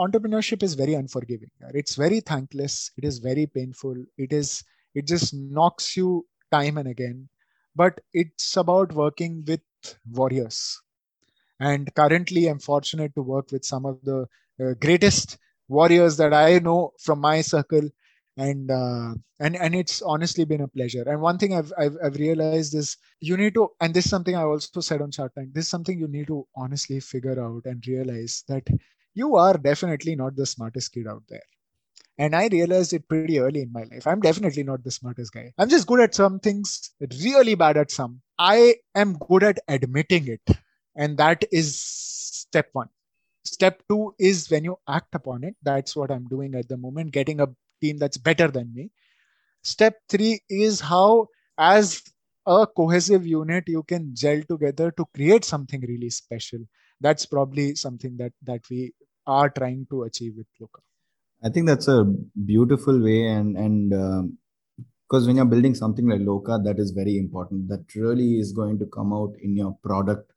entrepreneurship 0.00 0.62
is 0.62 0.74
very 0.74 0.94
unforgiving. 0.94 1.50
It's 1.72 1.94
very 1.96 2.20
thankless. 2.20 2.90
It 2.96 3.04
is 3.04 3.18
very 3.18 3.46
painful. 3.46 3.96
It 4.16 4.32
is 4.32 4.64
it 4.94 5.06
just 5.06 5.34
knocks 5.34 5.96
you 5.96 6.26
time 6.52 6.78
and 6.78 6.88
again 6.88 7.28
but 7.76 8.00
it's 8.12 8.56
about 8.56 8.92
working 8.92 9.44
with 9.46 9.60
warriors. 10.10 10.80
And 11.60 11.92
currently 11.94 12.46
i'm 12.46 12.58
fortunate 12.60 13.14
to 13.16 13.22
work 13.22 13.50
with 13.52 13.64
some 13.64 13.84
of 13.86 14.00
the 14.04 14.26
uh, 14.62 14.74
greatest 14.80 15.38
warriors 15.68 16.16
that 16.18 16.32
i 16.34 16.58
know 16.58 16.92
from 17.00 17.20
my 17.20 17.40
circle. 17.40 17.88
And 18.36 18.68
uh, 18.70 19.14
and 19.40 19.54
and 19.56 19.74
it's 19.76 20.02
honestly 20.02 20.44
been 20.44 20.60
a 20.62 20.68
pleasure. 20.68 21.04
And 21.06 21.20
one 21.20 21.38
thing 21.38 21.54
I've, 21.54 21.72
I've 21.78 21.96
i've 22.04 22.16
realized 22.16 22.74
is 22.74 22.96
you 23.20 23.36
need 23.36 23.54
to 23.54 23.70
and 23.80 23.94
this 23.94 24.06
is 24.06 24.10
something 24.10 24.34
i 24.36 24.42
also 24.42 24.80
said 24.80 25.02
on 25.02 25.12
shark 25.12 25.34
tank 25.34 25.50
this 25.52 25.66
is 25.66 25.70
something 25.70 25.98
you 25.98 26.08
need 26.08 26.26
to 26.26 26.46
honestly 26.56 26.98
figure 27.00 27.38
out 27.44 27.62
and 27.64 27.86
realize 27.86 28.42
that 28.48 28.66
you 29.14 29.36
are 29.36 29.54
definitely 29.56 30.16
not 30.16 30.34
the 30.36 30.46
smartest 30.46 30.92
kid 30.92 31.06
out 31.06 31.22
there 31.28 31.46
and 32.18 32.34
i 32.36 32.46
realized 32.48 32.92
it 32.92 33.08
pretty 33.08 33.38
early 33.38 33.62
in 33.62 33.72
my 33.72 33.84
life 33.92 34.06
i'm 34.06 34.20
definitely 34.20 34.62
not 34.62 34.82
the 34.84 34.90
smartest 34.90 35.32
guy 35.32 35.52
i'm 35.58 35.68
just 35.68 35.86
good 35.86 36.00
at 36.00 36.14
some 36.14 36.38
things 36.38 36.90
really 37.22 37.54
bad 37.54 37.76
at 37.76 37.90
some 37.90 38.20
i 38.38 38.74
am 38.94 39.14
good 39.28 39.42
at 39.42 39.58
admitting 39.68 40.28
it 40.28 40.56
and 40.96 41.16
that 41.18 41.44
is 41.50 41.78
step 41.78 42.68
one 42.72 42.88
step 43.44 43.82
two 43.88 44.14
is 44.18 44.48
when 44.50 44.64
you 44.64 44.76
act 44.88 45.14
upon 45.14 45.44
it 45.44 45.56
that's 45.62 45.96
what 45.96 46.10
i'm 46.10 46.26
doing 46.28 46.54
at 46.54 46.68
the 46.68 46.76
moment 46.76 47.12
getting 47.12 47.40
a 47.40 47.48
team 47.84 47.98
that's 47.98 48.16
better 48.16 48.48
than 48.48 48.72
me. 48.74 48.90
Step 49.62 49.94
three 50.08 50.40
is 50.48 50.80
how, 50.80 51.28
as 51.58 52.02
a 52.46 52.66
cohesive 52.66 53.26
unit, 53.26 53.64
you 53.66 53.82
can 53.82 54.14
gel 54.14 54.42
together 54.42 54.90
to 54.92 55.04
create 55.14 55.44
something 55.44 55.80
really 55.88 56.10
special. 56.10 56.60
That's 57.00 57.26
probably 57.26 57.74
something 57.74 58.16
that 58.18 58.32
that 58.42 58.62
we 58.70 58.92
are 59.26 59.48
trying 59.48 59.86
to 59.90 60.02
achieve 60.04 60.34
with 60.36 60.46
Loka. 60.60 60.80
I 61.44 61.50
think 61.50 61.66
that's 61.66 61.88
a 61.88 62.04
beautiful 62.46 63.02
way, 63.02 63.26
and 63.26 63.56
and 63.56 63.90
because 63.90 65.22
um, 65.22 65.26
when 65.26 65.36
you're 65.36 65.44
building 65.44 65.74
something 65.74 66.08
like 66.08 66.20
Loka, 66.20 66.62
that 66.64 66.78
is 66.78 66.92
very 66.92 67.18
important. 67.18 67.68
That 67.68 67.84
really 67.94 68.38
is 68.38 68.52
going 68.52 68.78
to 68.78 68.86
come 68.86 69.12
out 69.12 69.34
in 69.42 69.56
your 69.56 69.76
product 69.82 70.32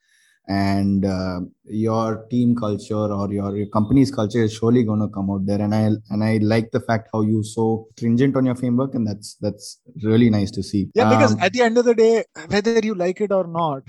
and 0.47 1.05
uh, 1.05 1.41
your 1.65 2.25
team 2.29 2.55
culture 2.55 2.95
or 2.95 3.31
your, 3.31 3.55
your 3.55 3.67
company's 3.67 4.09
culture 4.09 4.43
is 4.43 4.53
surely 4.53 4.83
going 4.83 4.99
to 4.99 5.09
come 5.09 5.29
out 5.29 5.45
there 5.45 5.61
and 5.61 5.75
i 5.75 5.89
and 6.09 6.23
i 6.23 6.39
like 6.41 6.71
the 6.71 6.79
fact 6.79 7.09
how 7.11 7.21
you 7.21 7.43
so 7.43 7.87
stringent 7.97 8.35
on 8.37 8.45
your 8.45 8.55
framework 8.55 8.95
and 8.95 9.05
that's 9.05 9.35
that's 9.41 9.81
really 10.03 10.29
nice 10.29 10.49
to 10.49 10.63
see 10.63 10.87
yeah 10.95 11.09
because 11.09 11.33
um, 11.33 11.39
at 11.41 11.51
the 11.51 11.61
end 11.61 11.77
of 11.77 11.83
the 11.83 11.93
day 11.93 12.23
whether 12.47 12.79
you 12.79 12.95
like 12.95 13.19
it 13.19 13.31
or 13.31 13.45
not 13.45 13.83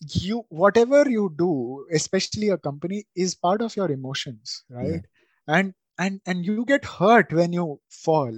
you 0.00 0.44
whatever 0.48 1.08
you 1.08 1.32
do 1.36 1.86
especially 1.92 2.48
a 2.48 2.58
company 2.58 3.04
is 3.14 3.36
part 3.36 3.62
of 3.62 3.76
your 3.76 3.90
emotions 3.90 4.64
right 4.70 5.02
yeah. 5.46 5.56
and 5.56 5.74
and 5.98 6.20
and 6.26 6.44
you 6.44 6.64
get 6.64 6.84
hurt 6.84 7.32
when 7.32 7.52
you 7.52 7.80
fall. 7.88 8.32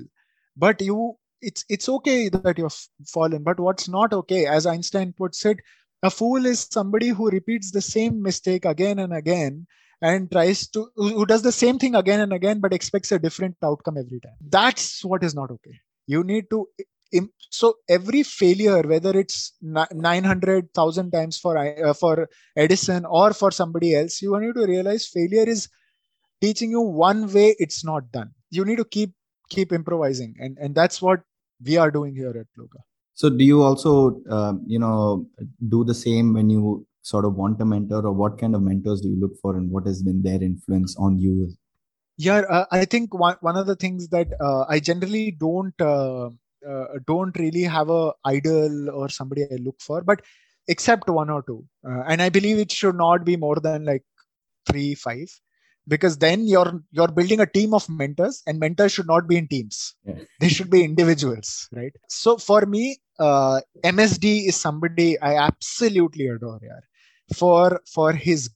But 0.57 0.81
you 0.81 1.16
it's 1.42 1.64
it's 1.68 1.88
okay 1.88 2.29
that 2.29 2.59
you've 2.59 2.88
fallen 3.07 3.42
but 3.42 3.59
what's 3.59 3.88
not 3.88 4.12
okay 4.12 4.46
as 4.46 4.66
einstein 4.66 5.12
puts 5.16 5.44
it 5.46 5.59
a 6.03 6.11
fool 6.11 6.46
is 6.46 6.66
somebody 6.70 7.09
who 7.09 7.31
repeats 7.31 7.70
the 7.70 7.81
same 7.81 8.23
mistake 8.23 8.64
again 8.64 8.99
and 8.99 9.12
again 9.12 9.66
and 10.03 10.31
tries 10.31 10.66
to 10.68 10.88
who 10.96 11.27
does 11.27 11.42
the 11.42 11.53
same 11.53 11.79
thing 11.79 11.94
again 11.94 12.20
and 12.20 12.33
again 12.33 12.61
but 12.61 12.73
expects 12.73 13.12
a 13.12 13.18
different 13.18 13.57
outcome 13.62 13.99
every 13.99 14.20
time. 14.20 14.37
That's 14.49 15.05
what 15.05 15.23
is 15.23 15.35
not 15.35 15.51
okay. 15.51 15.79
You 16.07 16.25
need 16.25 16.49
to 16.51 16.66
so 17.51 17.75
every 17.88 18.23
failure 18.23 18.83
whether 18.83 19.18
it's 19.18 19.53
900000 19.62 21.11
times 21.11 21.38
for 21.38 21.59
uh, 21.59 21.92
for 21.92 22.29
edison 22.57 23.05
or 23.05 23.33
for 23.33 23.51
somebody 23.51 23.96
else 23.96 24.23
you 24.23 24.38
need 24.38 24.55
to 24.55 24.64
realize 24.64 25.09
failure 25.09 25.42
is 25.42 25.68
teaching 26.40 26.70
you 26.70 26.81
one 26.81 27.33
way 27.33 27.55
it's 27.59 27.85
not 27.85 28.11
done. 28.12 28.31
You 28.50 28.64
need 28.64 28.76
to 28.76 28.85
keep 28.85 29.12
keep 29.48 29.72
improvising. 29.72 30.35
And 30.38 30.59
and 30.59 30.74
that's 30.74 31.03
what 31.03 31.20
we 31.64 31.76
are 31.76 31.90
doing 31.90 32.14
here 32.14 32.31
at 32.31 32.46
Loka 32.59 32.81
so 33.20 33.29
do 33.29 33.44
you 33.44 33.62
also 33.62 34.22
uh, 34.31 34.55
you 34.66 34.79
know 34.79 35.26
do 35.68 35.85
the 35.85 35.94
same 35.94 36.33
when 36.33 36.48
you 36.48 36.87
sort 37.03 37.24
of 37.26 37.35
want 37.35 37.61
a 37.61 37.64
mentor? 37.64 38.07
Or 38.07 38.12
what 38.12 38.38
kind 38.38 38.55
of 38.55 38.62
mentors 38.62 39.03
do 39.03 39.09
you 39.09 39.20
look 39.20 39.35
for 39.42 39.57
and 39.57 39.70
what 39.70 39.87
has 39.87 40.03
been 40.03 40.22
their 40.22 40.42
influence 40.42 40.96
on 40.98 41.18
you? 41.18 41.50
Yeah 42.16 42.42
uh, 42.57 42.64
i 42.70 42.85
think 42.85 43.14
one, 43.14 43.37
one 43.40 43.57
of 43.57 43.66
the 43.66 43.76
things 43.83 44.09
that 44.14 44.33
uh, 44.46 44.64
i 44.68 44.79
generally 44.88 45.31
don't 45.42 45.81
uh, 45.81 46.26
uh, 46.70 46.87
don't 47.11 47.38
really 47.42 47.62
have 47.74 47.92
a 47.98 48.12
idol 48.33 48.90
or 48.90 49.09
somebody 49.18 49.44
i 49.44 49.59
look 49.66 49.81
for 49.81 50.03
but 50.03 50.20
except 50.68 51.09
one 51.09 51.31
or 51.31 51.42
two. 51.42 51.64
Uh, 51.88 52.03
and 52.07 52.22
i 52.22 52.29
believe 52.29 52.59
it 52.59 52.72
should 52.81 52.98
not 53.05 53.24
be 53.31 53.37
more 53.37 53.57
than 53.68 53.87
like 53.92 54.05
three 54.70 54.94
five 54.94 55.38
because 55.90 56.16
then 56.24 56.46
you're 56.46 56.72
you're 56.92 57.14
building 57.18 57.40
a 57.40 57.50
team 57.57 57.74
of 57.74 57.87
mentors 58.00 58.42
and 58.46 58.61
mentors 58.64 58.92
should 58.92 59.11
not 59.14 59.26
be 59.31 59.37
in 59.40 59.48
teams 59.48 59.94
yeah. 60.05 60.20
they 60.40 60.48
should 60.57 60.70
be 60.70 60.83
individuals 60.85 61.68
right 61.81 61.94
so 62.09 62.37
for 62.48 62.61
me 62.74 62.85
uh, 63.18 63.61
msd 63.96 64.26
is 64.53 64.57
somebody 64.66 65.09
i 65.31 65.35
absolutely 65.48 66.29
adore 66.37 66.61
yeah. 66.62 66.81
for 67.42 67.81
for 67.96 68.12
his 68.12 68.48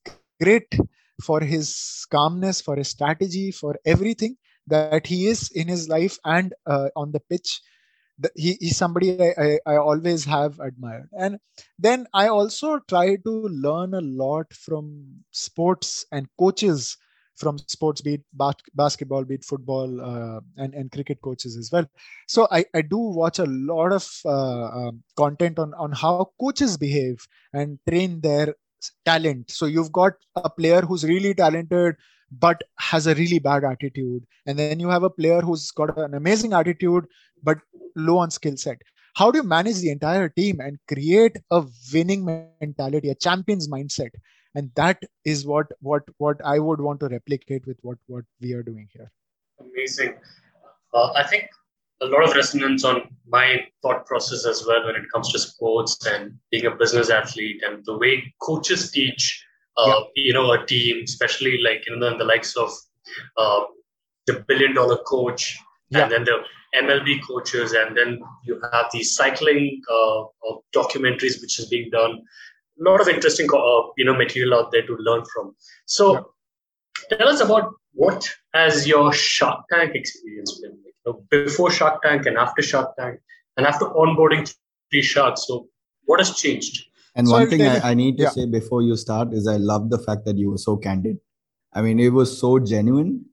grit 0.43 0.81
for 1.29 1.41
his 1.41 1.69
calmness 2.17 2.61
for 2.61 2.77
his 2.77 2.89
strategy 2.97 3.47
for 3.51 3.75
everything 3.85 4.35
that 4.67 5.07
he 5.07 5.27
is 5.27 5.51
in 5.63 5.69
his 5.69 5.89
life 5.89 6.19
and 6.25 6.55
uh, 6.67 6.89
on 6.97 7.13
the 7.13 7.21
pitch 7.31 7.61
the, 8.19 8.31
he, 8.37 8.57
he's 8.61 8.77
somebody 8.77 9.09
I, 9.21 9.31
I, 9.45 9.59
I, 9.73 9.77
always 9.77 10.25
have 10.25 10.61
admired 10.61 11.09
and 11.25 11.39
then 11.79 12.07
i 12.15 12.29
also 12.29 12.79
try 12.89 13.17
to 13.17 13.33
learn 13.67 13.95
a 13.95 14.01
lot 14.01 14.53
from 14.53 14.85
sports 15.33 16.07
and 16.13 16.29
coaches 16.39 16.97
from 17.37 17.59
sports 17.59 18.01
beat 18.01 18.21
bas- 18.33 18.55
basketball 18.75 19.25
beat 19.25 19.45
football 19.45 20.01
uh, 20.01 20.41
and, 20.57 20.75
and 20.75 20.91
cricket 20.91 21.21
coaches 21.23 21.57
as 21.57 21.71
well. 21.73 21.87
So 22.29 22.47
i, 22.51 22.65
I 22.75 22.83
do 22.83 22.99
watch 22.99 23.39
a 23.39 23.47
lot 23.47 23.93
of 23.93 24.09
uh, 24.25 24.69
um, 24.69 25.03
content 25.17 25.59
on, 25.59 25.75
on 25.75 25.93
how 25.93 26.31
coaches 26.41 26.77
behave 26.77 27.27
and 27.53 27.79
train 27.89 28.21
their 28.21 28.55
talent. 29.05 29.51
So 29.51 29.67
you've 29.67 29.93
got 29.93 30.15
a 30.37 30.51
player 30.51 30.83
who's 30.83 31.05
really 31.05 31.35
talented 31.35 31.97
but 32.31 32.63
has 32.79 33.07
a 33.07 33.15
really 33.15 33.39
bad 33.39 33.65
attitude. 33.65 34.25
And 34.47 34.59
then 34.59 34.81
you 34.81 34.89
have 34.89 35.05
a 35.05 35.11
player 35.11 35.41
who's 35.41 35.71
got 35.71 35.97
an 35.97 36.15
amazing 36.15 36.53
attitude 36.53 37.07
but 37.43 37.59
low 37.97 38.19
on 38.19 38.31
skill 38.31 38.57
set. 38.57 38.81
How 39.15 39.31
do 39.31 39.39
you 39.39 39.45
manage 39.45 39.79
the 39.79 39.91
entire 39.91 40.29
team 40.29 40.61
and 40.61 40.79
create 40.89 41.37
a 41.51 41.65
winning 41.93 42.25
mentality 42.25 43.11
a 43.11 43.15
champion's 43.15 43.69
mindset 43.69 44.11
and 44.55 44.71
that 44.75 45.03
is 45.25 45.47
what 45.47 45.67
what 45.81 46.03
what 46.19 46.41
i 46.45 46.59
would 46.59 46.81
want 46.81 47.01
to 47.01 47.09
replicate 47.09 47.67
with 47.67 47.79
what 47.83 47.99
what 48.07 48.25
we 48.41 48.53
are 48.53 48.63
doing 48.63 48.89
here 48.93 49.11
amazing 49.61 50.15
uh, 50.95 51.13
i 51.13 51.23
think 51.23 51.49
a 52.03 52.07
lot 52.07 52.25
of 52.25 52.35
resonance 52.35 52.85
on 52.85 53.03
my 53.27 53.61
thought 53.83 54.05
process 54.07 54.45
as 54.47 54.65
well 54.67 54.85
when 54.85 54.97
it 54.97 55.11
comes 55.13 55.31
to 55.33 55.39
sports 55.39 56.07
and 56.07 56.35
being 56.51 56.67
a 56.67 56.71
business 56.71 57.11
athlete 57.11 57.63
and 57.67 57.85
the 57.85 57.97
way 57.97 58.33
coaches 58.43 58.91
teach 58.91 59.45
uh, 59.77 59.87
yeah. 59.87 60.25
you 60.25 60.33
know 60.33 60.53
a 60.53 60.67
team 60.67 61.03
especially 61.05 61.59
like 61.63 61.85
you 61.87 61.97
know 61.97 62.09
in 62.09 62.19
the 62.19 62.25
likes 62.25 62.57
of 62.57 62.71
uh, 63.37 63.61
the 64.27 64.45
billion 64.49 64.75
dollar 64.75 64.99
coach 65.05 65.59
yeah. 65.91 66.03
and 66.03 66.13
then 66.13 66.25
the 66.25 66.39
mlb 66.83 67.21
coaches 67.27 67.73
and 67.73 67.97
then 67.97 68.21
you 68.45 68.61
have 68.73 68.87
the 68.93 69.03
cycling 69.03 69.81
uh, 69.91 70.25
documentaries 70.75 71.41
which 71.41 71.59
is 71.59 71.67
being 71.67 71.89
done 71.91 72.21
a 72.81 72.91
lot 72.91 73.01
of 73.01 73.09
interesting 73.09 73.49
uh, 73.53 73.83
you 73.97 74.05
know 74.05 74.15
material 74.15 74.55
out 74.55 74.73
there 74.73 74.87
to 74.87 74.97
learn 74.99 75.25
from. 75.33 75.55
So, 75.87 76.35
yeah. 77.11 77.19
tell 77.19 77.29
us 77.29 77.41
about 77.41 77.73
what 77.93 78.29
has 78.53 78.87
your 78.87 79.13
Shark 79.13 79.65
Tank 79.73 79.95
experience 79.95 80.59
been 80.61 80.73
like? 80.73 80.95
you 81.07 81.13
know, 81.13 81.25
before 81.31 81.71
Shark 81.71 82.03
Tank 82.03 82.27
and 82.27 82.37
after 82.37 82.63
Shark 82.63 82.97
Tank, 82.99 83.21
and 83.57 83.67
after 83.67 83.87
onboarding 83.87 84.53
three 84.91 85.03
sharks. 85.03 85.47
So, 85.47 85.69
what 86.05 86.21
has 86.21 86.37
changed? 86.37 86.85
And 87.17 87.29
So 87.29 87.35
one 87.35 87.49
thing 87.49 87.63
I, 87.63 87.91
I 87.91 87.95
need 87.95 88.17
to 88.17 88.25
yeah. 88.25 88.31
say 88.31 88.47
before 88.47 88.83
you 88.83 88.97
start 88.97 89.33
is 89.33 89.47
I 89.47 89.57
love 89.57 89.91
the 89.91 89.99
fact 89.99 90.25
that 90.25 90.37
you 90.37 90.51
were 90.51 90.59
so 90.59 90.77
candid. 90.77 91.19
I 91.73 91.81
mean, 91.81 92.01
it 92.01 92.13
was 92.13 92.39
so 92.39 92.59
genuine 92.59 93.25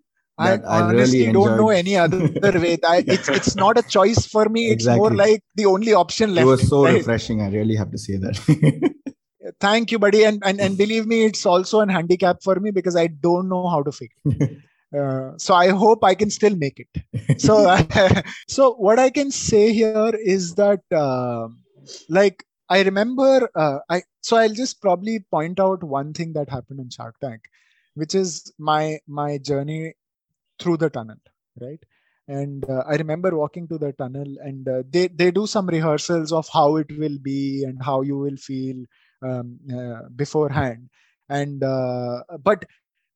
I 0.42 0.54
I, 0.54 0.82
honestly 0.82 1.20
really 1.20 1.34
don't 1.34 1.58
know 1.58 1.70
any 1.70 1.98
other 1.98 2.20
way. 2.20 2.78
I, 2.88 3.04
it's 3.08 3.30
it's 3.30 3.56
not 3.56 3.78
a 3.78 3.84
choice 3.84 4.26
for 4.26 4.46
me. 4.50 4.72
It's 4.72 4.88
more 4.88 5.12
like 5.12 5.44
the 5.56 5.66
only 5.66 5.94
option 5.94 6.34
left. 6.36 6.46
It 6.46 6.50
was 6.50 6.68
so 6.68 6.84
right? 6.86 6.96
refreshing. 6.96 7.42
I 7.42 7.50
really 7.50 7.76
have 7.76 7.92
to 7.92 7.98
say 7.98 8.18
that. 8.18 8.36
Thank 9.60 9.92
you, 9.92 10.00
buddy. 10.00 10.24
And, 10.24 10.42
and 10.46 10.60
and 10.62 10.78
believe 10.78 11.08
me, 11.08 11.26
it's 11.26 11.46
also 11.46 11.80
an 11.80 11.90
handicap 11.90 12.44
for 12.44 12.56
me 12.60 12.72
because 12.72 12.96
I 12.96 13.08
don't 13.08 13.50
know 13.50 13.68
how 13.68 13.82
to 13.84 13.92
fake 13.92 14.12
it. 14.26 14.58
Uh, 14.94 15.32
so 15.38 15.54
I 15.54 15.70
hope 15.70 16.04
I 16.04 16.16
can 16.16 16.30
still 16.30 16.54
make 16.54 16.78
it. 16.78 17.40
So 17.40 17.74
so 18.50 18.74
what 18.74 19.00
I 19.00 19.10
can 19.10 19.32
say 19.32 19.72
here 19.72 20.12
is 20.22 20.56
that 20.56 20.82
um 20.92 21.60
like 22.10 22.44
I 22.70 22.82
remember 22.84 23.50
uh, 23.56 23.80
I 23.90 24.04
so 24.22 24.36
I'll 24.36 24.54
just 24.54 24.82
probably 24.82 25.20
point 25.32 25.62
out 25.62 25.82
one 25.82 26.12
thing 26.14 26.34
that 26.34 26.50
happened 26.50 26.82
in 26.82 26.90
Shark 26.90 27.16
Tank, 27.22 27.42
which 27.96 28.16
is 28.16 28.52
my 28.60 29.00
my 29.08 29.38
journey 29.38 29.94
through 30.60 30.78
the 30.78 30.90
tunnel, 30.90 31.18
right? 31.60 31.80
And 32.28 32.70
uh, 32.70 32.84
I 32.86 32.96
remember 32.96 33.36
walking 33.36 33.68
to 33.70 33.78
the 33.78 33.94
tunnel, 33.94 34.36
and 34.42 34.68
uh, 34.68 34.84
they 34.90 35.08
they 35.08 35.32
do 35.32 35.48
some 35.48 35.68
rehearsals 35.68 36.32
of 36.34 36.50
how 36.52 36.76
it 36.76 36.92
will 36.98 37.18
be 37.22 37.64
and 37.64 37.82
how 37.82 38.02
you 38.02 38.18
will 38.18 38.38
feel 38.38 38.86
um, 39.22 39.60
uh, 39.74 40.10
beforehand. 40.16 40.90
And 41.30 41.64
uh, 41.64 42.24
but 42.44 42.66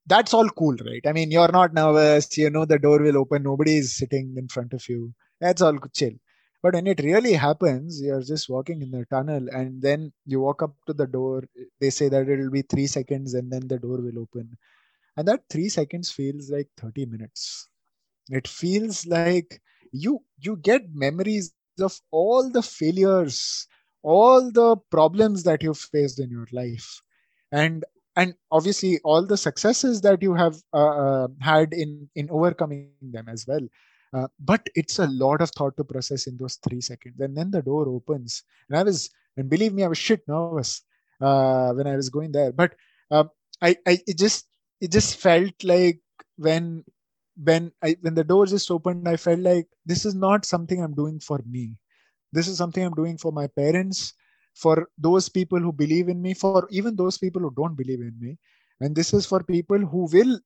that's 0.07 0.33
all 0.33 0.49
cool, 0.49 0.75
right? 0.85 1.01
I 1.05 1.13
mean, 1.13 1.31
you're 1.31 1.51
not 1.51 1.73
nervous. 1.73 2.37
You 2.37 2.49
know 2.49 2.65
the 2.65 2.79
door 2.79 2.99
will 2.99 3.17
open. 3.17 3.43
Nobody 3.43 3.77
is 3.77 3.95
sitting 3.97 4.35
in 4.37 4.47
front 4.47 4.73
of 4.73 4.87
you. 4.89 5.13
That's 5.39 5.61
all 5.61 5.77
chill. 5.93 6.13
But 6.61 6.73
when 6.75 6.87
it 6.87 7.01
really 7.03 7.33
happens, 7.33 8.01
you're 8.01 8.21
just 8.21 8.49
walking 8.49 8.81
in 8.81 8.91
the 8.91 9.05
tunnel, 9.05 9.47
and 9.51 9.81
then 9.81 10.11
you 10.25 10.41
walk 10.41 10.63
up 10.63 10.75
to 10.87 10.93
the 10.93 11.07
door. 11.07 11.43
They 11.79 11.89
say 11.91 12.09
that 12.09 12.27
it 12.29 12.39
will 12.39 12.51
be 12.51 12.63
three 12.63 12.87
seconds, 12.87 13.33
and 13.33 13.51
then 13.51 13.67
the 13.67 13.79
door 13.79 14.01
will 14.01 14.19
open. 14.19 14.57
And 15.17 15.27
that 15.27 15.43
three 15.49 15.69
seconds 15.69 16.11
feels 16.11 16.49
like 16.49 16.69
30 16.77 17.05
minutes. 17.05 17.67
It 18.29 18.47
feels 18.47 19.05
like 19.07 19.61
you 19.91 20.23
you 20.39 20.57
get 20.57 20.93
memories 20.93 21.51
of 21.51 21.99
all 22.11 22.49
the 22.51 22.61
failures, 22.63 23.67
all 24.05 24.51
the 24.51 24.77
problems 24.91 25.43
that 25.43 25.63
you've 25.63 25.83
faced 25.95 26.19
in 26.19 26.29
your 26.29 26.47
life, 26.51 27.01
and 27.51 27.83
and 28.15 28.35
obviously 28.51 28.99
all 29.03 29.25
the 29.25 29.37
successes 29.37 30.01
that 30.01 30.21
you 30.21 30.33
have 30.33 30.55
uh, 30.73 30.95
uh, 31.05 31.27
had 31.41 31.73
in 31.73 32.07
in 32.15 32.29
overcoming 32.29 32.91
them 33.01 33.27
as 33.27 33.45
well. 33.47 33.67
Uh, 34.15 34.27
but 34.39 34.69
it's 34.75 34.99
a 34.99 35.07
lot 35.07 35.41
of 35.41 35.51
thought 35.51 35.75
to 35.75 35.83
process 35.83 36.27
in 36.27 36.37
those 36.37 36.55
three 36.63 36.79
seconds. 36.79 37.19
And 37.19 37.35
then 37.35 37.51
the 37.51 37.61
door 37.61 37.89
opens, 37.89 38.43
and 38.69 38.77
I 38.79 38.83
was, 38.83 39.09
and 39.35 39.49
believe 39.49 39.73
me, 39.73 39.83
I 39.83 39.89
was 39.89 39.97
shit 39.97 40.21
nervous 40.27 40.83
uh, 41.19 41.73
when 41.73 41.87
I 41.87 41.97
was 41.97 42.09
going 42.09 42.31
there. 42.31 42.53
But 42.53 42.75
um, 43.11 43.29
I, 43.61 43.75
I, 43.85 43.99
it 44.07 44.17
just, 44.17 44.47
it 44.79 44.91
just 44.91 45.17
felt 45.17 45.51
like 45.63 45.99
when, 46.37 46.85
when 47.35 47.73
I, 47.83 47.97
when 47.99 48.15
the 48.15 48.23
door 48.23 48.45
just 48.45 48.71
opened, 48.71 49.05
I 49.09 49.17
felt 49.17 49.41
like 49.41 49.67
this 49.85 50.05
is 50.05 50.15
not 50.15 50.45
something 50.45 50.81
I'm 50.81 50.95
doing 50.95 51.19
for 51.19 51.41
me. 51.45 51.75
This 52.35 52.47
is 52.47 52.57
something 52.57 52.83
I'm 52.85 52.99
doing 53.03 53.17
for 53.17 53.31
my 53.31 53.47
parents, 53.47 54.13
for 54.53 54.89
those 54.97 55.29
people 55.29 55.59
who 55.59 55.73
believe 55.73 56.09
in 56.09 56.21
me, 56.21 56.33
for 56.35 56.67
even 56.71 56.95
those 56.95 57.17
people 57.17 57.41
who 57.41 57.53
don't 57.55 57.75
believe 57.75 58.01
in 58.01 58.15
me, 58.19 58.37
and 58.81 58.95
this 58.95 59.13
is 59.13 59.25
for 59.25 59.43
people 59.43 59.79
who 59.79 60.07
will 60.13 60.39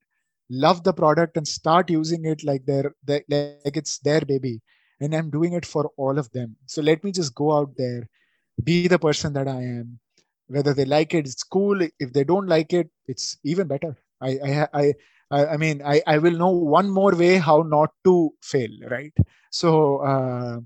love 0.50 0.84
the 0.84 0.94
product 0.94 1.38
and 1.38 1.48
start 1.48 1.90
using 1.90 2.26
it 2.26 2.44
like 2.44 2.66
their, 2.66 2.94
their 3.06 3.22
like 3.30 3.78
it's 3.78 4.00
their 4.00 4.22
baby. 4.22 4.62
And 5.02 5.16
i'm 5.16 5.30
doing 5.30 5.54
it 5.54 5.66
for 5.66 5.92
all 5.98 6.18
of 6.20 6.32
them. 6.32 6.56
So 6.66 6.82
let 6.82 7.04
me 7.04 7.12
just 7.12 7.36
go 7.36 7.54
out 7.58 7.76
there 7.78 8.08
be 8.64 8.88
the 8.88 9.00
person 9.00 9.34
that 9.34 9.48
i 9.48 9.62
am. 9.62 10.00
Whether 10.48 10.74
they 10.74 10.86
like 10.86 11.14
it 11.14 11.28
it's 11.28 11.44
cool. 11.44 11.82
If 12.00 12.14
they 12.14 12.24
don't 12.24 12.48
like 12.48 12.74
it 12.74 12.90
it's 13.08 13.38
even 13.44 13.68
better. 13.68 13.96
I 14.22 14.40
i 14.74 14.94
i 15.32 15.46
i, 15.54 15.58
mean 15.58 15.82
I, 15.86 16.02
I 16.08 16.18
will 16.18 16.32
know 16.42 16.50
one 16.50 16.90
more 16.90 17.16
way 17.16 17.38
how 17.38 17.62
not 17.62 17.92
to 18.06 18.32
fail 18.42 18.72
right? 18.90 19.14
So 19.52 19.98
uh 19.98 20.60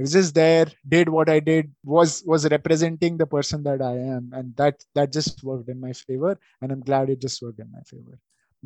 was 0.00 0.12
just 0.12 0.34
there? 0.34 0.66
Did 0.88 1.08
what 1.08 1.28
i 1.28 1.40
did 1.40 1.72
was 1.84 2.22
was 2.26 2.48
representing 2.48 3.16
the 3.18 3.26
person 3.26 3.62
that 3.64 3.82
i 3.82 3.92
am. 3.92 4.30
And 4.32 4.56
that 4.56 4.82
that 4.94 5.12
just 5.12 5.42
worked 5.44 5.68
in 5.68 5.80
my 5.80 5.92
favor. 5.92 6.38
And 6.60 6.72
i'm 6.72 6.80
glad 6.80 7.10
it 7.10 7.20
just 7.20 7.42
worked 7.42 7.60
in 7.60 7.70
my 7.72 7.82
favor. 7.92 8.18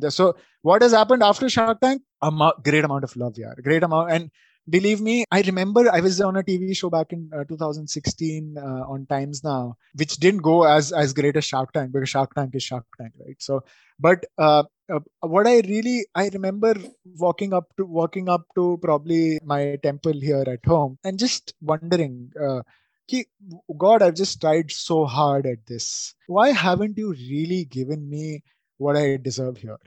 So 0.09 0.35
what 0.61 0.81
has 0.81 0.91
happened 0.91 1.23
after 1.23 1.49
shark 1.49 1.79
tank? 1.79 2.01
A 2.21 2.51
great 2.63 2.83
amount 2.83 3.03
of 3.03 3.15
love 3.15 3.37
yeah 3.37 3.53
great 3.63 3.83
amount 3.83 4.11
and 4.11 4.31
believe 4.69 5.01
me 5.01 5.23
i 5.31 5.41
remember 5.41 5.81
i 5.91 5.99
was 5.99 6.19
on 6.21 6.35
a 6.37 6.43
tv 6.43 6.75
show 6.75 6.89
back 6.89 7.11
in 7.11 7.29
uh, 7.35 7.43
2016 7.45 8.55
uh, 8.57 8.83
on 8.93 9.05
times 9.07 9.43
now 9.43 9.75
which 9.95 10.15
didn't 10.17 10.41
go 10.41 10.63
as 10.63 10.91
as 10.91 11.13
great 11.13 11.35
as 11.37 11.45
shark 11.45 11.71
tank 11.73 11.91
because 11.91 12.09
shark 12.09 12.33
tank 12.33 12.55
is 12.55 12.63
shark 12.63 12.85
tank 12.99 13.13
right? 13.25 13.35
So 13.39 13.63
but 13.99 14.25
uh, 14.37 14.63
uh, 14.91 14.99
what 15.21 15.47
i 15.47 15.59
really 15.61 16.05
i 16.15 16.29
remember 16.29 16.73
walking 17.25 17.53
up 17.53 17.67
to 17.77 17.85
walking 17.85 18.27
up 18.29 18.45
to 18.55 18.77
probably 18.81 19.39
my 19.43 19.77
temple 19.83 20.13
here 20.19 20.43
at 20.47 20.65
home 20.65 20.97
and 21.03 21.19
just 21.19 21.53
wondering 21.61 22.31
uh, 22.41 22.61
"Ki- 23.07 23.27
god 23.77 24.01
i've 24.01 24.15
just 24.15 24.41
tried 24.41 24.71
so 24.71 25.05
hard 25.05 25.45
at 25.45 25.65
this. 25.67 26.15
Why 26.27 26.49
haven't 26.51 26.97
you 26.97 27.11
really 27.13 27.65
given 27.65 28.09
me 28.09 28.43
what 28.77 28.97
i 28.97 29.17
deserve 29.17 29.57
here? 29.57 29.77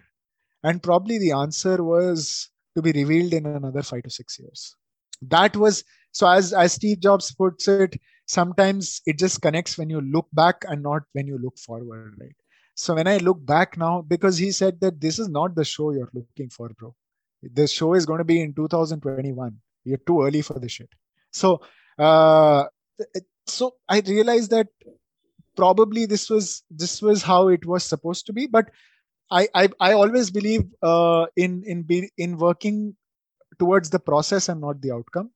And 0.62 0.82
probably 0.82 1.18
the 1.18 1.32
answer 1.32 1.82
was 1.82 2.50
to 2.76 2.82
be 2.82 2.92
revealed 2.92 3.32
in 3.32 3.46
another 3.46 3.82
five 3.82 4.02
to 4.04 4.10
six 4.10 4.38
years. 4.38 4.74
That 5.22 5.56
was 5.56 5.84
so 6.12 6.28
as 6.28 6.52
as 6.52 6.72
Steve 6.72 7.00
Jobs 7.00 7.34
puts 7.34 7.68
it, 7.68 8.00
sometimes 8.26 9.00
it 9.06 9.18
just 9.18 9.42
connects 9.42 9.76
when 9.76 9.90
you 9.90 10.00
look 10.00 10.28
back 10.32 10.64
and 10.68 10.82
not 10.82 11.02
when 11.12 11.26
you 11.26 11.38
look 11.38 11.58
forward, 11.58 12.14
right? 12.20 12.36
So 12.74 12.94
when 12.94 13.08
I 13.08 13.16
look 13.16 13.44
back 13.44 13.76
now, 13.76 14.02
because 14.02 14.38
he 14.38 14.52
said 14.52 14.80
that 14.80 15.00
this 15.00 15.18
is 15.18 15.28
not 15.28 15.54
the 15.56 15.64
show 15.64 15.90
you're 15.90 16.10
looking 16.14 16.48
for, 16.48 16.70
bro. 16.78 16.94
The 17.42 17.66
show 17.66 17.94
is 17.94 18.06
going 18.06 18.18
to 18.18 18.24
be 18.24 18.40
in 18.40 18.54
2021. 18.54 19.56
You're 19.84 19.98
too 19.98 20.22
early 20.22 20.42
for 20.42 20.58
the 20.58 20.68
shit. 20.68 20.88
So 21.32 21.60
uh 21.98 22.66
so 23.46 23.74
I 23.88 24.00
realized 24.00 24.50
that 24.50 24.68
probably 25.56 26.06
this 26.06 26.30
was 26.30 26.62
this 26.70 27.02
was 27.02 27.22
how 27.22 27.48
it 27.48 27.66
was 27.66 27.84
supposed 27.84 28.26
to 28.26 28.32
be, 28.32 28.46
but 28.46 28.70
I, 29.30 29.48
I 29.54 29.68
I 29.80 29.92
always 29.92 30.30
believe 30.30 30.64
uh, 30.82 31.26
in 31.36 31.62
in 31.66 31.82
be, 31.82 32.10
in 32.16 32.38
working 32.38 32.96
towards 33.58 33.90
the 33.90 33.98
process 33.98 34.48
and 34.48 34.60
not 34.60 34.80
the 34.80 34.92
outcome, 34.92 35.30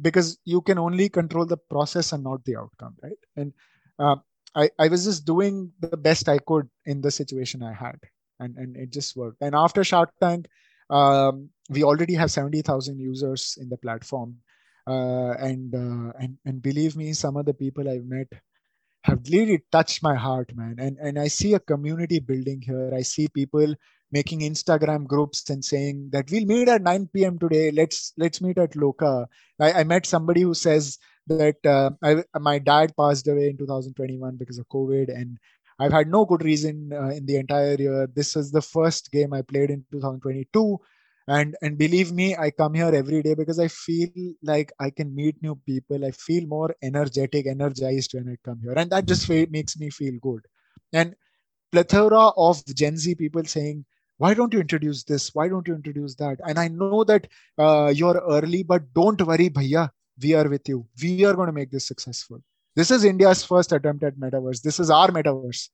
because 0.00 0.38
you 0.44 0.60
can 0.60 0.78
only 0.78 1.08
control 1.08 1.46
the 1.46 1.56
process 1.56 2.12
and 2.12 2.24
not 2.24 2.44
the 2.44 2.56
outcome, 2.56 2.96
right? 3.02 3.20
And 3.36 3.52
uh, 3.98 4.16
I 4.54 4.70
I 4.78 4.88
was 4.88 5.04
just 5.04 5.24
doing 5.24 5.72
the 5.80 5.96
best 5.96 6.28
I 6.28 6.38
could 6.38 6.68
in 6.84 7.00
the 7.00 7.10
situation 7.10 7.62
I 7.62 7.72
had, 7.72 7.98
and 8.40 8.56
and 8.56 8.76
it 8.76 8.90
just 8.90 9.16
worked. 9.16 9.38
And 9.40 9.54
after 9.54 9.84
Shark 9.84 10.10
Tank, 10.20 10.46
um, 10.90 11.48
we 11.70 11.82
already 11.84 12.14
have 12.14 12.30
seventy 12.30 12.62
thousand 12.62 12.98
users 12.98 13.56
in 13.60 13.68
the 13.68 13.78
platform, 13.78 14.36
uh, 14.86 15.32
and 15.40 15.74
uh, 15.74 16.12
and 16.20 16.36
and 16.44 16.60
believe 16.60 16.96
me, 16.96 17.12
some 17.12 17.36
of 17.36 17.46
the 17.46 17.54
people 17.54 17.88
I've 17.88 18.04
met 18.04 18.28
have 19.04 19.20
really 19.30 19.62
touched 19.72 20.02
my 20.02 20.14
heart 20.14 20.54
man. 20.54 20.76
And 20.78 20.98
and 20.98 21.18
i 21.18 21.28
see 21.28 21.54
a 21.54 21.60
community 21.60 22.18
building 22.18 22.60
here. 22.60 22.90
I 22.94 23.02
see 23.02 23.28
people 23.28 23.74
making 24.12 24.40
instagram 24.40 25.06
groups 25.06 25.48
and 25.50 25.64
saying 25.64 26.10
that 26.12 26.30
we'll 26.30 26.44
meet 26.44 26.68
at 26.68 26.82
9 26.82 27.08
p.m 27.14 27.38
today. 27.38 27.70
Let's 27.70 28.12
let's 28.16 28.40
meet 28.40 28.58
at 28.58 28.72
loka. 28.72 29.26
I, 29.60 29.72
I 29.72 29.84
met 29.84 30.06
somebody 30.06 30.42
who 30.42 30.54
says 30.54 30.98
that 31.28 31.64
uh, 31.64 31.90
I, 32.02 32.24
my 32.40 32.58
dad 32.58 32.94
passed 32.96 33.28
away 33.28 33.50
in 33.50 33.56
2021 33.56 34.36
because 34.36 34.58
of 34.58 34.68
covid 34.68 35.08
and 35.14 35.38
i've 35.78 35.92
had 35.92 36.08
no 36.08 36.24
good 36.24 36.42
reason 36.42 36.92
uh, 36.92 37.08
in 37.08 37.26
the 37.26 37.36
entire 37.36 37.76
year. 37.76 38.08
This 38.14 38.36
is 38.36 38.50
the 38.50 38.62
first 38.62 39.10
game 39.12 39.32
i 39.32 39.42
played 39.42 39.70
in 39.70 39.84
2022 39.92 40.78
and 41.28 41.56
and 41.62 41.76
believe 41.78 42.12
me 42.12 42.34
i 42.36 42.50
come 42.50 42.74
here 42.74 42.94
every 42.94 43.22
day 43.22 43.34
because 43.34 43.58
i 43.58 43.68
feel 43.68 44.08
like 44.42 44.72
i 44.80 44.90
can 44.90 45.14
meet 45.14 45.36
new 45.42 45.54
people. 45.66 46.04
I 46.04 46.10
feel 46.10 46.46
more 46.46 46.74
energetic 46.82 47.46
energized 47.46 48.14
when 48.14 48.28
i 48.28 48.36
come 48.44 48.60
here. 48.62 48.74
And 48.76 48.90
that 48.90 49.06
just 49.06 49.28
makes 49.28 49.78
me 49.78 49.90
feel 49.90 50.14
good. 50.20 50.46
And 50.92 51.14
plethora 51.72 52.28
of 52.36 52.64
gen 52.74 52.96
z 52.96 53.14
people 53.14 53.44
saying 53.44 53.84
why 54.18 54.34
don't 54.34 54.52
you 54.52 54.60
introduce 54.60 55.02
this? 55.04 55.34
Why 55.34 55.48
don't 55.48 55.66
you 55.66 55.74
introduce 55.74 56.14
that? 56.16 56.40
And 56.46 56.58
i 56.58 56.68
know 56.68 57.04
that 57.04 57.26
uh, 57.58 57.92
you're 57.94 58.22
early 58.28 58.62
but 58.62 58.92
don't 58.94 59.20
worry 59.22 59.50
bhaiya 59.50 59.90
we 60.22 60.34
are 60.34 60.48
with 60.48 60.68
you. 60.68 60.86
We 61.02 61.24
are 61.24 61.34
going 61.34 61.46
to 61.46 61.52
make 61.52 61.70
this 61.70 61.86
successful. 61.86 62.42
This 62.76 62.90
is 62.90 63.04
india's 63.04 63.44
first 63.44 63.72
attempt 63.72 64.04
at 64.04 64.16
metaverse. 64.16 64.62
This 64.62 64.80
is 64.80 64.90
our 64.90 65.08
metaverse. 65.08 65.68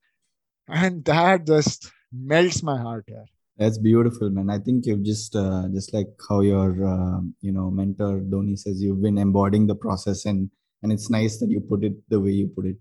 And 0.69 1.05
that 1.05 1.47
just 1.47 1.91
melts 2.13 2.63
my 2.63 2.77
heart 2.77 3.05
here 3.07 3.27
That's 3.59 3.79
beautiful, 3.79 4.29
man. 4.31 4.51
I 4.51 4.59
think 4.59 4.85
you've 4.85 5.03
just, 5.03 5.35
uh, 5.35 5.65
just 5.73 5.95
like 5.95 6.09
how 6.29 6.41
your, 6.41 6.71
uh, 6.87 7.21
you 7.41 7.53
know, 7.53 7.71
mentor 7.71 8.21
Dhoni 8.21 8.59
says, 8.59 8.83
you've 8.83 9.01
been 9.01 9.17
embodying 9.17 9.67
the 9.67 9.75
process, 9.75 10.27
and 10.27 10.51
and 10.83 10.93
it's 10.93 11.09
nice 11.11 11.39
that 11.39 11.51
you 11.51 11.61
put 11.61 11.83
it 11.85 11.95
the 12.09 12.21
way 12.21 12.31
you 12.31 12.49
put 12.55 12.67
it. 12.67 12.77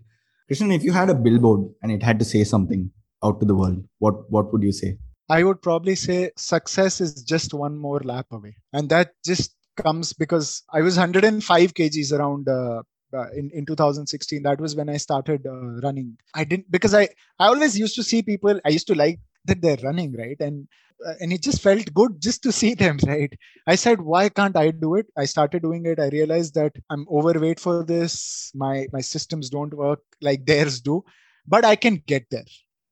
Krishnan, 0.50 0.74
if 0.74 0.84
you 0.84 0.92
had 0.92 1.10
a 1.10 1.14
billboard 1.14 1.68
and 1.82 1.90
it 1.90 2.02
had 2.02 2.18
to 2.18 2.24
say 2.24 2.44
something 2.44 2.90
out 3.24 3.40
to 3.40 3.46
the 3.46 3.54
world, 3.54 3.82
what 3.98 4.30
what 4.30 4.52
would 4.52 4.62
you 4.62 4.72
say? 4.72 4.98
I 5.28 5.42
would 5.42 5.60
probably 5.60 5.96
say 5.96 6.30
success 6.36 7.00
is 7.00 7.22
just 7.22 7.52
one 7.52 7.76
more 7.76 8.00
lap 8.00 8.26
away. 8.30 8.56
And 8.72 8.88
that 8.90 9.14
just 9.24 9.56
comes 9.76 10.12
because 10.12 10.62
I 10.72 10.82
was 10.82 10.96
105 10.96 11.74
kgs 11.74 12.12
around 12.12 12.48
uh, 12.48 12.82
uh, 13.12 13.28
in 13.34 13.50
in 13.52 13.66
2016. 13.66 14.42
That 14.42 14.60
was 14.60 14.76
when 14.76 14.88
I 14.88 14.98
started 14.98 15.46
uh, 15.46 15.80
running. 15.86 16.16
I 16.34 16.44
didn't 16.44 16.70
because 16.70 16.94
I 16.94 17.08
I 17.38 17.48
always 17.48 17.78
used 17.78 17.96
to 17.96 18.02
see 18.02 18.22
people. 18.22 18.60
I 18.64 18.68
used 18.68 18.86
to 18.88 18.94
like 18.94 19.18
that 19.46 19.62
they're 19.62 19.78
running 19.82 20.12
right? 20.16 20.36
And 20.40 20.68
uh, 21.06 21.12
and 21.20 21.32
it 21.32 21.42
just 21.42 21.62
felt 21.62 21.92
good 21.92 22.20
just 22.20 22.42
to 22.42 22.52
see 22.52 22.74
them 22.74 22.98
right? 23.06 23.32
I 23.66 23.74
said 23.74 24.00
why 24.00 24.28
can't 24.28 24.56
i 24.56 24.70
do 24.70 24.94
it? 24.96 25.06
I 25.16 25.24
started 25.26 25.62
doing 25.62 25.86
it. 25.86 26.00
I 26.00 26.08
realized 26.08 26.54
that 26.54 26.72
i'm 26.90 27.06
overweight 27.10 27.60
for 27.60 27.84
this. 27.84 28.50
My 28.54 28.86
my 28.92 29.00
systems 29.00 29.50
don't 29.50 29.74
work 29.74 30.00
like 30.20 30.46
theirs 30.50 30.80
do 30.80 31.04
but 31.46 31.64
i 31.64 31.76
can 31.76 32.02
get 32.06 32.26
there. 32.30 32.44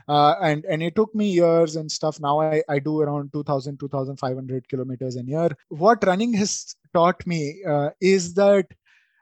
Uh, 0.06 0.34
and 0.42 0.64
and 0.66 0.82
it 0.82 0.94
took 0.94 1.14
me 1.14 1.30
years 1.30 1.76
and 1.76 1.90
stuff. 1.90 2.20
Now 2.20 2.40
i, 2.40 2.62
I 2.68 2.78
do 2.78 3.00
around 3.00 3.32
2000 3.32 3.80
2500 3.80 4.68
kilometers 4.68 5.16
a 5.16 5.24
year. 5.24 5.48
What 5.68 6.04
running 6.04 6.34
has 6.34 6.76
taught 6.92 7.26
me 7.26 7.62
uh, 7.66 7.90
is 8.00 8.34
that 8.34 8.66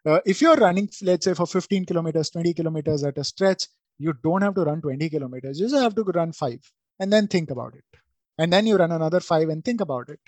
uh, 0.05 0.19
if 0.27 0.43
you're 0.43 0.57
running 0.57 0.89
let's 1.03 1.25
say 1.25 1.35
for 1.35 1.47
15 1.47 1.87
kilometers 1.87 2.31
20 2.31 2.53
kilometers 2.55 3.05
at 3.05 3.17
a 3.17 3.25
stretch 3.25 3.69
you 3.99 4.13
don't 4.25 4.43
have 4.43 4.55
to 4.55 4.65
run 4.65 4.81
20 4.81 5.09
kilometers. 5.11 5.61
You 5.61 5.67
just 5.69 5.83
have 5.83 5.95
to 5.95 6.03
run 6.03 6.33
five 6.33 6.61
and 7.03 7.13
then 7.13 7.27
think 7.27 7.51
about 7.51 7.75
it. 7.75 8.01
And 8.39 8.53
then 8.53 8.67
you 8.67 8.77
run 8.77 8.93
another 8.93 9.21
five 9.21 9.49
and 9.49 9.65
think 9.65 9.81
about 9.81 10.09
it. 10.09 10.21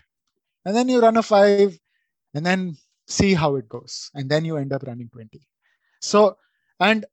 And 0.64 0.76
then 0.76 0.88
you 0.88 1.00
run 1.00 1.16
a 1.16 1.22
five 1.22 1.78
and 2.34 2.44
then 2.44 2.76
see 3.06 3.34
how 3.34 3.56
it 3.56 3.68
goes. 3.68 4.10
And 4.14 4.28
then 4.28 4.44
you 4.44 4.56
end 4.56 4.72
up 4.72 4.82
running 4.82 5.08
20 5.08 5.40
so 6.04 6.36
and 6.80 7.06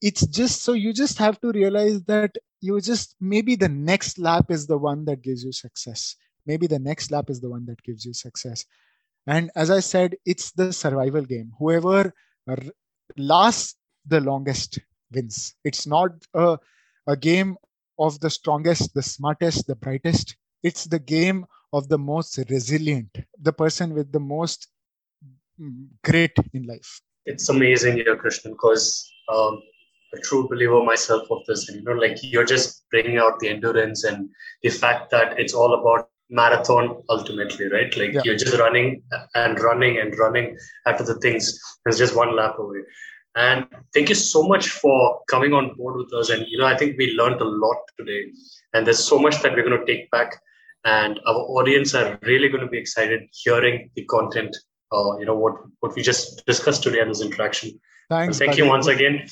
it's 0.00 0.26
just 0.26 0.62
so 0.62 0.72
you 0.72 0.92
just 0.92 1.18
have 1.18 1.40
to 1.40 1.52
realize 1.52 2.02
that 2.04 2.36
you 2.60 2.80
just 2.80 3.14
maybe 3.20 3.56
the 3.56 3.68
next 3.68 4.18
lap 4.18 4.50
is 4.50 4.66
the 4.66 4.78
one 4.78 5.04
that 5.04 5.22
gives 5.22 5.44
you 5.44 5.52
success. 5.52 6.16
Maybe 6.46 6.66
the 6.66 6.78
next 6.78 7.10
lap 7.10 7.28
is 7.28 7.40
the 7.40 7.50
one 7.50 7.66
that 7.66 7.82
gives 7.82 8.06
you 8.06 8.14
success. 8.14 8.64
And 9.26 9.50
as 9.56 9.70
i 9.70 9.80
said 9.80 10.16
it's 10.24 10.52
the 10.52 10.72
survival 10.72 11.24
game. 11.34 11.52
Whoever 11.58 12.14
lasts 13.18 13.76
the 14.06 14.20
longest 14.20 14.78
wins. 15.12 15.54
It's 15.64 15.86
not 15.86 16.12
a, 16.32 16.58
a 17.06 17.16
game 17.16 17.56
of 17.98 18.18
the 18.20 18.30
strongest 18.30 18.94
the 18.94 19.02
smartest 19.02 19.66
the 19.66 19.76
brightest 19.76 20.36
it's 20.62 20.84
the 20.84 20.98
game 20.98 21.46
of 21.72 21.88
the 21.88 21.98
most 21.98 22.38
resilient 22.50 23.18
the 23.40 23.52
person 23.52 23.94
with 23.94 24.10
the 24.12 24.20
most 24.20 24.68
mm, 25.60 25.86
great 26.04 26.36
in 26.52 26.62
life 26.64 27.00
it's 27.24 27.48
amazing 27.48 27.96
here 27.96 28.16
krishnan 28.16 28.52
because 28.52 29.10
um, 29.32 29.60
a 30.14 30.20
true 30.20 30.48
believer 30.48 30.82
myself 30.82 31.30
of 31.30 31.44
this. 31.46 31.68
And, 31.68 31.78
you 31.78 31.84
know, 31.84 31.92
like 31.92 32.18
you're 32.22 32.44
just 32.44 32.84
bringing 32.90 33.18
out 33.18 33.38
the 33.40 33.48
endurance 33.48 34.04
and 34.04 34.28
the 34.62 34.70
fact 34.70 35.10
that 35.10 35.38
it's 35.38 35.54
all 35.54 35.74
about 35.74 36.08
marathon 36.30 37.02
ultimately, 37.08 37.68
right? 37.68 37.96
Like 37.96 38.12
yeah. 38.12 38.20
you're 38.24 38.36
just 38.36 38.58
running 38.58 39.02
and 39.34 39.58
running 39.60 39.98
and 39.98 40.16
running 40.18 40.56
after 40.86 41.04
the 41.04 41.14
things. 41.20 41.58
There's 41.84 41.98
just 41.98 42.16
one 42.16 42.34
lap 42.34 42.58
away. 42.58 42.80
And 43.36 43.66
thank 43.92 44.08
you 44.08 44.14
so 44.14 44.42
much 44.42 44.70
for 44.70 45.20
coming 45.28 45.52
on 45.52 45.74
board 45.76 45.96
with 45.96 46.12
us. 46.14 46.30
And 46.30 46.46
you 46.48 46.58
know, 46.58 46.64
I 46.64 46.76
think 46.76 46.96
we 46.98 47.12
learned 47.12 47.40
a 47.40 47.44
lot 47.44 47.76
today. 47.98 48.32
And 48.72 48.86
there's 48.86 49.04
so 49.04 49.18
much 49.18 49.42
that 49.42 49.52
we're 49.52 49.68
going 49.68 49.78
to 49.78 49.86
take 49.86 50.10
back. 50.10 50.40
And 50.84 51.20
our 51.26 51.40
audience 51.58 51.94
are 51.94 52.18
really 52.22 52.48
going 52.48 52.62
to 52.62 52.68
be 52.68 52.78
excited 52.78 53.28
hearing 53.32 53.90
the 53.94 54.04
content. 54.06 54.56
Uh, 54.92 55.18
you 55.18 55.26
know 55.26 55.34
what 55.34 55.54
what 55.80 55.94
we 55.94 56.02
just 56.02 56.46
discussed 56.46 56.82
today 56.82 57.00
in 57.00 57.08
this 57.08 57.20
interaction. 57.20 57.78
Thanks. 58.08 58.40
And 58.40 58.46
thank 58.46 58.58
you 58.58 58.66
once 58.66 58.86
again. 58.86 59.26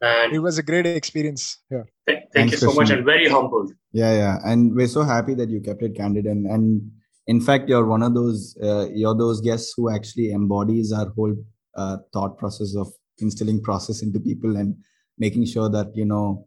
And 0.00 0.32
it 0.32 0.38
was 0.38 0.58
a 0.58 0.62
great 0.62 0.86
experience. 0.86 1.58
Yeah. 1.70 1.82
Th- 2.06 2.20
thank 2.32 2.50
Thanks, 2.50 2.52
you 2.52 2.58
so 2.58 2.72
much 2.72 2.90
and 2.90 3.04
very 3.04 3.28
humbled. 3.28 3.72
Yeah, 3.92 4.12
yeah. 4.12 4.38
And 4.44 4.74
we're 4.74 4.86
so 4.86 5.02
happy 5.02 5.34
that 5.34 5.48
you 5.48 5.60
kept 5.60 5.82
it 5.82 5.96
candid. 5.96 6.26
And, 6.26 6.46
and 6.46 6.90
in 7.26 7.40
fact, 7.40 7.68
you're 7.68 7.86
one 7.86 8.02
of 8.02 8.14
those, 8.14 8.56
uh, 8.62 8.88
you're 8.94 9.16
those 9.16 9.40
guests 9.40 9.74
who 9.76 9.90
actually 9.90 10.30
embodies 10.30 10.92
our 10.92 11.08
whole 11.16 11.34
uh, 11.76 11.96
thought 12.12 12.38
process 12.38 12.76
of 12.76 12.92
instilling 13.20 13.62
process 13.62 14.02
into 14.02 14.20
people 14.20 14.56
and 14.56 14.76
making 15.18 15.46
sure 15.46 15.68
that, 15.68 15.94
you 15.94 16.04
know, 16.04 16.46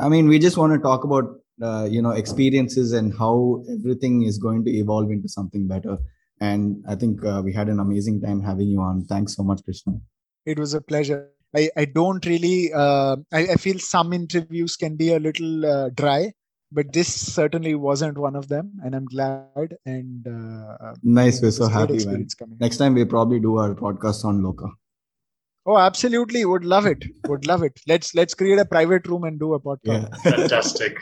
I 0.00 0.08
mean, 0.08 0.28
we 0.28 0.38
just 0.38 0.56
want 0.56 0.72
to 0.72 0.78
talk 0.78 1.04
about, 1.04 1.24
uh, 1.62 1.86
you 1.90 2.02
know, 2.02 2.10
experiences 2.10 2.92
and 2.92 3.16
how 3.16 3.62
everything 3.70 4.22
is 4.22 4.38
going 4.38 4.64
to 4.64 4.70
evolve 4.70 5.10
into 5.10 5.28
something 5.28 5.66
better. 5.66 5.98
And 6.40 6.84
I 6.88 6.94
think 6.94 7.24
uh, 7.24 7.42
we 7.44 7.52
had 7.52 7.68
an 7.68 7.80
amazing 7.80 8.20
time 8.20 8.40
having 8.42 8.68
you 8.68 8.80
on. 8.80 9.04
Thanks 9.04 9.34
so 9.34 9.42
much, 9.42 9.62
Krishna. 9.64 9.94
It 10.46 10.58
was 10.58 10.74
a 10.74 10.80
pleasure. 10.80 11.30
I, 11.54 11.70
I 11.76 11.84
don't 11.86 12.24
really 12.26 12.72
uh, 12.72 13.16
I, 13.32 13.48
I, 13.52 13.54
feel 13.54 13.78
some 13.78 14.12
interviews 14.12 14.76
can 14.76 14.96
be 14.96 15.14
a 15.14 15.18
little 15.18 15.64
uh, 15.64 15.88
dry 15.90 16.32
but 16.70 16.92
this 16.92 17.08
certainly 17.08 17.74
wasn't 17.74 18.18
one 18.18 18.36
of 18.36 18.48
them 18.48 18.72
and 18.84 18.94
i'm 18.94 19.06
glad 19.06 19.76
and 19.86 20.26
uh, 20.26 20.92
nice 21.02 21.40
we're 21.40 21.50
so 21.50 21.66
happy 21.66 22.04
man. 22.04 22.26
next 22.60 22.76
time 22.76 22.94
we 22.94 23.04
probably 23.04 23.40
do 23.40 23.56
our 23.56 23.74
podcast 23.74 24.24
on 24.24 24.42
loka 24.42 24.70
oh 25.68 25.78
absolutely 25.78 26.44
would 26.50 26.64
love 26.64 26.86
it 26.86 27.04
would 27.28 27.46
love 27.46 27.62
it 27.62 27.80
let's 27.86 28.14
let's 28.14 28.34
create 28.42 28.58
a 28.58 28.64
private 28.64 29.06
room 29.06 29.24
and 29.24 29.38
do 29.38 29.52
a 29.54 29.60
podcast 29.60 30.08
yeah. 30.24 30.36
fantastic 30.36 30.98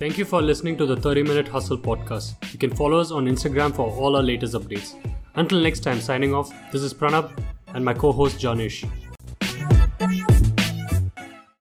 Thank 0.00 0.16
you 0.16 0.24
for 0.24 0.40
listening 0.40 0.78
to 0.78 0.86
the 0.86 0.96
30 0.96 1.24
Minute 1.24 1.46
Hustle 1.46 1.76
podcast. 1.76 2.52
You 2.54 2.58
can 2.58 2.74
follow 2.74 2.98
us 2.98 3.10
on 3.10 3.26
Instagram 3.26 3.74
for 3.76 3.90
all 3.90 4.16
our 4.16 4.22
latest 4.22 4.54
updates. 4.54 4.94
Until 5.34 5.60
next 5.60 5.80
time, 5.80 6.00
signing 6.00 6.32
off, 6.32 6.50
this 6.72 6.80
is 6.80 6.94
Pranab 6.94 7.38
and 7.74 7.84
my 7.84 7.92
co 7.92 8.10
host 8.10 8.40
Janish. 8.40 8.88